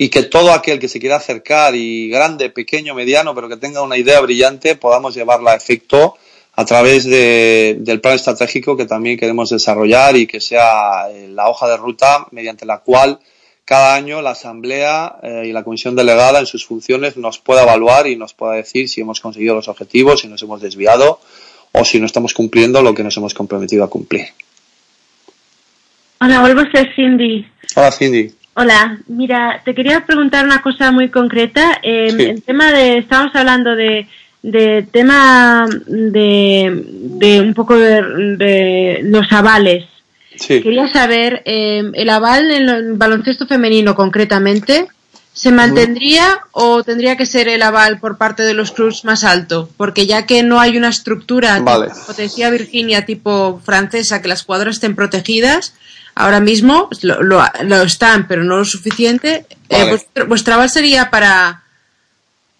[0.00, 3.82] y que todo aquel que se quiera acercar y grande, pequeño, mediano, pero que tenga
[3.82, 6.16] una idea brillante, podamos llevarla a efecto
[6.54, 11.48] a través de, del plan estratégico que también queremos desarrollar y que sea eh, la
[11.48, 13.18] hoja de ruta mediante la cual
[13.64, 18.06] cada año la Asamblea eh, y la Comisión Delegada en sus funciones nos pueda evaluar
[18.06, 21.18] y nos pueda decir si hemos conseguido los objetivos, si nos hemos desviado
[21.72, 24.28] o si no estamos cumpliendo lo que nos hemos comprometido a cumplir.
[26.20, 27.44] Hola, vuelvo a ser Cindy.
[27.74, 28.37] Hola, Cindy.
[28.60, 31.78] Hola, mira, te quería preguntar una cosa muy concreta.
[31.80, 32.22] Eh, Sí.
[32.24, 34.08] El tema de, estamos hablando de,
[34.42, 38.02] de tema de, de un poco de,
[38.36, 39.84] de los avales.
[40.34, 40.60] Sí.
[40.60, 44.88] Quería saber, eh, el aval en el baloncesto femenino concretamente,
[45.32, 49.68] ¿se mantendría o tendría que ser el aval por parte de los clubs más alto?
[49.76, 51.86] Porque ya que no hay una estructura, Vale.
[51.90, 55.74] tipo, como te decía Virginia, tipo francesa, que las jugadoras estén protegidas,
[56.18, 61.10] ahora mismo lo, lo- lo están, pero no lo suficiente, eh, vuestro, vuestra aval sería
[61.10, 61.62] para...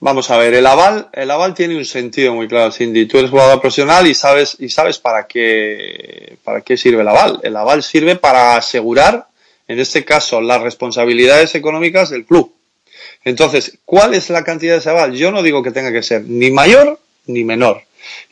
[0.01, 3.07] Vamos a ver, el aval, el aval tiene un sentido muy claro, Cindy.
[3.07, 7.41] Tú eres jugador profesional y sabes, y sabes para qué, para qué sirve el aval.
[7.43, 9.27] El aval sirve para asegurar,
[9.67, 12.55] en este caso, las responsabilidades económicas del club.
[13.25, 15.15] Entonces, ¿cuál es la cantidad de ese aval?
[15.15, 17.83] Yo no digo que tenga que ser ni mayor ni menor.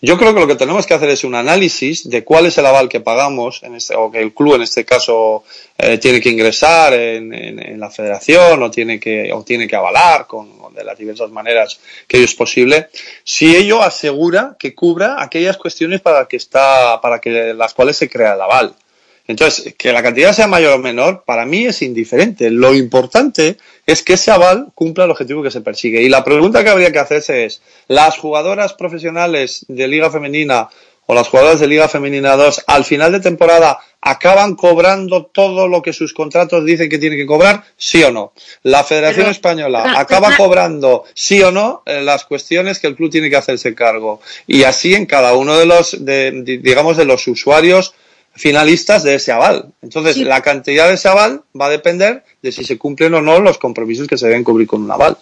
[0.01, 2.67] Yo creo que lo que tenemos que hacer es un análisis de cuál es el
[2.67, 5.45] aval que pagamos, en este, o que el club en este caso
[5.79, 10.27] eh, tiene que ingresar en, en- la federación o tiene que, o tiene que avalar
[10.27, 12.89] con, de las diversas maneras que ello es posible,
[13.25, 18.09] si ello asegura que cubra aquellas cuestiones para que está, para que las cuales se
[18.09, 18.75] crea el aval.
[19.29, 22.49] Entonces, que la cantidad sea mayor o menor, para mí es indiferente.
[22.49, 23.57] Lo importante
[23.87, 26.03] es que ese aval cumpla el objetivo que se persigue.
[26.03, 30.69] Y la pregunta que habría que hacerse es, ¿las jugadoras profesionales de Liga Femenina
[31.09, 35.81] o las jugadoras de Liga Femenina 2 al final de temporada acaban cobrando todo lo
[35.83, 37.63] que sus contratos dicen que tienen que cobrar?
[37.77, 38.33] ¿Sí o no?
[38.65, 43.11] La Federación Pero- Española acaba cobrando sí o no eh, las cuestiones que el club
[43.11, 44.21] tiene que hacerse cargo.
[44.49, 47.95] Y así en cada uno de los, de, di- digamos, de los usuarios
[48.37, 49.73] finalistas de ese aval.
[49.83, 50.25] Entonces, Sí.
[50.25, 53.59] la cantidad de ese aval va a depender de si se cumplen o no los
[53.59, 55.17] compromisos que se deben cubrir con un aval.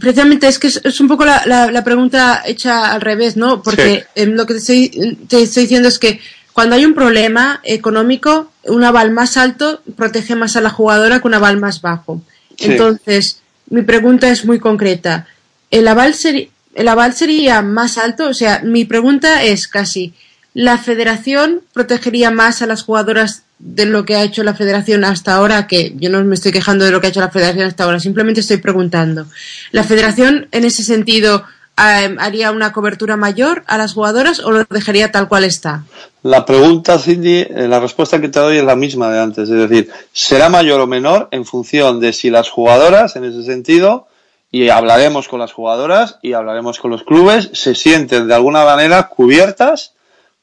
[0.00, 3.62] Precisamente es que es, es un poco la, la- la pregunta hecha al revés, ¿no?
[3.62, 4.22] Porque Sí.
[4.22, 6.20] eh, lo que te estoy, te estoy diciendo es que
[6.52, 11.28] cuando hay un problema económico, un aval más alto protege más a la jugadora que
[11.28, 12.20] un aval más bajo.
[12.58, 12.72] Sí.
[12.72, 13.40] Entonces,
[13.70, 15.28] mi pregunta es muy concreta.
[15.70, 16.12] ¿El aval,
[16.74, 18.28] ¿El aval sería más alto?
[18.28, 20.12] O sea, mi pregunta es casi,
[20.54, 25.34] ¿la federación protegería más a las jugadoras de lo que ha hecho la federación hasta
[25.34, 25.66] ahora?
[25.66, 28.00] Que yo no me estoy quejando de lo que ha hecho la federación hasta ahora,
[28.00, 29.26] simplemente estoy preguntando.
[29.72, 31.44] ¿La federación en ese sentido
[31.78, 35.84] eh, haría una cobertura mayor a las jugadoras o lo dejaría tal cual está?
[36.22, 39.48] La pregunta, Cindy, eh, la respuesta que te doy es la misma de antes.
[39.48, 44.08] Es decir, será mayor o menor en función de si las jugadoras, en ese sentido,
[44.50, 49.08] y hablaremos con las jugadoras y hablaremos con los clubes, se sienten de alguna manera
[49.08, 49.92] cubiertas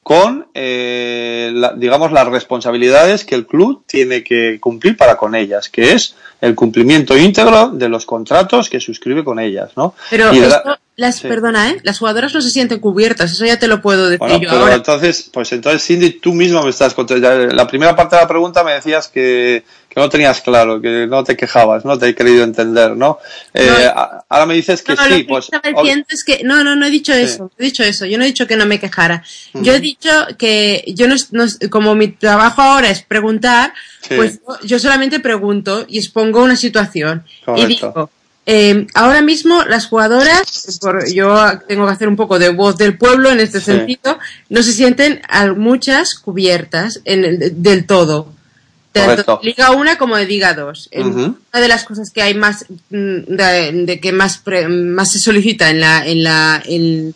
[0.08, 5.68] con, eh, la- digamos, las responsabilidades que el club tiene que cumplir para con ellas,
[5.68, 9.96] que es el cumplimiento íntegro de los contratos que suscribe con ellas, ¿no?
[10.08, 10.32] Pero
[10.64, 11.28] la- las, Sí.
[11.28, 11.76] perdona, ¿eh?
[11.82, 14.62] Las jugadoras no se sienten cubiertas, eso ya te lo puedo decir Bueno, yo pero
[14.62, 14.74] ahora.
[14.76, 17.54] entonces, pues entonces, Cindy, tú mismo me estás contestando.
[17.54, 21.22] La primera parte de la pregunta me decías que, que no tenías claro, que no
[21.22, 23.18] te quejabas, no te he querido entender, ¿no?
[23.52, 24.22] Eh, No.
[24.28, 25.50] ahora me dices que No, sí, lo pues.
[25.50, 27.20] ob- es que no, no, no he dicho Sí.
[27.20, 29.22] eso, he dicho eso, yo no he dicho que no me quejara.
[29.52, 29.64] Ujú.
[29.64, 34.14] Yo he dicho que yo no, no- como mi trabajo ahora es preguntar, Sí.
[34.16, 37.66] pues yo- solamente pregunto y expongo una situación y Correcto.
[37.66, 38.10] digo,
[38.46, 42.96] eh, ahora mismo las jugadoras, por, yo tengo que hacer un poco de voz del
[42.96, 43.66] pueblo en este Sí.
[43.66, 44.18] sentido,
[44.48, 48.32] no se sienten al- muchas cubiertas en el- del todo.
[48.92, 50.88] Tanto de Liga 1 como de Liga 2.
[50.90, 51.20] En- Ujú.
[51.52, 52.94] Una de las cosas que hay más mm,
[53.28, 57.14] de, de que más pre- más se solicita en la en la en,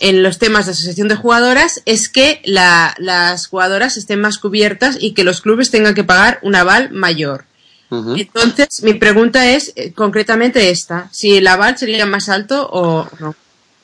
[0.00, 4.96] en los temas de asociación de jugadoras es que la- las jugadoras estén más cubiertas
[4.98, 7.44] y que los clubes tengan que pagar un aval mayor.
[7.90, 13.34] Entonces, mi pregunta es eh, concretamente esta, si el aval sería más alto o no.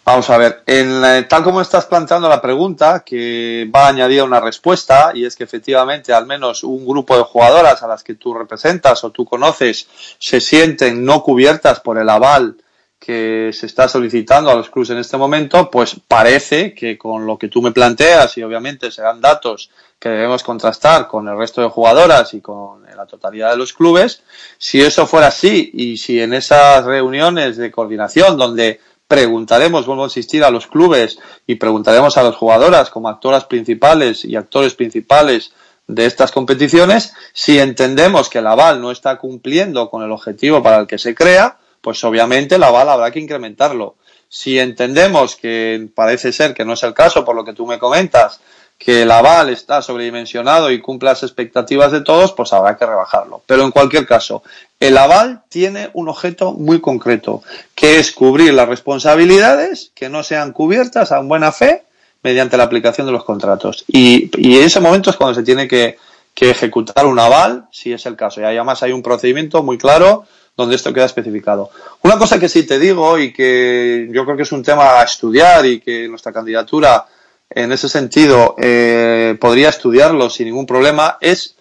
[0.05, 4.39] Vamos a ver, en la- tal como estás planteando la pregunta, que va añadida una
[4.39, 8.33] respuesta, y es que efectivamente al menos un grupo de jugadoras a las que tú
[8.33, 9.89] representas o tú conoces
[10.21, 12.55] se sienten no cubiertas por el aval
[12.99, 17.39] que se está solicitando a los clubes en este momento, pues parece que con lo
[17.39, 21.69] que tú me planteas, y obviamente serán datos que debemos contrastar con el resto de
[21.69, 24.23] jugadoras y con la totalidad de los clubes,
[24.59, 30.07] si eso fuera así y si en esas reuniones de coordinación donde preguntaremos, vuelvo a
[30.07, 35.53] insistir, a los clubes y preguntaremos a las jugadoras como actoras principales y actores principales
[35.87, 40.79] de estas competiciones, si entendemos que el aval no está cumpliendo con el objetivo para
[40.79, 43.97] el que se crea, pues obviamente el aval habrá que incrementarlo.
[44.29, 47.79] Si entendemos que parece ser que no es el caso, por lo que tú me
[47.79, 48.41] comentas,
[48.79, 53.43] que el aval está sobredimensionado y cumple las expectativas de todos, pues habrá que rebajarlo.
[53.47, 54.43] Pero en cualquier caso,
[54.79, 57.43] el aval tiene un objeto muy concreto,
[57.75, 61.85] que es cubrir las responsabilidades que no sean cubiertas a buena fe
[62.23, 63.85] mediante la aplicación de los contratos.
[63.89, 65.97] Y, en ese momento es cuando se tiene que
[66.39, 68.41] ejecutar un aval, si es el caso.
[68.41, 70.27] Y además hay un procedimiento muy claro
[70.57, 71.71] donde esto queda especificado.
[72.03, 75.05] Una cosa que sí te digo y que yo creo que es un tema a
[75.05, 77.07] estudiar y que nuestra candidatura
[77.51, 81.57] en ese sentido eh, podría estudiarlo sin ningún problema es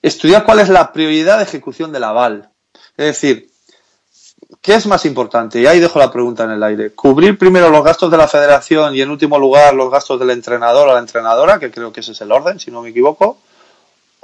[0.00, 2.48] estudiar cuál es la prioridad de ejecución del aval.
[2.96, 3.50] Es decir,
[4.62, 5.60] ¿qué es más importante?
[5.60, 6.92] Y ahí dejo la pregunta en el aire.
[6.92, 10.88] ¿Cubrir primero los gastos de la federación y en último lugar los gastos del entrenador
[10.88, 13.38] o la entrenadora, que creo que ese es el orden, si no me equivoco?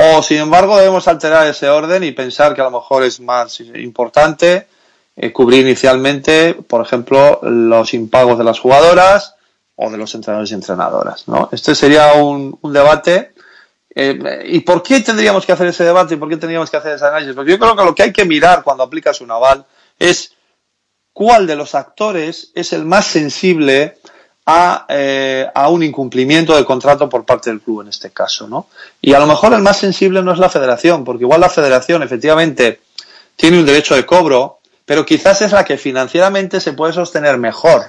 [0.04, 3.60] O, sin embargo, debemos alterar ese orden y pensar que a lo mejor es más
[3.60, 4.66] importante
[5.14, 9.36] eh, cubrir inicialmente, por ejemplo, los impagos de las jugadoras
[9.76, 11.28] o de los entrenadores y entrenadoras.
[11.28, 11.48] ¿no?
[11.52, 13.32] Este sería un, un debate.
[13.94, 16.96] Eh, ¿Y por qué tendríamos que hacer ese debate y por qué tendríamos que hacer
[16.96, 17.36] ese análisis?
[17.36, 19.64] Porque yo creo que lo que hay que mirar cuando aplicas un aval
[20.00, 20.32] es
[21.12, 23.98] cuál de los actores es el más sensible
[24.46, 28.66] a, eh, a, un incumplimiento del contrato por parte del club en este caso, ¿no?
[29.00, 32.02] Y a lo mejor el más sensible no es la federación, porque igual la federación
[32.02, 32.80] efectivamente
[33.36, 37.82] tiene un derecho de cobro, pero quizás es la que financieramente se puede sostener mejor,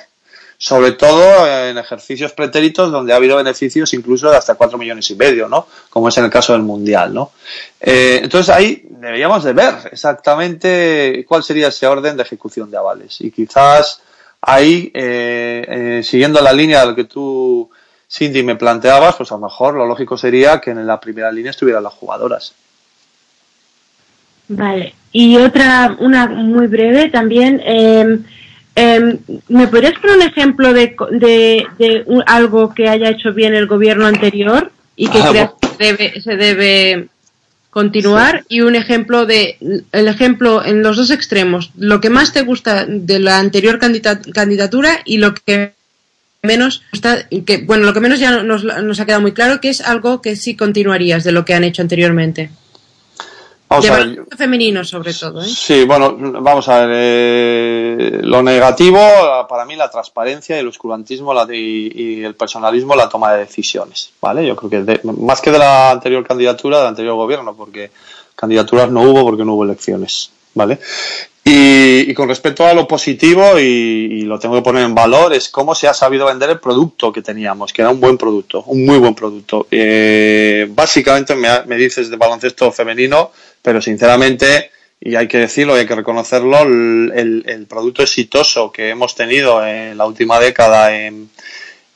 [0.60, 5.16] sobre todo en ejercicios pretéritos donde ha habido beneficios incluso de hasta cuatro millones y
[5.16, 5.68] medio, ¿no?
[5.90, 7.32] Como es en el caso del Mundial, ¿no?
[7.82, 13.20] Eh, entonces ahí deberíamos de ver exactamente cuál sería ese orden de ejecución de avales
[13.22, 14.02] y quizás
[14.46, 17.70] ahí, eh, eh, siguiendo la línea de lo que tú,
[18.12, 21.52] Cindy, me planteabas, pues a lo mejor lo lógico sería que en la primera línea
[21.52, 22.54] estuvieran las jugadoras.
[24.50, 24.94] Vale.
[25.12, 27.62] Y otra, una muy breve también.
[27.66, 28.20] Eh,
[28.76, 29.18] eh,
[29.48, 33.68] ¿Me podrías poner un ejemplo de, de, de un, algo que haya hecho bien el
[33.68, 37.08] gobierno anterior y que Ah, creas que debe, se debe
[37.74, 38.46] continuar?
[38.48, 39.58] y un ejemplo de
[39.92, 45.02] el ejemplo en los dos extremos lo que más te gusta de la anterior candidatura
[45.06, 45.74] y lo que
[46.44, 49.70] menos gusta que bueno lo que menos ya nos, nos ha quedado muy claro que
[49.70, 52.52] es algo que sí continuarías de lo que han hecho anteriormente
[53.74, 55.48] Vamos de a ver, femenino sobre todo ¿eh?
[55.48, 56.90] Sí, bueno, vamos a ver.
[56.94, 59.00] eh, lo negativo,
[59.50, 63.40] para mí, la transparencia y el oscurantismo la, y, y, el personalismo, la toma de
[63.40, 64.12] decisiones.
[64.22, 64.46] ¿Vale?
[64.46, 67.92] Yo creo que de, más que de la anterior candidatura, del anterior gobierno, porque
[68.36, 70.32] candidaturas no hubo porque no hubo elecciones.
[70.56, 70.78] ¿Vale?
[71.46, 75.34] Y, y con respecto a lo positivo, y, y, lo tengo que poner en valor,
[75.34, 78.64] es cómo se ha sabido vender el producto que teníamos, que era un buen producto,
[78.68, 79.68] un muy buen producto.
[79.70, 83.32] Eh, básicamente me, me dices de baloncesto femenino,
[83.64, 84.70] pero sinceramente,
[85.02, 89.98] y hay que decirlo y hay que reconocerlo, el, producto exitoso que hemos tenido en
[89.98, 91.30] la última década en,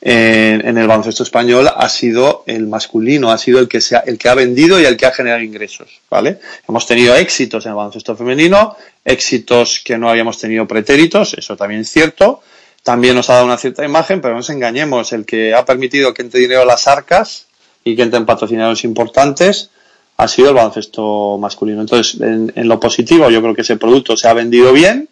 [0.00, 4.00] en, en, el baloncesto español ha sido el masculino, ha sido el que, se ha,
[4.00, 6.40] el que ha vendido y el que ha generado ingresos, ¿vale?
[6.66, 11.82] Hemos tenido éxitos en el baloncesto femenino, éxitos que no habíamos tenido pretéritos, eso también
[11.82, 12.42] es cierto,
[12.82, 16.14] también nos ha dado una cierta imagen, pero no nos engañemos, el que ha permitido
[16.14, 17.46] que entre dinero a las arcas
[17.84, 19.70] y que entren patrocinadores importantes
[20.18, 21.80] ha sido el baloncesto masculino.
[21.80, 25.08] Entonces, en, lo positivo, yo creo que ese producto se ha vendido bien,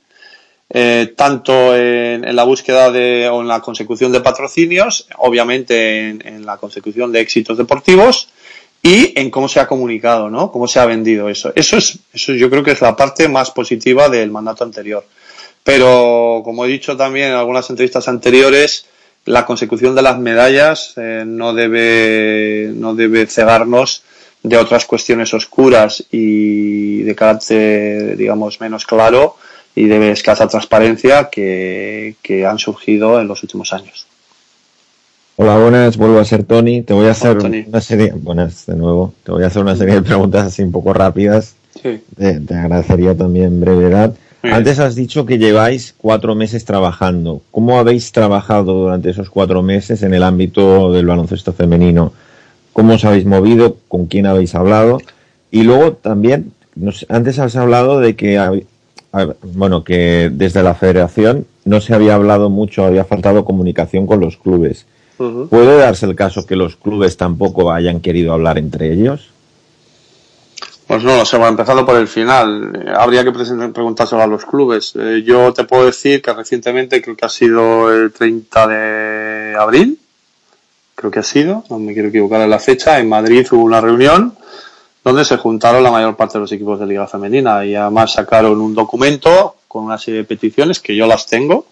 [0.69, 6.27] eh, tanto en, en, la búsqueda de, o en la consecución de patrocinios, obviamente en,
[6.27, 8.29] en, la consecución de éxitos deportivos
[8.83, 10.51] y en cómo se ha comunicado, ¿no?
[10.51, 11.53] Cómo se ha vendido eso.
[11.55, 15.07] Eso es, eso yo creo que es la parte más positiva del mandato anterior.
[15.63, 18.87] Pero, como he dicho también en algunas entrevistas anteriores,
[19.25, 24.03] la consecución de las medallas eh, no debe, no debe cegarnos
[24.49, 29.37] de otras cuestiones oscuras y de carácter, digamos, menos claro
[29.75, 34.07] y de escasa transparencia que, que, han surgido en los últimos años.
[35.35, 36.83] Hola, buenas, vuelvo a ser Tony.
[36.83, 39.75] Te voy a hacer Hola, una serie, buenas de nuevo, te voy a hacer una
[39.75, 41.57] serie de preguntas así un poco rápidas.
[41.83, 42.01] Sí.
[42.17, 44.15] Te, te agradecería también brevedad.
[44.43, 44.49] Sí.
[44.49, 47.43] Antes has dicho que lleváis cuatro meses trabajando.
[47.51, 52.13] ¿Cómo habéis trabajado durante esos cuatro meses en el ámbito del baloncesto femenino?
[52.77, 53.79] ¿Cómo os habéis movido?
[53.89, 55.01] ¿Con quién habéis hablado?
[55.51, 56.53] Y luego también,
[57.09, 58.63] antes has hablado de que
[59.55, 64.37] bueno, que desde la federación no se había hablado mucho, había faltado comunicación con los
[64.37, 64.85] clubes.
[65.17, 65.49] Uh -huh.
[65.49, 69.31] ¿Puede darse el caso que los clubes tampoco hayan querido hablar entre ellos?
[70.87, 72.93] Pues no, se va empezando por el final.
[72.95, 74.93] Habría que preguntárselo a los clubes.
[74.97, 79.99] Eh, yo te puedo decir que recientemente, creo que ha sido el 30 de abril,
[80.97, 83.81] creo que ha sido, no me quiero equivocar en la fecha, en Madrid hubo una
[83.81, 84.37] reunión
[85.05, 88.61] donde se juntaron la mayor parte de los equipos de Liga Femenina y además sacaron
[88.61, 91.67] un documento con una serie de peticiones que yo las tengo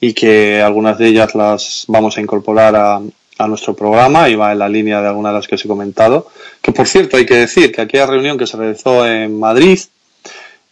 [0.00, 3.00] y que algunas de ellas las vamos a incorporar a,
[3.46, 6.28] nuestro programa y va en la línea de algunas de las que os he comentado.
[6.62, 9.80] Que por cierto, hay que decir que aquella reunión que se realizó en Madrid,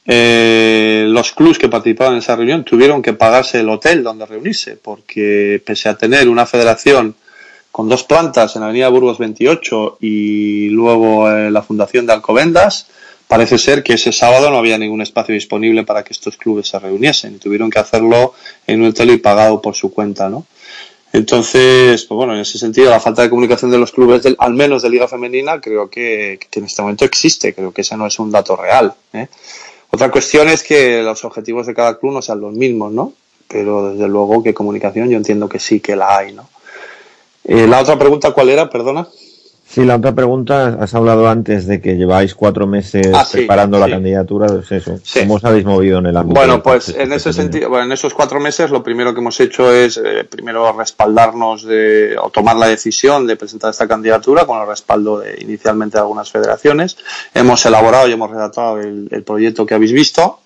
[0.06, 4.76] eh, los clubs que participaban en esa reunión tuvieron que pagarse el hotel donde reunirse,
[4.76, 7.16] porque pese a tener una federación
[7.73, 12.86] con dos plantas en la Avenida Burgos 28 y luego eh, la Fundación de Alcobendas,
[13.27, 16.78] parece ser que ese sábado no había ningún espacio disponible para que estos clubes se
[16.78, 18.35] reuniesen y tuvieron que hacerlo
[18.66, 20.47] en un hotel y pagado por su cuenta, ¿no?
[21.15, 24.55] Entonces, pues bueno, en ese sentido, la falta de comunicación de los clubes, del, al
[24.55, 27.55] menos de Liga Femenina, creo que, que, en este momento existe.
[27.55, 28.94] Creo que ese no es un dato real.
[29.12, 29.28] ¿eh?
[29.90, 33.12] Otra cuestión es que los objetivos de cada club no sean los mismos, ¿no?
[33.47, 36.49] Pero desde luego que comunicación yo entiendo que sí que la hay, ¿no?
[37.44, 38.70] Eh, la otra pregunta, ¿cuál era?
[38.70, 39.06] Perdona.
[39.73, 43.78] Sí, la otra pregunta, has hablado antes de que lleváis cuatro meses Ah, sí, preparando
[43.78, 44.98] la candidatura, pues eso.
[45.02, 45.20] Sí.
[45.20, 46.39] ¿Cómo os habéis movido en el ámbito?
[46.39, 47.32] Bueno, pues en ese femenino?
[47.32, 51.64] sentido, bueno, en esos cuatro meses lo primero que hemos hecho es eh, primero respaldarnos
[51.64, 56.02] de, o tomar la decisión de presentar esta candidatura con el respaldo de, inicialmente de
[56.02, 56.98] algunas federaciones.
[57.32, 60.41] Hemos elaborado y hemos redactado el, el proyecto que habéis visto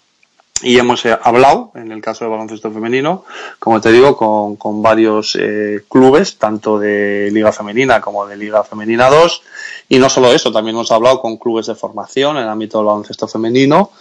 [0.63, 3.25] y hemos eh, hablado, en el caso del baloncesto femenino,
[3.59, 8.65] como te digo, con, con varios eh, clubes, tanto de Liga Femenina como de Liga
[8.65, 9.43] Femenina 2.
[9.91, 12.87] Y no solo eso, también hemos hablado con clubes de formación en el ámbito del
[12.87, 13.93] baloncesto femenino.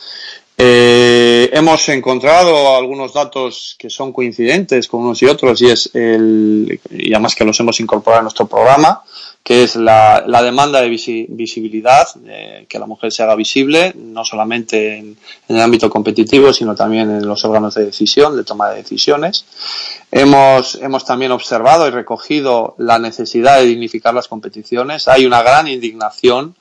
[0.57, 6.79] Eh, hemos encontrado algunos datos que son coincidentes con unos y otros y es el,
[6.89, 9.03] y además que los hemos incorporado en nuestro programa,
[9.45, 13.93] que es la, la demanda de visi, visibilidad, eh, que la mujer se haga visible,
[13.95, 15.15] no solamente en,
[15.47, 19.45] el ámbito competitivo, sino también en los órganos de decisión, de toma de decisiones.
[20.11, 25.07] Hemos, hemos también observado y recogido la necesidad de dignificar las competiciones.
[25.07, 26.55] Hay una gran indignación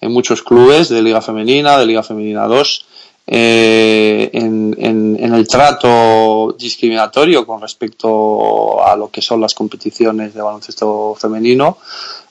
[0.00, 2.86] en muchos clubes de Liga Femenina, de Liga Femenina 2,
[3.26, 10.42] eh, en, en, el trato discriminatorio con respecto a lo que son las competiciones de
[10.42, 11.78] baloncesto femenino.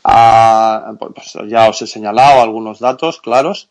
[0.04, 3.70] Ah, pues ya os he señalado algunos datos claros.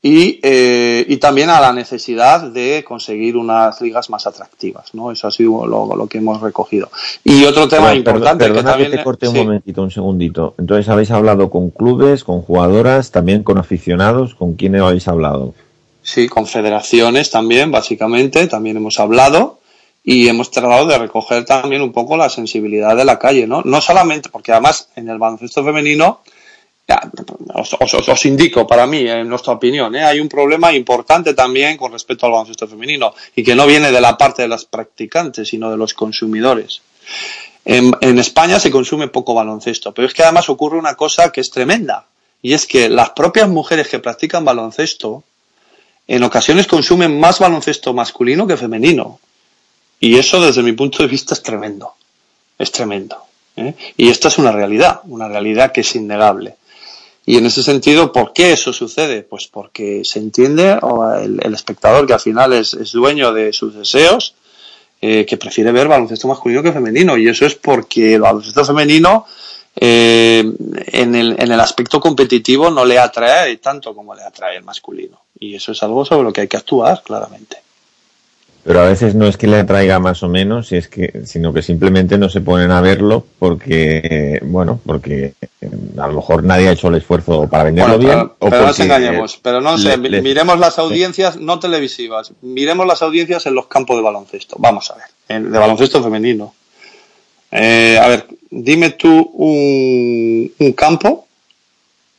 [0.00, 5.10] Y, eh, y también a la necesidad de conseguir unas ligas más atractivas, ¿no?
[5.10, 6.88] Eso ha sido lo, lo que hemos recogido.
[7.24, 10.54] Y otro tema Pero, importante perdona que también que te corte un momentito, un segundito.
[10.56, 15.54] Entonces habéis hablado con clubes, con jugadoras, también con aficionados, ¿con quién habéis hablado?
[16.02, 19.58] Sí, con federaciones también, básicamente, también hemos hablado
[20.10, 23.60] y hemos tratado de recoger también un poco la sensibilidad de la calle, ¿no?
[23.66, 26.22] No solamente, porque además en el baloncesto femenino,
[27.52, 30.02] os, os, os, indico para mí, en nuestra opinión, ¿eh?
[30.02, 34.00] hay un problema importante también con respecto al baloncesto femenino y que no viene de
[34.00, 36.80] la parte de las practicantes, sino de los consumidores.
[37.66, 41.50] En España se consume poco baloncesto, pero es que además ocurre una cosa que es
[41.50, 42.06] tremenda
[42.40, 45.22] y es que las propias mujeres que practican baloncesto
[46.06, 49.20] en ocasiones consumen más baloncesto masculino que femenino.
[50.00, 51.94] Y eso desde mi punto de vista es tremendo.
[52.58, 53.16] Es tremendo.
[53.56, 53.74] ¿eh?
[53.96, 56.56] Y esta es una realidad, una realidad que es innegable.
[57.26, 59.22] Y en ese sentido, ¿por qué eso sucede?
[59.22, 63.74] Pues porque se entiende, o el, espectador que al final es, es, dueño de sus
[63.74, 64.34] deseos,
[65.02, 67.18] eh, que prefiere ver baloncesto masculino que femenino.
[67.18, 69.26] Y eso es porque el baloncesto femenino
[69.76, 70.42] eh,
[70.86, 75.20] en, el, en el aspecto competitivo no le atrae tanto como le atrae el masculino.
[75.38, 77.58] Y eso es algo sobre lo que hay que actuar, claramente.
[78.68, 81.62] Pero a veces no es que le atraiga más o menos, es que, sino que
[81.62, 86.72] simplemente no se ponen a verlo porque, bueno, porque eh, a lo mejor nadie ha
[86.72, 88.18] hecho el esfuerzo para venderlo Bueno, bien.
[88.18, 91.38] pero, o pero no nos engañemos, pero no sé, le- mi- le- miremos las audiencias
[91.38, 94.56] no televisivas, miremos las audiencias en los campos de baloncesto.
[94.58, 96.52] Vamos a ver, en- de baloncesto femenino.
[97.50, 101.26] Eh, a ver, dime tú un, un campo,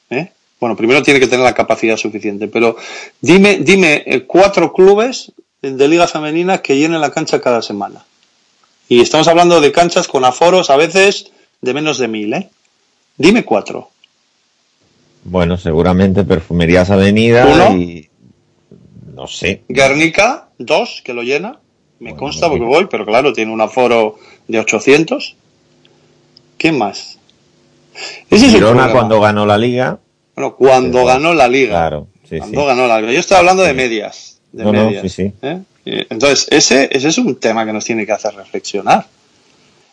[0.10, 0.32] ¿eh?
[0.60, 2.76] bueno, primero tiene que tener la capacidad suficiente, pero
[3.22, 5.32] dime, dime eh, cuatro clubes
[5.62, 8.06] de liga femenina que llenen la cancha cada semana.
[8.88, 11.32] Y estamos hablando de canchas con aforos a veces
[11.62, 12.50] de menos de mil, ¿eh?
[13.18, 13.90] Dime cuatro.
[15.24, 17.78] Bueno, seguramente Perfumerías Avenida Uno.
[17.78, 18.10] y.
[19.14, 19.64] No sé.
[19.68, 21.60] Guernica, dos, que lo llena.
[22.00, 24.18] Me consta porque voy, pero claro, tiene un aforo
[24.48, 25.36] de 800.
[26.58, 27.20] ¿Quién más?
[28.30, 30.00] Ese es Girona cuando ganó la liga.
[30.36, 31.72] Bueno, cuando ganó la liga.
[31.72, 32.40] Claro, sí, sí.
[32.40, 33.12] Cuando ganó la liga.
[33.12, 34.39] Yo estoy hablando de medias.
[34.52, 35.34] De No, sí, sí.
[35.42, 39.06] Eh, Entonces, ese, ese es un tema que nos tiene que hacer reflexionar.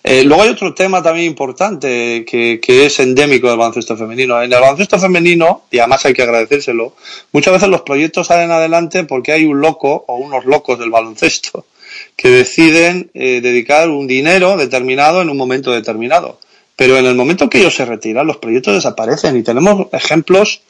[0.09, 4.41] Eh, luego hay otro tema también importante que, que es endémico del baloncesto femenino.
[4.41, 6.95] En el baloncesto femenino, y además hay que agradecérselo,
[7.33, 11.67] muchas veces los proyectos salen adelante porque hay un loco o unos locos del baloncesto
[12.17, 16.39] que deciden eh, dedicar un dinero determinado en un momento determinado.
[16.77, 20.61] Pero en el momento que ellos se retiran, los proyectos desaparecen y tenemos ejemplos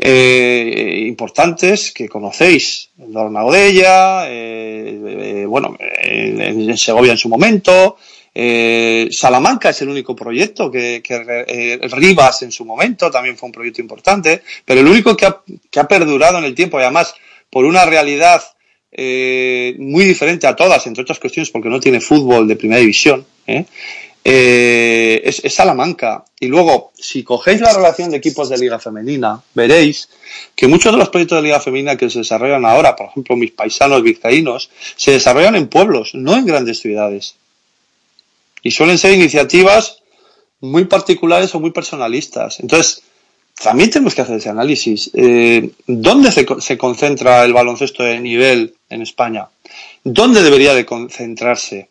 [0.00, 2.88] eh, importantes que conocéis.
[3.08, 7.96] Lorna Odella, eh, eh, bueno, en, en Segovia en su momento,
[8.34, 13.48] eh, Salamanca es el único proyecto que, que eh, Rivas en su momento también fue
[13.48, 15.40] un proyecto importante, pero el único que ha,
[15.70, 17.14] que ha perdurado en el tiempo y además
[17.50, 18.42] por una realidad
[18.92, 23.26] eh, muy diferente a todas, entre otras cuestiones porque no tiene fútbol de primera división,
[23.46, 23.64] ¿eh?
[24.22, 26.24] Eh, es, es Salamanca.
[26.38, 30.08] Y luego, si cogéis la relación de equipos de liga femenina, veréis
[30.54, 33.52] que muchos de los proyectos de liga femenina que se desarrollan ahora, por ejemplo, mis
[33.52, 37.36] paisanos vizcaínos, se desarrollan en pueblos, no en grandes ciudades.
[38.62, 40.02] Y suelen ser iniciativas
[40.60, 42.60] muy particulares o muy personalistas.
[42.60, 43.02] Entonces,
[43.62, 45.10] también tenemos que hacer ese análisis.
[45.12, 49.48] Eh, ¿Dónde se, se concentra el baloncesto de nivel en España?
[50.02, 51.89] ¿Dónde debería de concentrarse?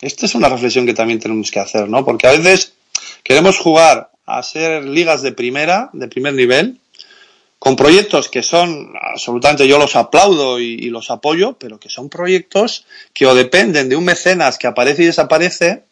[0.00, 2.04] Esta es una reflexión que también tenemos que hacer, ¿no?
[2.04, 2.74] Porque a veces
[3.24, 6.78] queremos jugar a ser ligas de primera, de primer nivel,
[7.58, 12.86] con proyectos que son absolutamente yo los aplaudo y, los apoyo, pero que son proyectos
[13.12, 15.82] que o dependen de un mecenas que aparece y desaparece,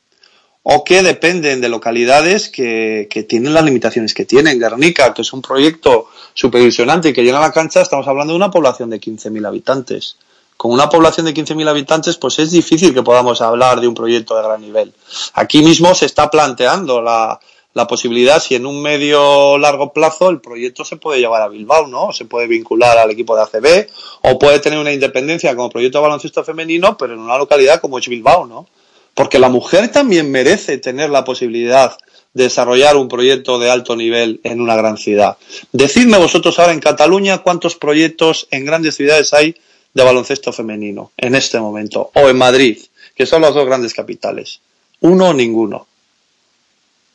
[0.62, 4.58] o que dependen de localidades que, que tienen las limitaciones que tienen.
[4.58, 8.50] Guernica, que es un proyecto supervisionante y que llena la cancha, estamos hablando de una
[8.50, 10.16] población de 15.000 habitantes.
[10.56, 14.36] Con una población de 15.000 habitantes, pues es difícil que podamos hablar de un proyecto
[14.36, 14.92] de gran nivel.
[15.34, 17.38] Aquí mismo se está planteando la,
[17.76, 21.86] la posibilidad, si en un medio largo plazo el proyecto se puede llevar a Bilbao,
[21.86, 22.10] ¿no?
[22.10, 23.90] Se puede vincular al equipo de ACB,
[24.22, 27.98] o puede tener una independencia como proyecto de baloncesto femenino, pero en una localidad como
[27.98, 28.66] es Bilbao, ¿no?
[29.12, 31.98] Porque la mujer también merece tener la posibilidad
[32.32, 35.36] de desarrollar un proyecto de alto nivel en una gran ciudad.
[35.70, 39.54] Decidme vosotros ahora en Cataluña cuántos proyectos en grandes ciudades hay
[39.96, 42.76] de baloncesto femenino en este momento, o en Madrid,
[43.14, 44.60] que son las dos grandes capitales.
[45.00, 45.86] Uno o ninguno.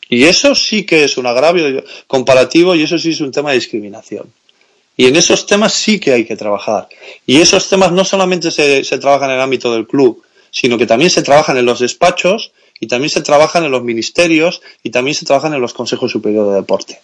[0.09, 3.57] Y eso sí que es un agravio comparativo y eso sí es un tema de
[3.57, 4.33] discriminación.
[4.97, 6.89] Y en esos temas sí que hay que trabajar.
[7.27, 10.87] Y esos temas no solamente se, se trabajan en el ámbito del club, sino que
[10.87, 15.13] también se trabajan en los despachos y también se trabajan en los ministerios y también
[15.13, 16.99] se trabajan en los consejos superiores de deporte.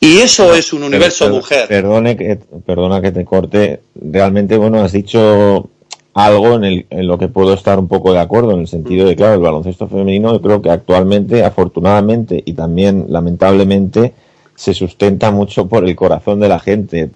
[0.00, 1.68] Y eso es un universo mujer.
[1.68, 3.80] Perdone que, perdona que te corte.
[3.94, 5.70] Realmente, bueno, has dicho
[6.16, 9.06] algo en, el, en lo que puedo estar un poco de acuerdo, en el sentido
[9.06, 14.14] de, claro, el baloncesto femenino, yo creo que actualmente, afortunadamente y también lamentablemente,
[14.54, 17.10] se sustenta mucho por el corazón de la gente,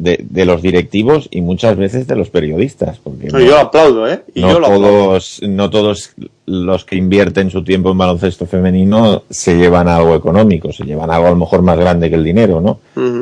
[0.00, 2.98] de, de los directivos y muchas veces de los periodistas.
[2.98, 4.22] Porque No, yo aplaudo, ¿eh?
[4.34, 4.88] Y no yo lo aplaudo.
[4.88, 6.12] todos, no todos
[6.46, 11.26] los que invierten su tiempo en baloncesto femenino se llevan algo económico, se llevan algo
[11.26, 12.80] a lo mejor más grande que el dinero, ¿no?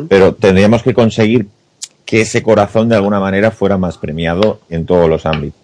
[0.09, 1.49] Pero tendríamos que conseguir
[2.05, 5.61] que ese corazón de alguna manera fuera más premiado en todos los ámbitos.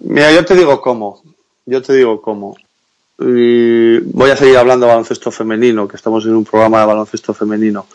[0.00, 1.20] Mira, yo te digo cómo.
[1.66, 2.56] Yo te digo cómo.
[3.18, 7.34] Y voy a seguir hablando de baloncesto femenino, que estamos en un programa de baloncesto
[7.34, 7.86] femenino.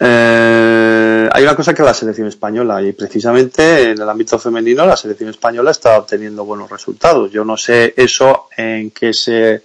[0.00, 4.96] Eh, hay una cosa que la selección española y precisamente en el ámbito femenino la
[4.96, 7.30] selección española está obteniendo buenos resultados.
[7.30, 9.62] Yo no sé eso en qué se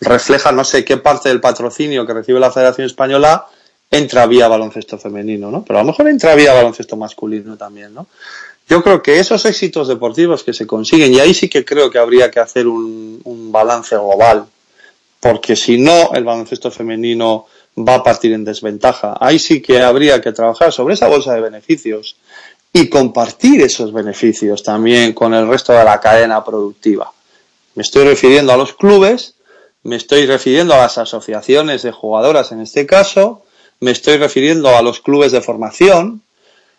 [0.00, 3.46] refleja, no sé qué parte del patrocinio que recibe la Federación Española
[3.90, 5.64] entra vía baloncesto femenino, ¿no?
[5.64, 8.06] Pero a lo mejor entra vía baloncesto masculino también, ¿no?
[8.68, 11.98] Yo creo que esos éxitos deportivos que se consiguen, y ahí sí que creo que
[11.98, 14.46] habría que hacer un, un balance global,
[15.20, 17.46] porque si no, el baloncesto femenino
[17.76, 19.16] va a partir en desventaja.
[19.20, 22.16] Ahí sí que habría que trabajar sobre esa bolsa de beneficios
[22.72, 27.12] y compartir esos beneficios también con el resto de la cadena productiva.
[27.74, 29.34] Me estoy refiriendo a los clubes,
[29.82, 33.44] me estoy refiriendo a las asociaciones de jugadoras en este caso,
[33.80, 36.22] me estoy refiriendo a los clubes de formación,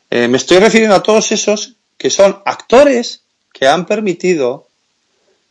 [0.09, 3.21] eh, me estoy refiriendo a todos esos que son actores
[3.51, 4.67] que han permitido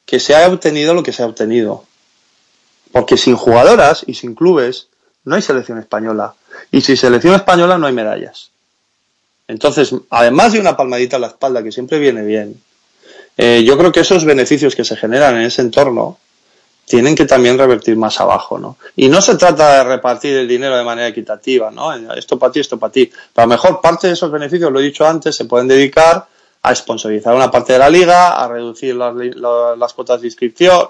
[0.07, 1.85] que se haya obtenido lo que se ha obtenido.
[2.91, 4.89] Porque sin jugadoras y sin clubes
[5.25, 6.35] no hay selección española.
[6.71, 8.51] Y sin selección española no hay medallas.
[9.49, 12.61] Entonces, además de una palmadita en la espalda, que siempre viene bien,
[13.37, 16.19] eh, yo creo que esos beneficios que se generan en ese entorno
[16.87, 18.77] tienen que también revertir más abajo, ¿no?
[18.97, 21.93] Y no se trata de repartir el dinero de manera equitativa, ¿no?
[22.15, 23.07] Esto para ti, esto para ti.
[23.07, 26.27] Pero a lo mejor parte de esos beneficios, lo he dicho antes, se pueden dedicar
[26.63, 30.89] a sponsorizar una parte de la liga, a reducir las, las cuotas de inscripción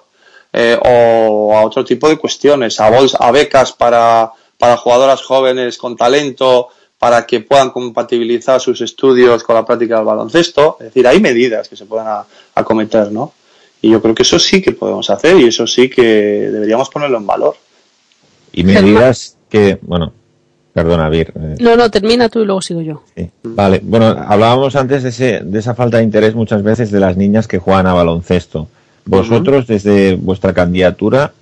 [0.52, 5.78] eh, o a otro tipo de cuestiones, a, bols, a becas para, para jugadoras jóvenes
[5.78, 6.68] con talento,
[6.98, 10.76] para que puedan compatibilizar sus estudios con la práctica del baloncesto.
[10.78, 12.06] Es decir, hay medidas que se pueden
[12.54, 13.32] acometer, ¿no?
[13.80, 17.18] Y yo creo que eso sí que podemos hacer y eso sí que deberíamos ponerlo
[17.18, 17.56] en valor.
[18.52, 20.12] Y medidas que, bueno,
[20.72, 21.32] perdona, Vir.
[21.34, 23.02] Eh, No, no, termina tú y luego sigo yo.
[23.16, 23.28] sí.
[23.42, 27.16] Vale, bueno, hablábamos antes de, ese, de esa falta de interés muchas veces de las
[27.16, 28.68] niñas que juegan a baloncesto.
[29.04, 31.32] Vosotros, desde vuestra candidatura,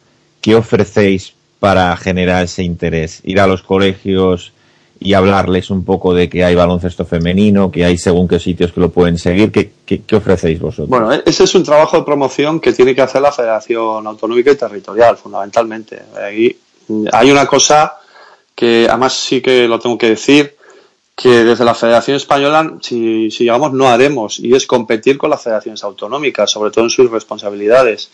[0.40, 3.20] ¿qué ofrecéis para generar ese interés?
[3.24, 4.52] Ir a los colegios
[4.98, 8.80] y hablarles un poco de que hay baloncesto femenino, que hay según qué sitios que
[8.80, 9.50] lo pueden seguir.
[9.50, 10.88] ¿Qué, qué, qué ofrecéis vosotros?
[10.88, 14.50] Bueno, e- ese es un trabajo de promoción que tiene que hacer la Federación Autonómica
[14.52, 16.02] y Territorial, fundamentalmente.
[16.22, 16.54] Ahí
[16.88, 17.94] mm, hay una cosa
[18.54, 20.54] que además sí que lo tengo que decir,
[21.20, 25.42] que desde la Federación Española, si, si llegamos, no haremos, y es competir con las
[25.42, 28.10] federaciones autonómicas, sobre todo en sus responsabilidades.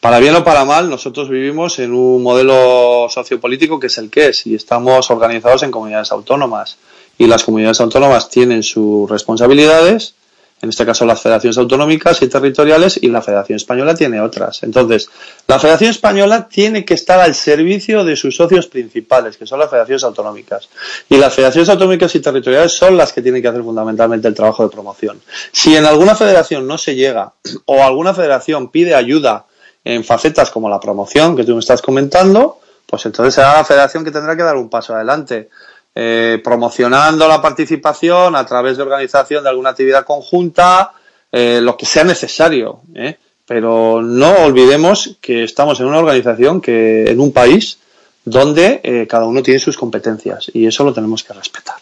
[0.00, 4.26] Para bien o para mal, nosotros vivimos en un modelo sociopolítico que es el que
[4.28, 6.76] es, y estamos organizados en comunidades autónomas.
[7.16, 10.14] Y las comunidades autónomas tienen sus responsabilidades,
[10.62, 14.62] en este caso las federaciones autonómicas y territoriales, y la Federación Española tiene otras.
[14.62, 15.10] Entonces,
[15.48, 19.68] la Federación Española tiene que estar al servicio de sus socios principales, que son las
[19.68, 20.68] federaciones autonómicas.
[21.08, 24.62] Y las federaciones autonómicas y territoriales son las que tienen que hacer fundamentalmente el trabajo
[24.62, 25.20] de promoción.
[25.50, 27.32] Si en alguna federación no se llega,
[27.66, 29.46] o alguna federación pide ayuda
[29.84, 34.04] en facetas como la promoción que tú me estás comentando, pues entonces será la federación
[34.04, 35.48] que tendrá que dar un paso adelante
[35.94, 40.92] eh, promocionando la participación a través de organización de alguna actividad conjunta,
[41.30, 42.80] eh, lo que sea necesario.
[42.94, 43.16] ¿eh?
[43.46, 47.78] Pero no olvidemos que estamos en una organización que, en un país
[48.24, 51.76] donde eh, cada uno tiene sus competencias y eso lo tenemos que respetar.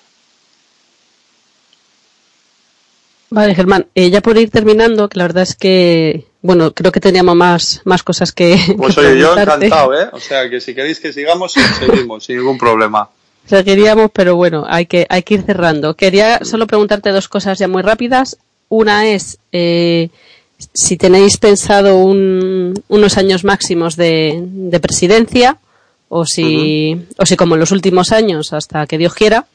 [3.32, 7.36] Vale, Germán, ya por ir terminando, que la verdad es que, bueno, creo que teníamos
[7.36, 8.58] más, más cosas que.
[8.76, 10.08] Pues que oye, yo encantado, ¿eh?
[10.12, 13.08] O sea, que si queréis que sigamos, seguimos, sin ningún problema.
[13.46, 15.94] Seguiríamos, pero bueno, hay que, hay que ir cerrando.
[15.94, 18.36] Quería solo preguntarte dos cosas ya muy rápidas.
[18.68, 20.08] Una es eh,
[20.72, 25.58] si tenéis pensado un- unos años máximos de, de presidencia
[26.08, 29.46] o si, o si como en los últimos años, hasta que Dios quiera.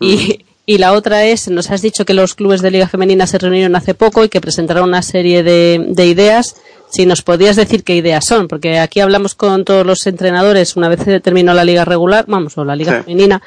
[0.00, 3.38] Y, y la otra es, nos has dicho que los clubes de Liga Femenina se
[3.38, 6.56] reunieron hace poco y que presentaron una serie de, de ideas.
[6.90, 10.88] Si nos podías decir qué ideas son, porque aquí hablamos con todos los entrenadores una
[10.88, 13.02] vez se terminó la liga regular, vamos, o la liga Sí.
[13.04, 13.42] femenina,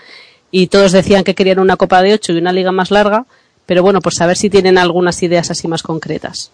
[0.51, 3.25] y todos decían que querían una copa de ocho y una liga más larga,
[3.65, 6.51] pero bueno, por saber si tienen algunas ideas así más concretas.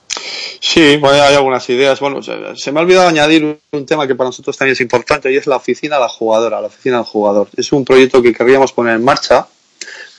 [0.59, 1.99] Sí, bueno, hay algunas ideas.
[1.99, 4.81] Bueno, se, se me ha olvidado añadir un, un tema que para nosotros también es
[4.81, 7.47] importante y es la oficina de la jugadora, la oficina del jugador.
[7.55, 9.47] Es un proyecto que querríamos poner en marcha.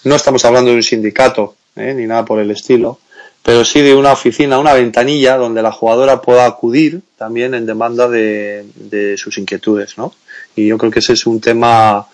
[0.04, 1.94] No estamos hablando de un sindicato ¿eh?
[1.94, 2.98] ni nada por el estilo,
[3.42, 8.08] pero sí de una oficina, una ventanilla donde la jugadora pueda acudir también en demanda
[8.08, 10.14] de, de sus inquietudes, ¿no?
[10.54, 12.06] Y yo creo que ese es un tema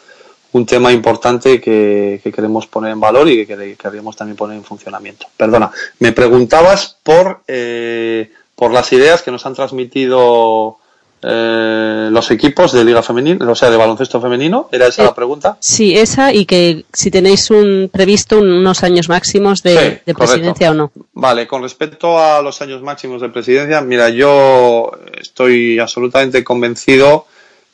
[0.53, 4.65] un tema importante que, que queremos poner en valor y que querríamos también poner en
[4.65, 5.27] funcionamiento.
[5.37, 10.79] Perdona, me preguntabas por, eh, por las ideas que nos han transmitido
[11.23, 14.69] eh, los equipos de Liga Femenina, o sea, de baloncesto femenino.
[14.73, 15.57] ¿Era esa Eh, la pregunta?
[15.61, 20.17] Sí, esa y que si tenéis un previsto unos años máximos de, Sí, de correcto.
[20.17, 20.93] presidencia o no.
[21.15, 24.91] Vale, con respecto a los años máximos de presidencia, mira, yo
[25.21, 27.27] estoy absolutamente convencido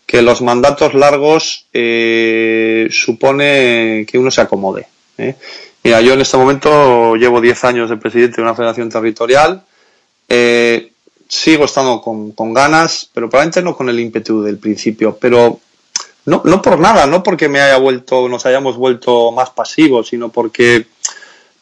[0.07, 4.87] que los mandatos largos eh, supone que uno se acomode.
[5.19, 5.35] ¿eh?
[5.85, 9.63] Mira, yo en este momento llevo 10 años de presidente de una federación territorial.
[10.29, 10.93] eh,
[11.29, 15.17] sigo estando con, con ganas, pero probablemente no con el ímpetu del principio.
[15.21, 15.61] Pero
[16.25, 20.31] no, no por nada, no porque me haya vuelto, nos hayamos vuelto más pasivos, sino
[20.31, 20.87] porque,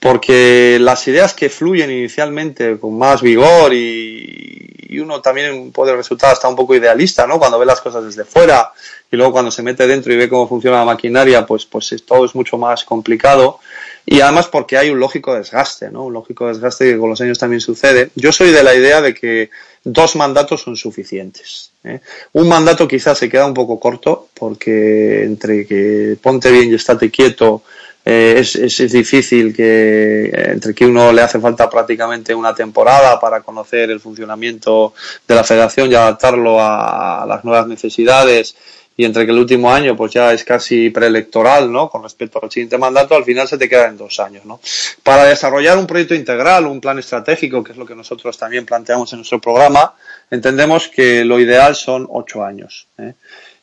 [0.01, 6.33] porque las ideas que fluyen inicialmente con más vigor y, y uno también puede resultar
[6.33, 7.39] hasta un poco idealista, ¿no?
[7.39, 8.73] Cuando ve las cosas desde fuera
[9.11, 12.25] y luego cuando se mete dentro y ve cómo funciona la maquinaria, pues, pues todo
[12.25, 13.61] es mucho más complicado.
[14.09, 16.05] Y además porque hay un lógico desgaste, ¿no?
[16.05, 18.11] Un lógico desgaste que con los años también sucede.
[18.15, 19.51] Yo soy de la idea de que
[19.83, 21.73] dos mandatos son suficientes.
[21.83, 22.01] ¿eh?
[22.33, 27.11] Un mandato quizás se queda un poco corto porque entre que ponte bien y estate
[27.11, 27.65] quieto
[28.05, 33.19] eh, es, es, difícil que eh, entre que uno le hace falta prácticamente una temporada
[33.19, 34.95] para conocer el funcionamiento
[35.27, 38.55] de la federación y adaptarlo a las nuevas necesidades
[38.97, 41.91] y entre que el último año pues ya es casi preelectoral, ¿no?
[41.91, 44.61] Con respecto al siguiente mandato, al final se te queda en dos años, ¿no?
[45.03, 49.13] Para desarrollar un proyecto integral, un plan estratégico, que es lo que nosotros también planteamos
[49.13, 49.95] en nuestro programa,
[50.31, 52.87] entendemos que lo ideal son ocho años.
[52.99, 53.13] ¿eh?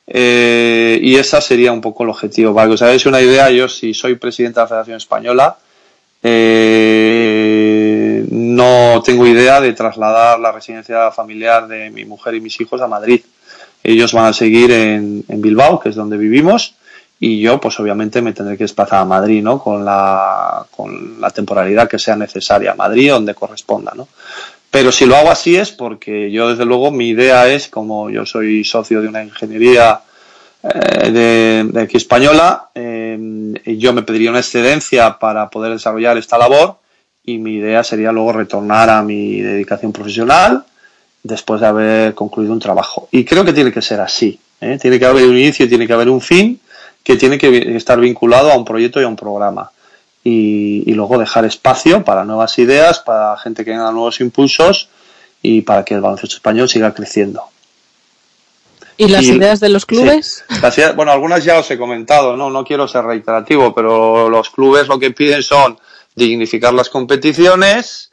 [0.06, 2.54] Eh, y esa sería un poco el objetivo.
[2.54, 5.58] Para que os hagáis una idea, yo si soy presidente de la Federación Española,
[6.22, 12.82] eh, no tengo idea de trasladar la residencia familiar de mi mujer y mis hijos
[12.82, 13.22] a Madrid.
[13.84, 16.76] Ellos van a seguir en, en Bilbao, que es donde vivimos,
[17.20, 19.58] y yo, pues obviamente me tendré que desplazar a Madrid, ¿no?
[19.58, 24.10] Con la, con la temporalidad que sea necesaria a Madrid, donde corresponda, ¿no?
[24.70, 28.26] Pero si lo hago así es porque yo, desde luego, mi idea es, como yo
[28.26, 30.02] soy socio de una ingeniería
[30.64, 33.18] eh, de, de, aquí española, eh,
[33.78, 36.80] yo me pediría una excedencia para poder desarrollar esta labor
[37.24, 40.66] y mi idea sería luego retornar a mi dedicación profesional
[41.24, 43.08] después de haber concluido un trabajo.
[43.12, 44.40] Y creo que tiene que ser así.
[44.62, 44.78] ¿eh?
[44.80, 46.60] Tiene que haber un inicio, tiene que haber un fin
[47.04, 49.72] que tiene que estar vinculado a un proyecto y a un programa.
[50.24, 54.90] Y, y luego dejar espacio para nuevas ideas, para gente que tenga nuevos impulsos
[55.42, 57.44] y para que el baloncesto español siga creciendo.
[58.98, 60.46] ¿Y las y, ideas de los clubes?
[60.72, 62.50] Sí, bueno, algunas ya os he comentado, ¿no?
[62.50, 65.78] no quiero ser reiterativo, pero los clubes lo que piden son
[66.16, 68.12] dignificar las competiciones,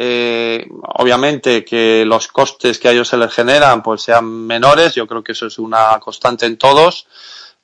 [0.00, 0.64] eh,
[0.94, 5.24] obviamente que los costes que a ellos se les generan pues sean menores, yo creo
[5.24, 7.08] que eso es una constante en todos.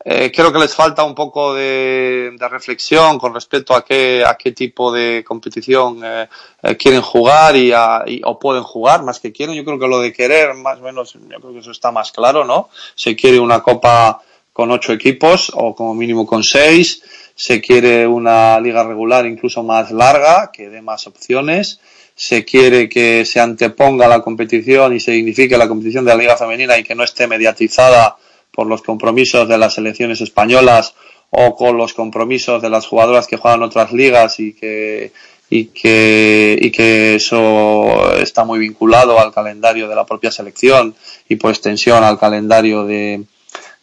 [0.04, 4.50] Eh, creo que les falta un poco de, reflexión con respecto a qué, a qué
[4.50, 6.28] tipo de competición eh,
[6.60, 9.54] eh, quieren jugar y, a, o pueden jugar, más que quieren.
[9.54, 12.10] Yo creo que lo de querer, más o menos, yo creo que eso está más
[12.10, 12.68] claro, ¿no?
[12.96, 14.20] Se quiere una copa
[14.52, 17.00] con ocho equipos o como mínimo con seis.
[17.36, 21.78] Se quiere una liga regular incluso más larga, que dé más opciones
[22.14, 26.36] se quiere que se anteponga la competición y se dignifique la competición de la Liga
[26.36, 28.16] Femenina y que no esté mediatizada
[28.52, 30.94] por los compromisos de las selecciones españolas
[31.30, 35.12] o con los compromisos de las jugadoras que juegan otras ligas y que
[35.50, 40.94] y que y que eso está muy vinculado al calendario de la propia selección
[41.28, 43.24] y por extensión al calendario de,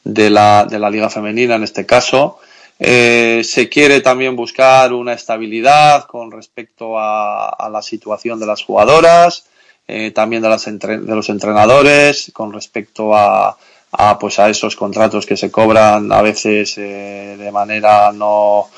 [0.04, 2.40] de la, de la liga femenina en este caso
[2.84, 9.46] eh, se quiere también buscar una estabilidad con respecto a, la situación de las jugadoras,
[9.88, 13.56] eh, también de, las entre, de, los entrenadores, con respecto a,
[13.92, 18.70] a, pues a esos contratos que se cobran a veces eh, de manera no.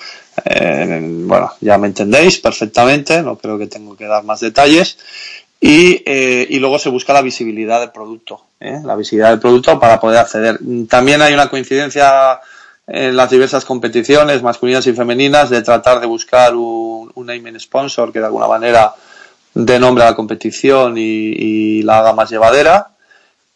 [0.44, 4.98] Eh, bueno, ya me entendéis perfectamente, no creo que tengo que dar más detalles.
[5.62, 9.98] Y, eh, y luego se busca la visibilidad del producto, la visibilidad del producto para
[9.98, 10.60] poder acceder.
[10.90, 12.42] También hay una coincidencia
[12.88, 18.20] en las diversas competiciones masculinas y femeninas de tratar de buscar un, un sponsor que
[18.20, 18.94] de alguna manera
[19.54, 22.88] dé nombre a la competición y, y, la haga más llevadera.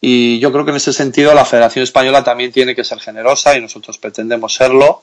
[0.00, 3.56] Y yo creo que en ese sentido la Federación Española también tiene que ser generosa
[3.56, 5.02] y nosotros pretendemos serlo.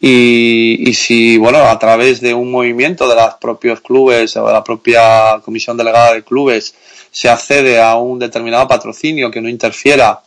[0.00, 4.52] Y, y si, bueno, a través de un movimiento de los propios clubes o de
[4.52, 6.74] la propia Comisión Delegada de Clubes
[7.10, 10.20] se accede a un determinado patrocinio que no interfiera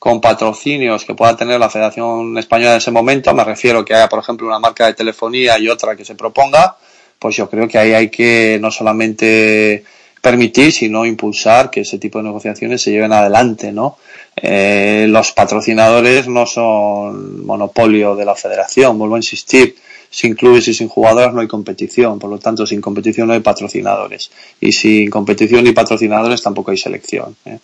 [0.00, 4.08] con patrocinios que pueda tener la Federación Española en ese momento, me refiero que haya,
[4.08, 6.74] por ejemplo, una marca de telefonía y otra que se proponga,
[7.18, 9.84] pues yo creo que ahí hay que no solamente
[10.22, 13.98] permitir, sino impulsar que ese tipo de negociaciones se lleven adelante, ¿no?
[14.36, 19.76] Eh, los patrocinadores no son monopolio de la federación, vuelvo a insistir,
[20.08, 23.40] sin clubes y sin jugadoras no hay competición, por lo tanto sin competición no hay
[23.40, 27.36] patrocinadores y sin competición y patrocinadores tampoco hay selección.
[27.44, 27.58] ¿eh?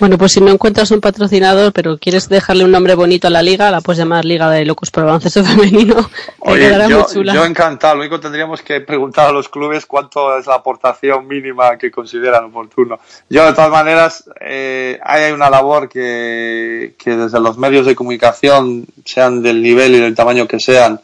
[0.00, 3.42] Bueno, pues si no encuentras un patrocinador, pero quieres dejarle un nombre bonito a la
[3.42, 6.10] liga, la puedes llamar Liga de Locos por Baloncesto Femenino.
[6.38, 7.96] Oye, yo, yo, encantado.
[7.96, 11.90] Lo único que tendríamos que preguntar a los clubes cuánto es la aportación mínima que
[11.90, 12.98] consideran oportuno.
[13.28, 18.86] Yo, de todas maneras, eh, hay una labor que, que desde los medios de comunicación,
[19.04, 20.98] sean del nivel y del tamaño que sean,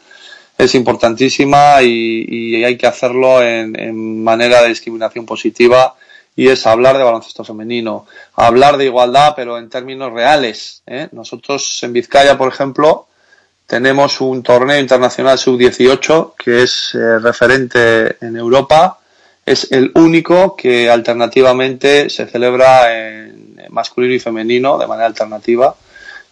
[0.57, 5.93] es importantísima y, y hay que hacerlo en, en manera de discriminación positiva
[6.37, 8.05] y es hablar de baloncesto femenino,
[8.35, 10.83] hablar de igualdad, pero en términos reales.
[10.85, 11.09] ¿eh?
[11.11, 13.07] Nosotros en Vizcaya, por ejemplo,
[13.65, 18.99] tenemos un torneo internacional sub-18 que es eh, referente en Europa.
[19.43, 25.75] Es el único que alternativamente se celebra en masculino y femenino de manera alternativa,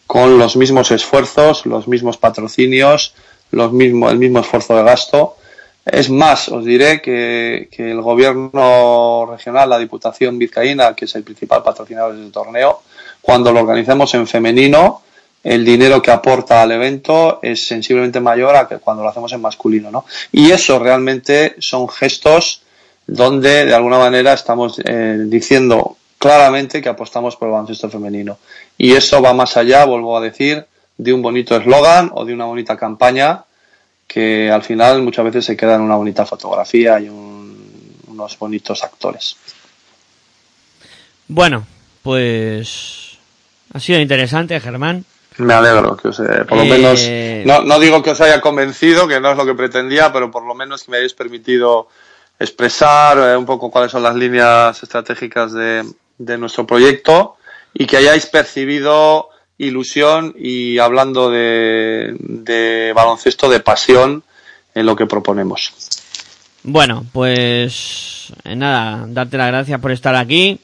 [0.05, 3.15] con los mismos esfuerzos, los mismos patrocinios,
[3.49, 5.37] los mismo, el mismo esfuerzo de gasto
[5.85, 11.61] es más, os diré que, el gobierno regional, la Diputación Vizcaína, que es el principal
[11.61, 12.81] patrocinador del torneo,
[13.21, 15.03] cuando lo organizamos en femenino,
[15.43, 19.41] el dinero que aporta al evento es sensiblemente mayor a que cuando lo hacemos en
[19.41, 20.05] masculino, ¿no?
[20.31, 22.63] Y eso realmente son gestos
[23.05, 28.39] donde de alguna manera estamos eh, diciendo claramente que apostamos por el baloncesto femenino.
[28.75, 30.65] Y eso va más allá, vuelvo a decir,
[30.97, 33.43] de un bonito eslogan o de una bonita campaña
[34.07, 39.35] que al final muchas veces se queda en una bonita fotografía y unos bonitos actores.
[41.27, 41.65] Bueno,
[42.01, 43.17] pues
[43.73, 45.05] ha sido interesante, Germán.
[45.37, 49.05] Me alegro que os, por lo menos, eh, no, no, digo que os haya convencido,
[49.07, 51.89] que no es lo que pretendía, pero por lo menos que me hayáis permitido
[52.39, 55.83] expresar eh, un poco cuáles son las líneas estratégicas de,
[56.17, 57.35] de nuestro proyecto
[57.73, 64.23] y que hayáis percibido ilusión y hablando de, baloncesto, de pasión
[64.73, 65.71] en lo que proponemos.
[66.63, 70.59] Bueno, pues eh, nada, darte las gracias por estar aquí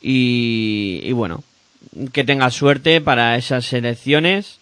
[0.00, 1.42] y, bueno,
[2.12, 4.58] que tengas suerte para esas elecciones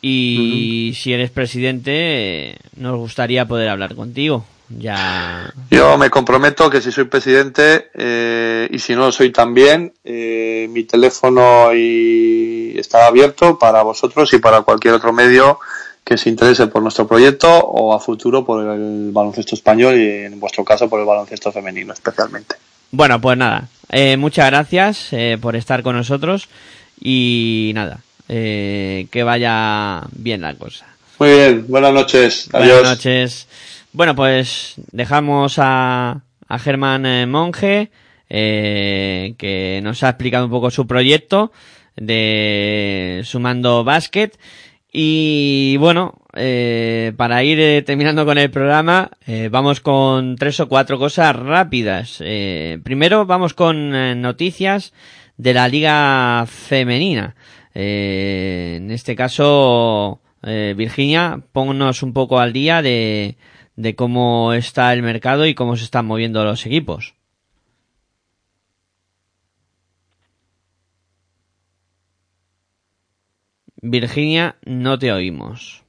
[0.00, 4.44] y si eres presidente nos gustaría poder hablar contigo.
[4.78, 5.52] Ya.
[5.70, 10.68] Yo me comprometo que si soy presidente eh, y si no lo soy también, eh,
[10.70, 15.58] mi teléfono y está abierto para vosotros y para cualquier otro medio
[16.04, 20.40] que se interese por nuestro proyecto o a futuro por el baloncesto español y en
[20.40, 22.56] vuestro caso por el baloncesto femenino especialmente.
[22.90, 26.48] Bueno, pues nada, eh, muchas gracias por estar con nosotros
[27.00, 30.86] y nada, que vaya bien la cosa.
[31.18, 32.48] Muy bien, buenas noches.
[32.52, 32.80] Adiós.
[32.80, 33.46] Buenas noches.
[33.94, 37.90] Bueno, pues dejamos a, a Germán eh, Monge,
[38.30, 41.52] eh, que nos ha explicado un poco su proyecto
[41.96, 44.30] de Sumando Basket.
[44.90, 49.10] Y bueno, eh, para ir terminando con el programa,
[49.50, 52.22] vamos con tres o cuatro cosas rápidas.
[52.82, 53.90] primero vamos con
[54.22, 54.94] noticias
[55.36, 57.34] de la liga femenina.
[57.74, 63.36] en este caso, Virginia, ponnos un poco al día de,
[63.76, 67.14] de cómo está el mercado y cómo se están moviendo los equipos.
[73.80, 75.82] Virginia, no te oímos.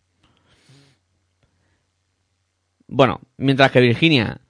[2.88, 4.42] Bueno, mientras que Virginia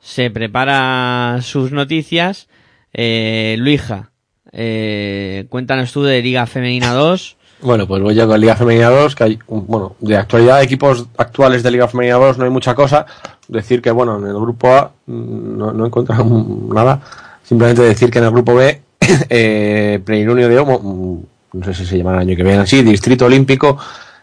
[0.00, 2.48] se prepara sus noticias,
[2.92, 4.10] eh, Luija,
[4.52, 9.14] eh, cuéntanos tú de Liga Femenina 2 bueno, pues voy ya con Liga Femenina 2,
[9.14, 13.06] que hay, bueno, de actualidad equipos actuales de Liga Femenina 2 no hay mucha cosa.
[13.48, 15.90] Decir que, bueno, en el grupo A mm, no, no he
[16.74, 17.00] nada.
[17.42, 18.80] Simplemente decir que en el grupo B,
[19.28, 23.26] eh, de Omo, mm, no sé si se llama el año que viene así, Distrito
[23.26, 23.76] Olímpico,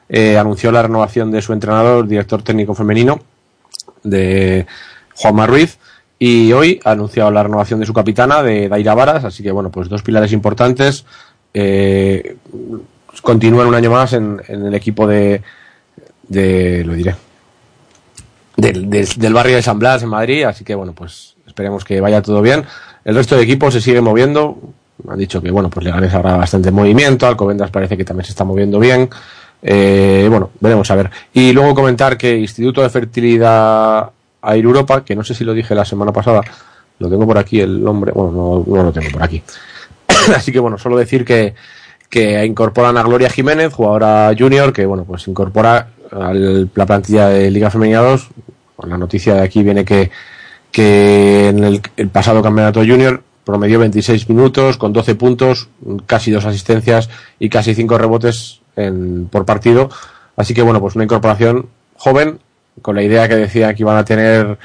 [0.09, 3.19] eh, anunció la renovación de su entrenador, director técnico femenino,
[4.03, 4.65] de
[5.15, 5.77] Juanma Ruiz,
[6.17, 9.69] y hoy ha anunciado la renovación de su capitana, de Daira Varas, así que, bueno,
[9.69, 11.05] pues dos pilares importantes.
[11.53, 12.37] Eh,
[13.21, 15.41] continúan un año más en, el equipo de,
[16.27, 17.15] de lo diré,
[18.55, 22.21] del, del, barrio de San Blas en Madrid, así que bueno, pues esperemos que vaya
[22.21, 22.65] todo bien.
[23.05, 24.57] El resto de equipos se sigue moviendo,
[25.07, 28.43] han dicho que bueno, pues Leganés habrá bastante movimiento, Alcobendas parece que también se está
[28.43, 29.09] moviendo bien.
[29.61, 31.09] Eh, bueno, veremos a ver.
[31.33, 34.09] Y luego comentar que Instituto de Fertilidad
[34.43, 36.41] Air Europa, que no sé si lo dije la semana pasada,
[36.99, 39.41] lo tengo por aquí el nombre, bueno, no, no lo tengo por aquí.
[40.35, 41.53] Así que bueno, solo decir que,
[42.09, 47.51] que incorporan a Gloria Jiménez, jugadora junior, que bueno, pues incorpora a la plantilla de
[47.51, 48.29] Liga Femenina 2.
[48.87, 50.09] la noticia de aquí viene que,
[50.71, 55.69] que en el, pasado campeonato junior promedió 26 minutos con 12 puntos,
[56.05, 57.09] casi dos asistencias
[57.39, 59.89] y casi cinco rebotes en, por partido.
[60.35, 62.39] Así que bueno, pues una incorporación joven,
[62.81, 64.57] con la idea que decía que iban a tener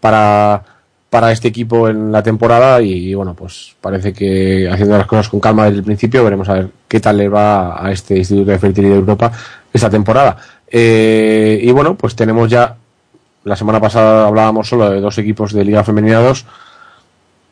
[0.00, 0.64] para
[1.12, 5.40] para este equipo en la temporada y, bueno, pues parece que haciendo las cosas con
[5.40, 8.58] calma desde el principio veremos a ver qué tal le va a este Instituto de
[8.58, 9.30] Fertilidad de Europa
[9.70, 10.38] esta temporada.
[10.66, 12.76] Eh, y bueno, pues tenemos ya,
[13.44, 16.46] la semana pasada hablábamos solo de dos equipos de Liga Femenina 2,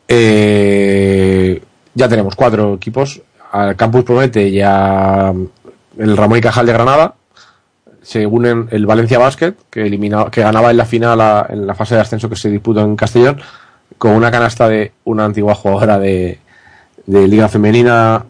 [0.07, 1.61] eh,
[1.93, 3.21] ya tenemos cuatro equipos,
[3.51, 5.31] al Campus Promete ya
[5.99, 7.13] el Ramón y Cajal de Granada,
[8.01, 11.95] se unen el Valencia Basket, que, eliminaba, que ganaba en la final, en la fase
[11.95, 13.39] de ascenso que se disputó en Castellón,
[13.97, 16.39] con una canasta de una antigua jugadora de,
[17.05, 18.25] de Liga Femenina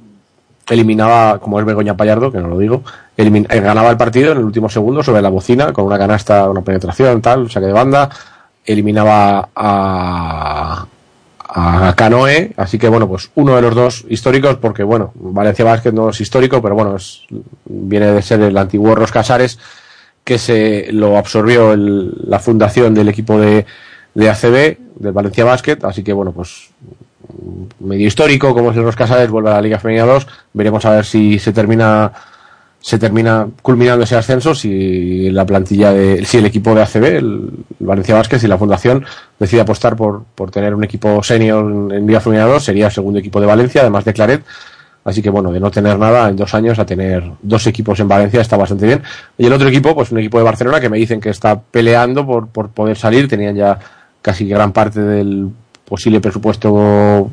[0.70, 2.84] eliminaba, como es Begoña Pallardo, que no lo digo,
[3.18, 6.50] elimin- eh, ganaba el partido en el último segundo sobre la bocina con una canasta,
[6.50, 8.10] una penetración, tal, saque de banda,
[8.66, 10.86] eliminaba a,
[11.54, 15.92] a Canoe, así que bueno, pues uno de los dos históricos, porque bueno, Valencia Basket
[15.92, 17.24] no es histórico, pero bueno, es,
[17.66, 19.60] viene de ser el antiguo Ros Casares,
[20.24, 23.66] que se lo absorbió el- la fundación del equipo de,
[24.14, 26.70] de ACB, del Valencia Basket, así que bueno, pues
[27.80, 30.92] medio histórico, como es el Ros Casares, vuelve a la Liga Femenina 2, veremos a
[30.92, 32.12] ver si se termina
[32.82, 37.50] se termina culminando ese ascenso si la plantilla de si el equipo de ACB, el
[37.80, 39.06] Valencia Vázquez y la fundación
[39.40, 42.92] decide apostar por, por tener un equipo senior en, en Liga Femenina 2, sería el
[42.92, 44.44] segundo equipo de Valencia, además de Claret.
[45.04, 48.08] Así que bueno, de no tener nada en dos años a tener dos equipos en
[48.08, 49.02] Valencia está bastante bien.
[49.38, 52.26] Y el otro equipo, pues un equipo de Barcelona que me dicen que está peleando
[52.26, 53.80] por, por poder salir, tenían ya
[54.22, 55.50] casi gran parte del
[55.86, 57.32] posible presupuesto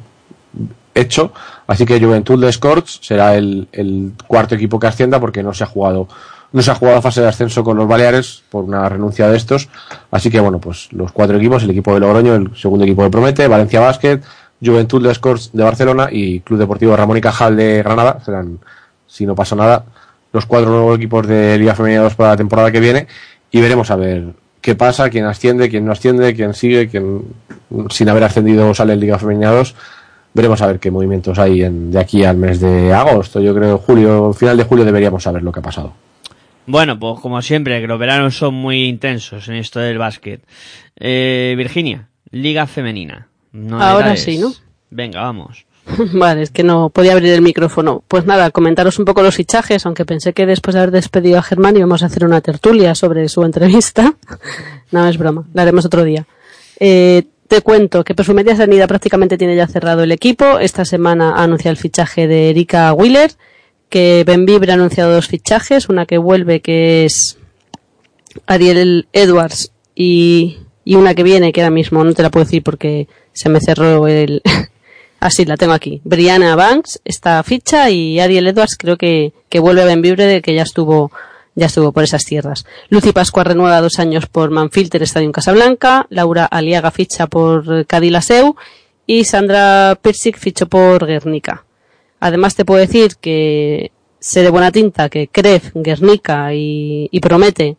[0.95, 1.33] hecho.
[1.69, 5.63] Así que Juventud de Scorch será el, el cuarto equipo que ascienda porque no se
[5.63, 6.09] ha jugado
[6.53, 9.69] no se ha jugado fase de ascenso con los Baleares por una renuncia de estos.
[10.11, 13.11] Así que bueno, pues los cuatro equipos, el equipo de Logroño, el segundo equipo de
[13.11, 14.21] Promete, Valencia Basket,
[14.65, 18.21] Juventud de Scorch de Barcelona y Club Deportivo Ramón y Cajal de Granada.
[18.25, 18.59] Serán,
[19.07, 19.85] si no pasa nada,
[20.33, 23.07] los cuatro nuevos equipos de Liga Femenina 2 para la temporada que viene
[23.51, 27.25] y veremos a ver qué pasa, quién asciende, quién no asciende, quién sigue, quién
[27.91, 29.75] sin haber ascendido sale en Liga Femenina 2
[30.39, 33.41] veremos a ver qué movimientos hay en- de aquí al mes de agosto.
[33.41, 35.93] Yo creo julio, final de julio deberíamos saber lo que ha pasado.
[36.67, 40.43] Bueno, pues como siempre, que los veranos son muy intensos en esto del básquet.
[40.97, 43.29] Eh, Virginia, Liga Femenina.
[43.73, 44.53] Ahora sí, ¿no?
[44.91, 45.65] Venga, vamos.
[46.13, 48.03] Vale, es que no podía abrir el micrófono.
[48.07, 51.43] Pues nada, comentaros un poco los fichajes, aunque pensé que después de haber despedido a
[51.43, 54.15] Germán íbamos a hacer una tertulia sobre su entrevista.
[54.93, 56.27] no, es broma, la haremos otro día.
[56.79, 60.59] Eh, te cuento que Perfumería Sanidad prácticamente tiene ya cerrado el equipo.
[60.59, 63.33] Esta semana ha anunciado el fichaje de Erika Wheeler,
[63.89, 67.39] que Benvibre ha anunciado dos fichajes, una que vuelve que es
[68.47, 72.63] Ariel Edwards y, y una que viene que ahora mismo no te la puedo decir
[72.63, 74.43] porque se me cerró el...
[75.21, 76.01] Así la tengo aquí.
[76.05, 80.55] Brianna Banks, esta ficha y Ariel Edwards creo que, que vuelve a Benvibre de que
[80.55, 81.11] ya estuvo
[81.59, 82.65] ya estuvo por esas tierras.
[82.89, 88.55] Lucy Pascua renueva dos años por Manfilter Stadium Casablanca, Laura Aliaga ficha por Cadilaseu
[89.07, 91.65] y Sandra Persic fichó por Guernica.
[92.21, 93.91] Además te puedo decir que
[94.21, 97.77] sé de buena tinta que Cref, Guernica y, Promete,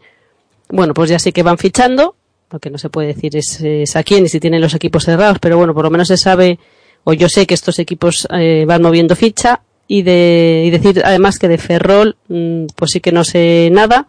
[0.70, 2.16] bueno, pues ya sí que van fichando,
[2.52, 5.40] lo que no se puede decir es a quién y si tienen los equipos cerrados,
[5.40, 6.60] pero bueno, por lo menos se sabe,
[7.06, 11.38] o yo sé que estos equipos eh, van moviendo ficha y de y decir además
[11.40, 14.08] que de Ferrol, mm, pues sí que no sé nada,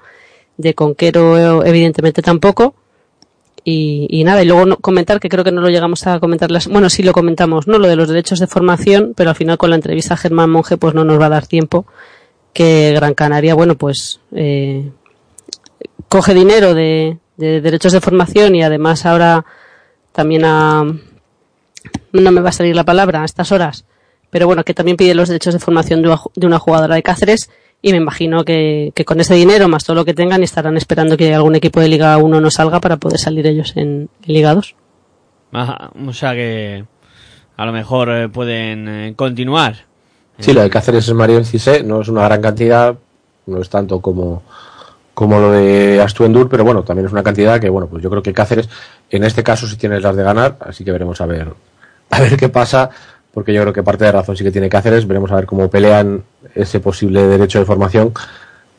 [0.59, 2.75] de Conquero evidentemente tampoco.
[3.65, 6.51] Y, y nada, y luego no- comentar que creo que no lo llegamos a comentar
[6.51, 7.79] las, bueno, sí lo comentamos, ¿no?
[7.79, 10.77] Lo de los derechos de formación, pero al final con la entrevista a Germán Monge
[10.79, 11.85] pues no nos va a dar tiempo
[12.55, 14.91] que Gran Canaria, bueno, pues eh,
[16.09, 19.45] coge dinero de, de derechos de formación y además ahora
[20.13, 20.83] también a,
[22.13, 23.85] no me va a salir la palabra a estas horas,
[24.31, 27.51] pero bueno, que también pide los derechos de formación de una, jugadora de Cáceres
[27.83, 31.17] y me imagino que, que con ese dinero más todo lo que tengan estarán esperando
[31.17, 34.55] que algún equipo de Liga 1 no salga para poder salir ellos en, en Liga
[34.55, 34.75] 2.
[35.53, 36.85] Ajá, o sea que
[37.57, 39.77] a lo mejor eh, pueden eh, continuar.
[40.39, 42.97] Sí, lo de Cáceres es Mario Cisé, no es una gran cantidad,
[43.47, 44.43] no es tanto como,
[45.13, 48.23] como lo de Astuendur, pero bueno, también es una cantidad que, bueno, pues yo creo
[48.23, 48.69] que Cáceres
[49.11, 51.53] en este caso sí tiene las de ganar, así que veremos a ver,
[52.09, 52.89] a ver qué pasa,
[53.33, 55.69] porque yo creo que parte de razón sí que tiene Cáceres, veremos a ver cómo
[55.71, 56.23] pelean
[56.55, 58.13] ese posible derecho de formación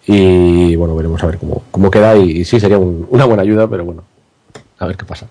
[0.06, 3.44] y bueno, veremos a ver cómo, cómo queda y, y sí, sería un- una buena
[3.44, 4.03] ayuda, pero bueno,
[4.80, 5.28] a ver qué pasa.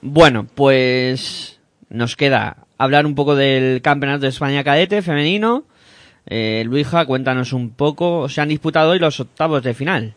[0.00, 1.58] Bueno, pues
[1.88, 5.64] nos queda hablar un poco del Campeonato de España Cadete femenino.
[6.26, 8.28] Eh, Luija, cuéntanos un poco.
[8.28, 10.14] Se han disputado hoy los octavos de final.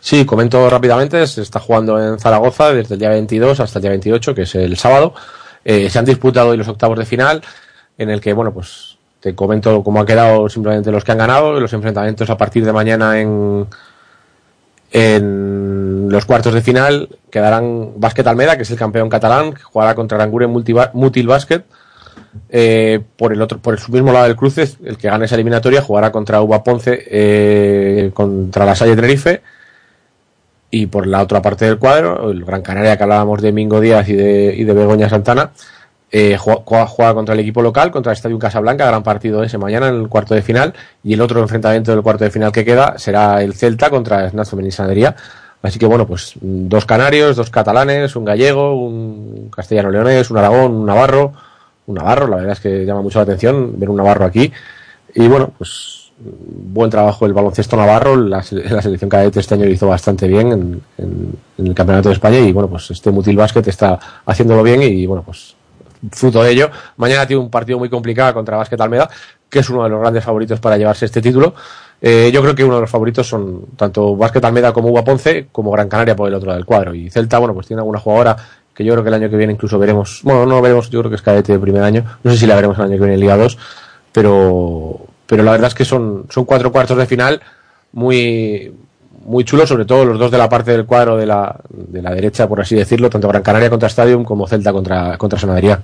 [0.00, 3.90] Sí, comento rápidamente, se está jugando en Zaragoza desde el día 22 hasta el día
[3.90, 5.14] 28, que es el sábado.
[5.64, 7.42] Eh, se han disputado hoy los octavos de final,
[7.98, 11.60] en el que, bueno, pues te comento cómo ha quedado simplemente los que han ganado,
[11.60, 13.66] los enfrentamientos a partir de mañana en,
[14.92, 19.94] en los cuartos de final quedarán Básquet Almeda, que es el campeón catalán, que jugará
[19.94, 21.62] contra Aranguren Multiba- Mutil Basket.
[22.48, 25.82] Eh, por el otro, por el mismo lado del cruce, el que gane esa eliminatoria
[25.82, 29.42] jugará contra Uva Ponce, eh, contra la Salle Tenerife.
[30.70, 34.08] Y por la otra parte del cuadro, el Gran Canaria que hablábamos de Mingo Díaz
[34.08, 35.50] y de, y de Begoña Santana,
[36.12, 39.88] eh, juega, juega- contra el equipo local, contra el Estadio Casablanca, gran partido ese mañana
[39.88, 40.74] en el cuarto de final.
[41.02, 44.50] Y el otro enfrentamiento del cuarto de final que queda será el Celta contra Snatch
[44.50, 45.16] Femenisanería.
[45.62, 50.86] Así que bueno, pues dos canarios, dos catalanes, un gallego, un castellano-leonés, un aragón, un
[50.86, 51.32] navarro,
[51.86, 54.50] un navarro, la verdad es que llama mucho la atención ver un navarro aquí.
[55.14, 59.70] Y bueno, pues buen trabajo el baloncesto navarro, la, la selección cadete este año lo
[59.70, 63.98] hizo bastante bien en, el Campeonato de España y bueno, pues este Mutil Basket está
[64.26, 65.54] haciéndolo bien y bueno, pues
[66.12, 66.70] fruto de ello.
[66.96, 69.10] Mañana tiene un partido muy complicado contra Basket Almeda,
[69.48, 71.54] que es uno de los grandes favoritos para llevarse este título.
[72.00, 75.48] Eh, yo creo que uno de los favoritos son tanto Basket Almeda como Uva Ponce,
[75.52, 76.94] como Gran Canaria por el otro lado del cuadro.
[76.94, 78.36] Y Celta, bueno, pues tiene alguna jugadora
[78.74, 81.10] que yo creo que el año que viene incluso veremos, bueno, no veremos, yo creo
[81.10, 83.14] que es cadete de primer año, no sé si la veremos el año que viene
[83.14, 83.58] en Liga 2,
[84.12, 85.00] pero,
[85.30, 87.40] pero la verdad es que son, son cuatro cuartos de final
[87.92, 88.72] muy,
[89.24, 92.10] muy chulos, sobre todo los dos de la parte del cuadro de la, de la
[92.12, 95.82] derecha, por así decirlo, tanto Gran Canaria contra Stadium como Celta contra, contra Sonadería.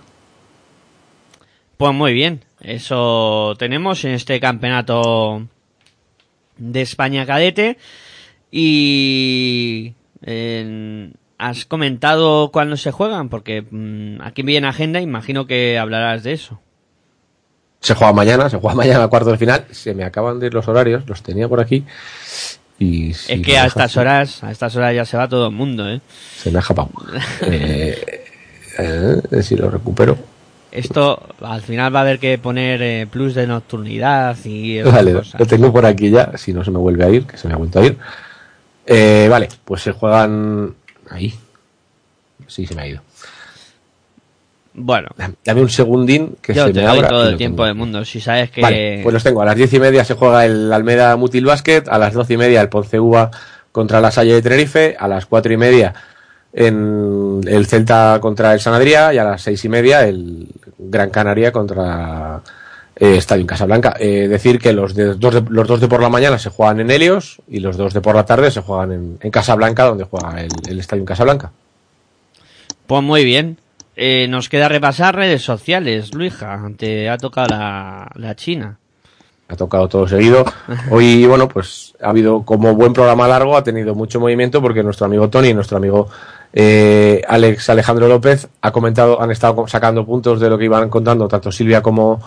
[1.77, 5.47] Pues muy bien, eso tenemos en este campeonato
[6.57, 7.79] de España cadete
[8.51, 9.95] y
[11.39, 16.59] has comentado cuándo se juegan porque mm, aquí viene agenda, imagino que hablarás de eso.
[17.81, 19.65] Se juega mañana, se juega mañana a cuarto de final.
[19.71, 21.85] Se me acaban de ir los horarios, los tenía por aquí.
[22.79, 25.53] Y si es que a estas horas, a estas horas ya se va todo el
[25.53, 26.01] mundo, ¿eh?
[26.37, 26.91] Se me ha escapado.
[27.43, 28.25] eh,
[28.79, 30.17] eh, si lo recupero.
[30.71, 35.41] Esto al final va a haber que poner eh, plus de nocturnidad y Vale, cosas.
[35.41, 37.55] lo tengo por aquí ya, si no se me vuelve a ir, que se me
[37.55, 37.97] ha vuelto a ir.
[38.85, 40.75] Eh, vale, pues se juegan
[41.09, 41.35] ahí.
[42.47, 43.01] Sí, se me ha ido.
[44.79, 45.09] Bueno,
[45.45, 48.05] Dame un segundín que yo se te me doy abra todo el tiempo del mundo.
[48.05, 49.41] Si sabes que Vale, pues los tengo.
[49.41, 52.37] A las diez y media se juega el Almeda Mutil Basket, a las doce y
[52.37, 53.31] media el Ponce Uva
[53.73, 55.95] contra la Salle de Tenerife, a las cuatro y media
[56.53, 60.47] en el Celta contra el Sanadría y a las seis y media el
[60.79, 62.41] Gran Canaria contra
[62.97, 63.95] eh, Estadio en Casablanca.
[63.99, 66.81] Eh, decir que los, de, dos de- los dos de por la mañana se juegan
[66.81, 70.05] en Helios y los dos de por la tarde se juegan en, en Casablanca, donde
[70.05, 71.51] juega el, el Estadio en Casablanca.
[72.87, 73.59] Pues muy bien.
[73.97, 76.61] Eh, nos queda repasar redes sociales, Luija.
[76.77, 78.79] Te ha tocado la, la China.
[79.49, 80.45] ha tocado todo seguido.
[80.91, 85.07] Hoy, bueno, pues ha habido como buen programa largo, ha tenido mucho movimiento porque nuestro
[85.07, 86.09] amigo Tony y nuestro amigo
[86.53, 91.27] eh, Alex Alejandro López ha comentado, han estado sacando puntos de lo que iban contando
[91.29, 92.21] tanto Silvia como,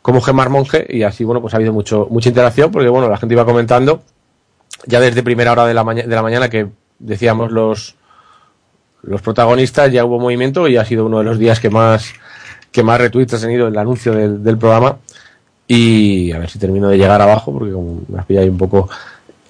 [0.00, 3.18] como Gemar Monge y así, bueno, pues ha habido mucho, mucha interacción porque, bueno, la
[3.18, 4.02] gente iba comentando
[4.86, 7.96] ya desde primera hora de la, maña- de la mañana que decíamos los,
[9.02, 12.12] los protagonistas, ya hubo movimiento y ha sido uno de los días que más,
[12.72, 14.98] que más retweets ha tenido el anuncio del, programa.
[15.66, 18.58] Y a ver si termino de llegar abajo, porque como me has pillado ahí un
[18.58, 18.88] poco.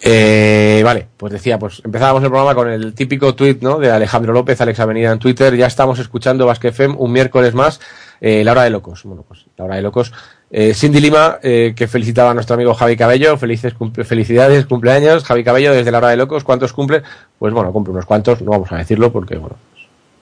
[0.00, 3.78] Eh, vale, pues decía, pues empezábamos el programa con el típico tweet ¿no?
[3.78, 5.56] de Alejandro López, Alex Avenida en Twitter.
[5.56, 7.80] Ya estamos escuchando Basque FM un miércoles más,
[8.20, 9.02] eh, La Hora de Locos.
[9.04, 10.12] Bueno, pues La Hora de Locos.
[10.50, 13.36] Eh, Cindy Lima, eh, que felicitaba a nuestro amigo Javi Cabello.
[13.36, 15.24] Felices cumple- felicidades, cumpleaños.
[15.24, 16.42] Javi Cabello desde La Hora de Locos.
[16.44, 17.02] ¿Cuántos cumple?
[17.38, 19.56] Pues bueno, cumple unos cuantos, no vamos a decirlo porque, bueno,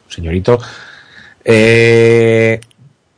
[0.08, 0.58] señorito.
[1.44, 2.60] Eh,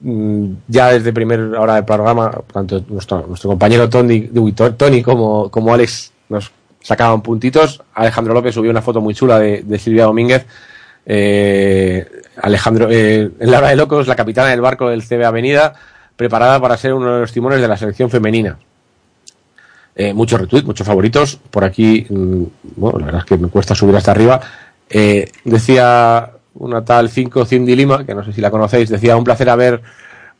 [0.00, 4.28] mm, ya desde primera hora del programa, tanto nuestro, compañero Tony,
[4.76, 6.50] Tony como, como Alex nos
[6.82, 7.82] sacaban puntitos.
[7.94, 10.44] Alejandro López subió una foto muy chula de, de Silvia Domínguez.
[11.06, 12.06] Eh,
[12.42, 15.72] Alejandro, eh, en la hora de locos, la capitana del barco del CB Avenida,
[16.18, 18.58] preparada para ser uno de los timones de la selección femenina.
[19.94, 21.38] Eh, muchos retweets, muchos favoritos.
[21.50, 22.42] Por aquí, mm,
[22.76, 24.40] bueno, la verdad es que me cuesta subir hasta arriba.
[24.90, 29.22] Eh, decía una tal 5 Cindy Lima, que no sé si la conocéis, decía un
[29.22, 29.80] placer haber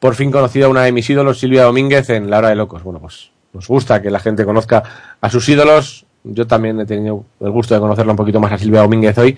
[0.01, 2.83] por fin conocido a una de mis ídolos, Silvia Domínguez, en La Hora de Locos.
[2.83, 4.83] Bueno, pues nos gusta que la gente conozca
[5.21, 6.07] a sus ídolos.
[6.25, 9.37] Yo también he tenido el gusto de conocerla un poquito más a Silvia Domínguez hoy.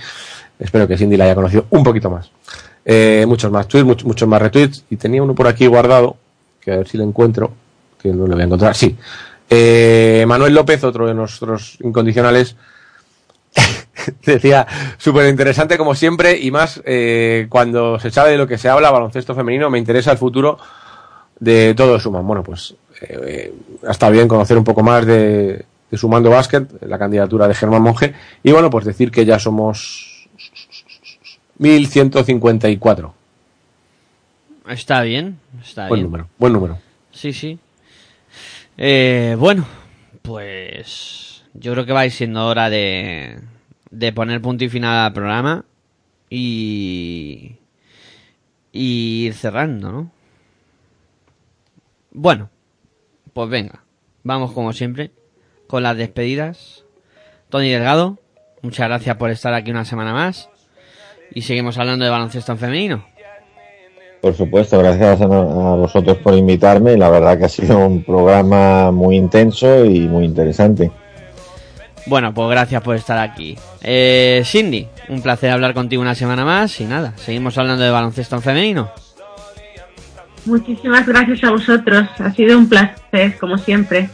[0.59, 2.31] Espero que Cindy la haya conocido un poquito más.
[2.85, 4.85] Eh, muchos más tweets, muchos, muchos más retweets.
[4.91, 6.17] Y tenía uno por aquí guardado,
[6.73, 7.53] a ver si lo encuentro,
[8.01, 8.75] que no lo voy a encontrar.
[8.75, 8.97] Sí.
[9.49, 12.57] Eh, Manuel López, otro de nuestros incondicionales,
[14.25, 14.67] decía
[14.99, 18.91] súper interesante como siempre y más eh, cuando se sabe de lo que se habla
[18.91, 20.59] baloncesto femenino me interesa el futuro
[21.39, 23.53] de todo Suman bueno pues eh,
[23.87, 27.83] ha estado bien conocer un poco más de, de Sumando Basket la candidatura de Germán
[27.83, 30.29] Monge y bueno pues decir que ya somos
[31.59, 33.15] 1154
[34.71, 36.05] Está bien, está buen bien.
[36.07, 36.79] número buen número
[37.11, 37.59] Sí, sí.
[38.79, 39.67] Eh, bueno,
[40.23, 43.41] pues yo creo que va a ir siendo hora de,
[43.91, 45.65] de poner punto y final al programa
[46.31, 47.57] y,
[48.73, 50.13] y ir cerrando, ¿no?
[52.13, 52.49] Bueno,
[53.33, 53.83] pues venga,
[54.23, 55.11] vamos como siempre
[55.67, 56.85] con las despedidas.
[57.49, 58.19] Tony Delgado,
[58.63, 60.49] muchas gracias por estar aquí una semana más
[61.35, 63.10] y seguimos hablando de baloncesto en femenino.
[64.21, 66.97] Por supuesto, gracias a, a vosotros por invitarme.
[66.97, 70.91] La verdad que ha sido un programa muy intenso y muy interesante.
[72.07, 73.57] Bueno, pues gracias por estar aquí.
[73.83, 78.37] Eh, Cindy, un placer hablar contigo una semana más y nada, seguimos hablando de baloncesto
[78.37, 78.91] en femenino.
[80.47, 82.09] Muchísimas gracias a vosotros.
[82.19, 84.09] Ha sido un placer, como siempre.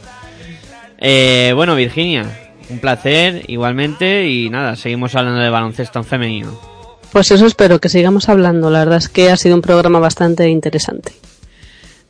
[0.98, 2.26] Eh, bueno, Virginia,
[2.68, 6.75] un placer igualmente y nada, seguimos hablando de baloncesto en femenino.
[7.16, 8.68] Pues eso espero que sigamos hablando.
[8.68, 11.12] La verdad es que ha sido un programa bastante interesante.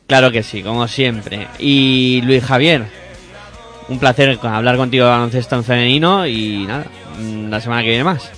[0.05, 1.47] Claro que sí, como siempre.
[1.59, 2.83] Y Luis Javier,
[3.87, 6.87] un placer hablar contigo de baloncesto en femenino y nada,
[7.21, 8.29] mm, la semana que viene más.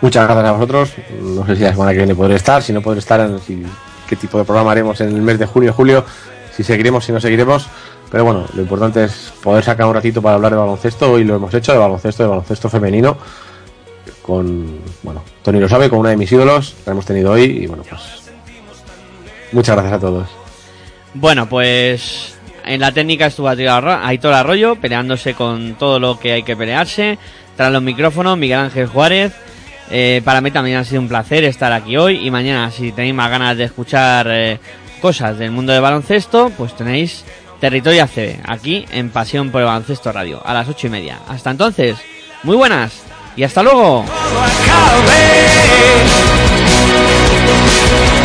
[0.00, 0.90] Muchas gracias a vosotros.
[1.20, 3.62] No sé si la semana que viene podré estar, si no podré estar, en, si-
[4.08, 6.06] qué tipo de programa haremos en el mes de junio, julio,
[6.56, 7.66] si seguiremos, si no seguiremos.
[8.10, 11.12] Pero bueno, lo importante es poder sacar un ratito para hablar de baloncesto.
[11.12, 13.18] Hoy lo hemos hecho, de baloncesto, de baloncesto femenino.
[14.22, 17.42] Con, bueno, Tony lo sabe, con una de mis ídolos que hemos tenido hoy.
[17.62, 18.00] Y bueno, pues.
[19.52, 20.28] Muchas gracias a todos.
[21.14, 26.56] Bueno, pues en la técnica estuvo Aitor Arroyo peleándose con todo lo que hay que
[26.56, 27.18] pelearse.
[27.56, 29.32] Tras los micrófonos, Miguel Ángel Juárez.
[29.90, 33.14] Eh, para mí también ha sido un placer estar aquí hoy y mañana si tenéis
[33.14, 34.60] más ganas de escuchar eh,
[35.00, 37.24] cosas del mundo del baloncesto, pues tenéis
[37.58, 41.18] Territorio ACB aquí en Pasión por el Baloncesto Radio a las ocho y media.
[41.26, 41.96] Hasta entonces,
[42.44, 43.02] muy buenas
[43.36, 44.04] y hasta luego.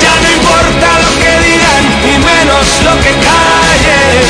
[0.02, 4.26] Ya no importa lo que digan y menos lo que callen.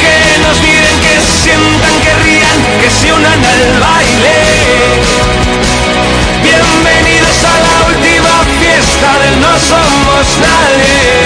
[0.00, 4.36] Que nos miren, que sientan, que rían, que se unan al baile.
[6.42, 11.25] Bienvenidos a la última fiesta del No Somos Nadie.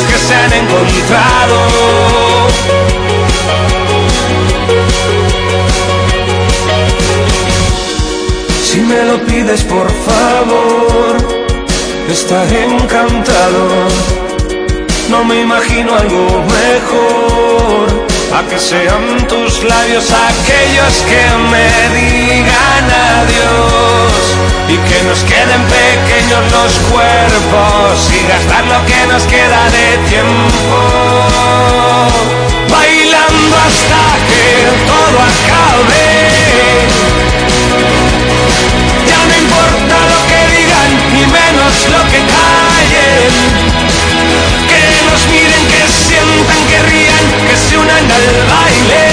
[0.00, 1.58] que se han encontrado.
[8.64, 11.16] Si me lo pides por favor,
[12.08, 13.68] estaré encantado.
[15.10, 18.11] No me imagino algo mejor.
[18.34, 21.22] A que sean tus labios aquellos que
[21.52, 22.86] me digan
[23.20, 24.22] adiós.
[24.68, 30.78] Y que nos queden pequeños los cuerpos y gastar lo que nos queda de tiempo.
[32.70, 34.46] Bailando hasta que
[34.88, 36.08] todo acabe.
[39.08, 43.32] Ya no importa lo que digan ni menos lo que callen.
[44.70, 47.01] Que nos miren que sientan que se
[47.90, 49.04] al baile.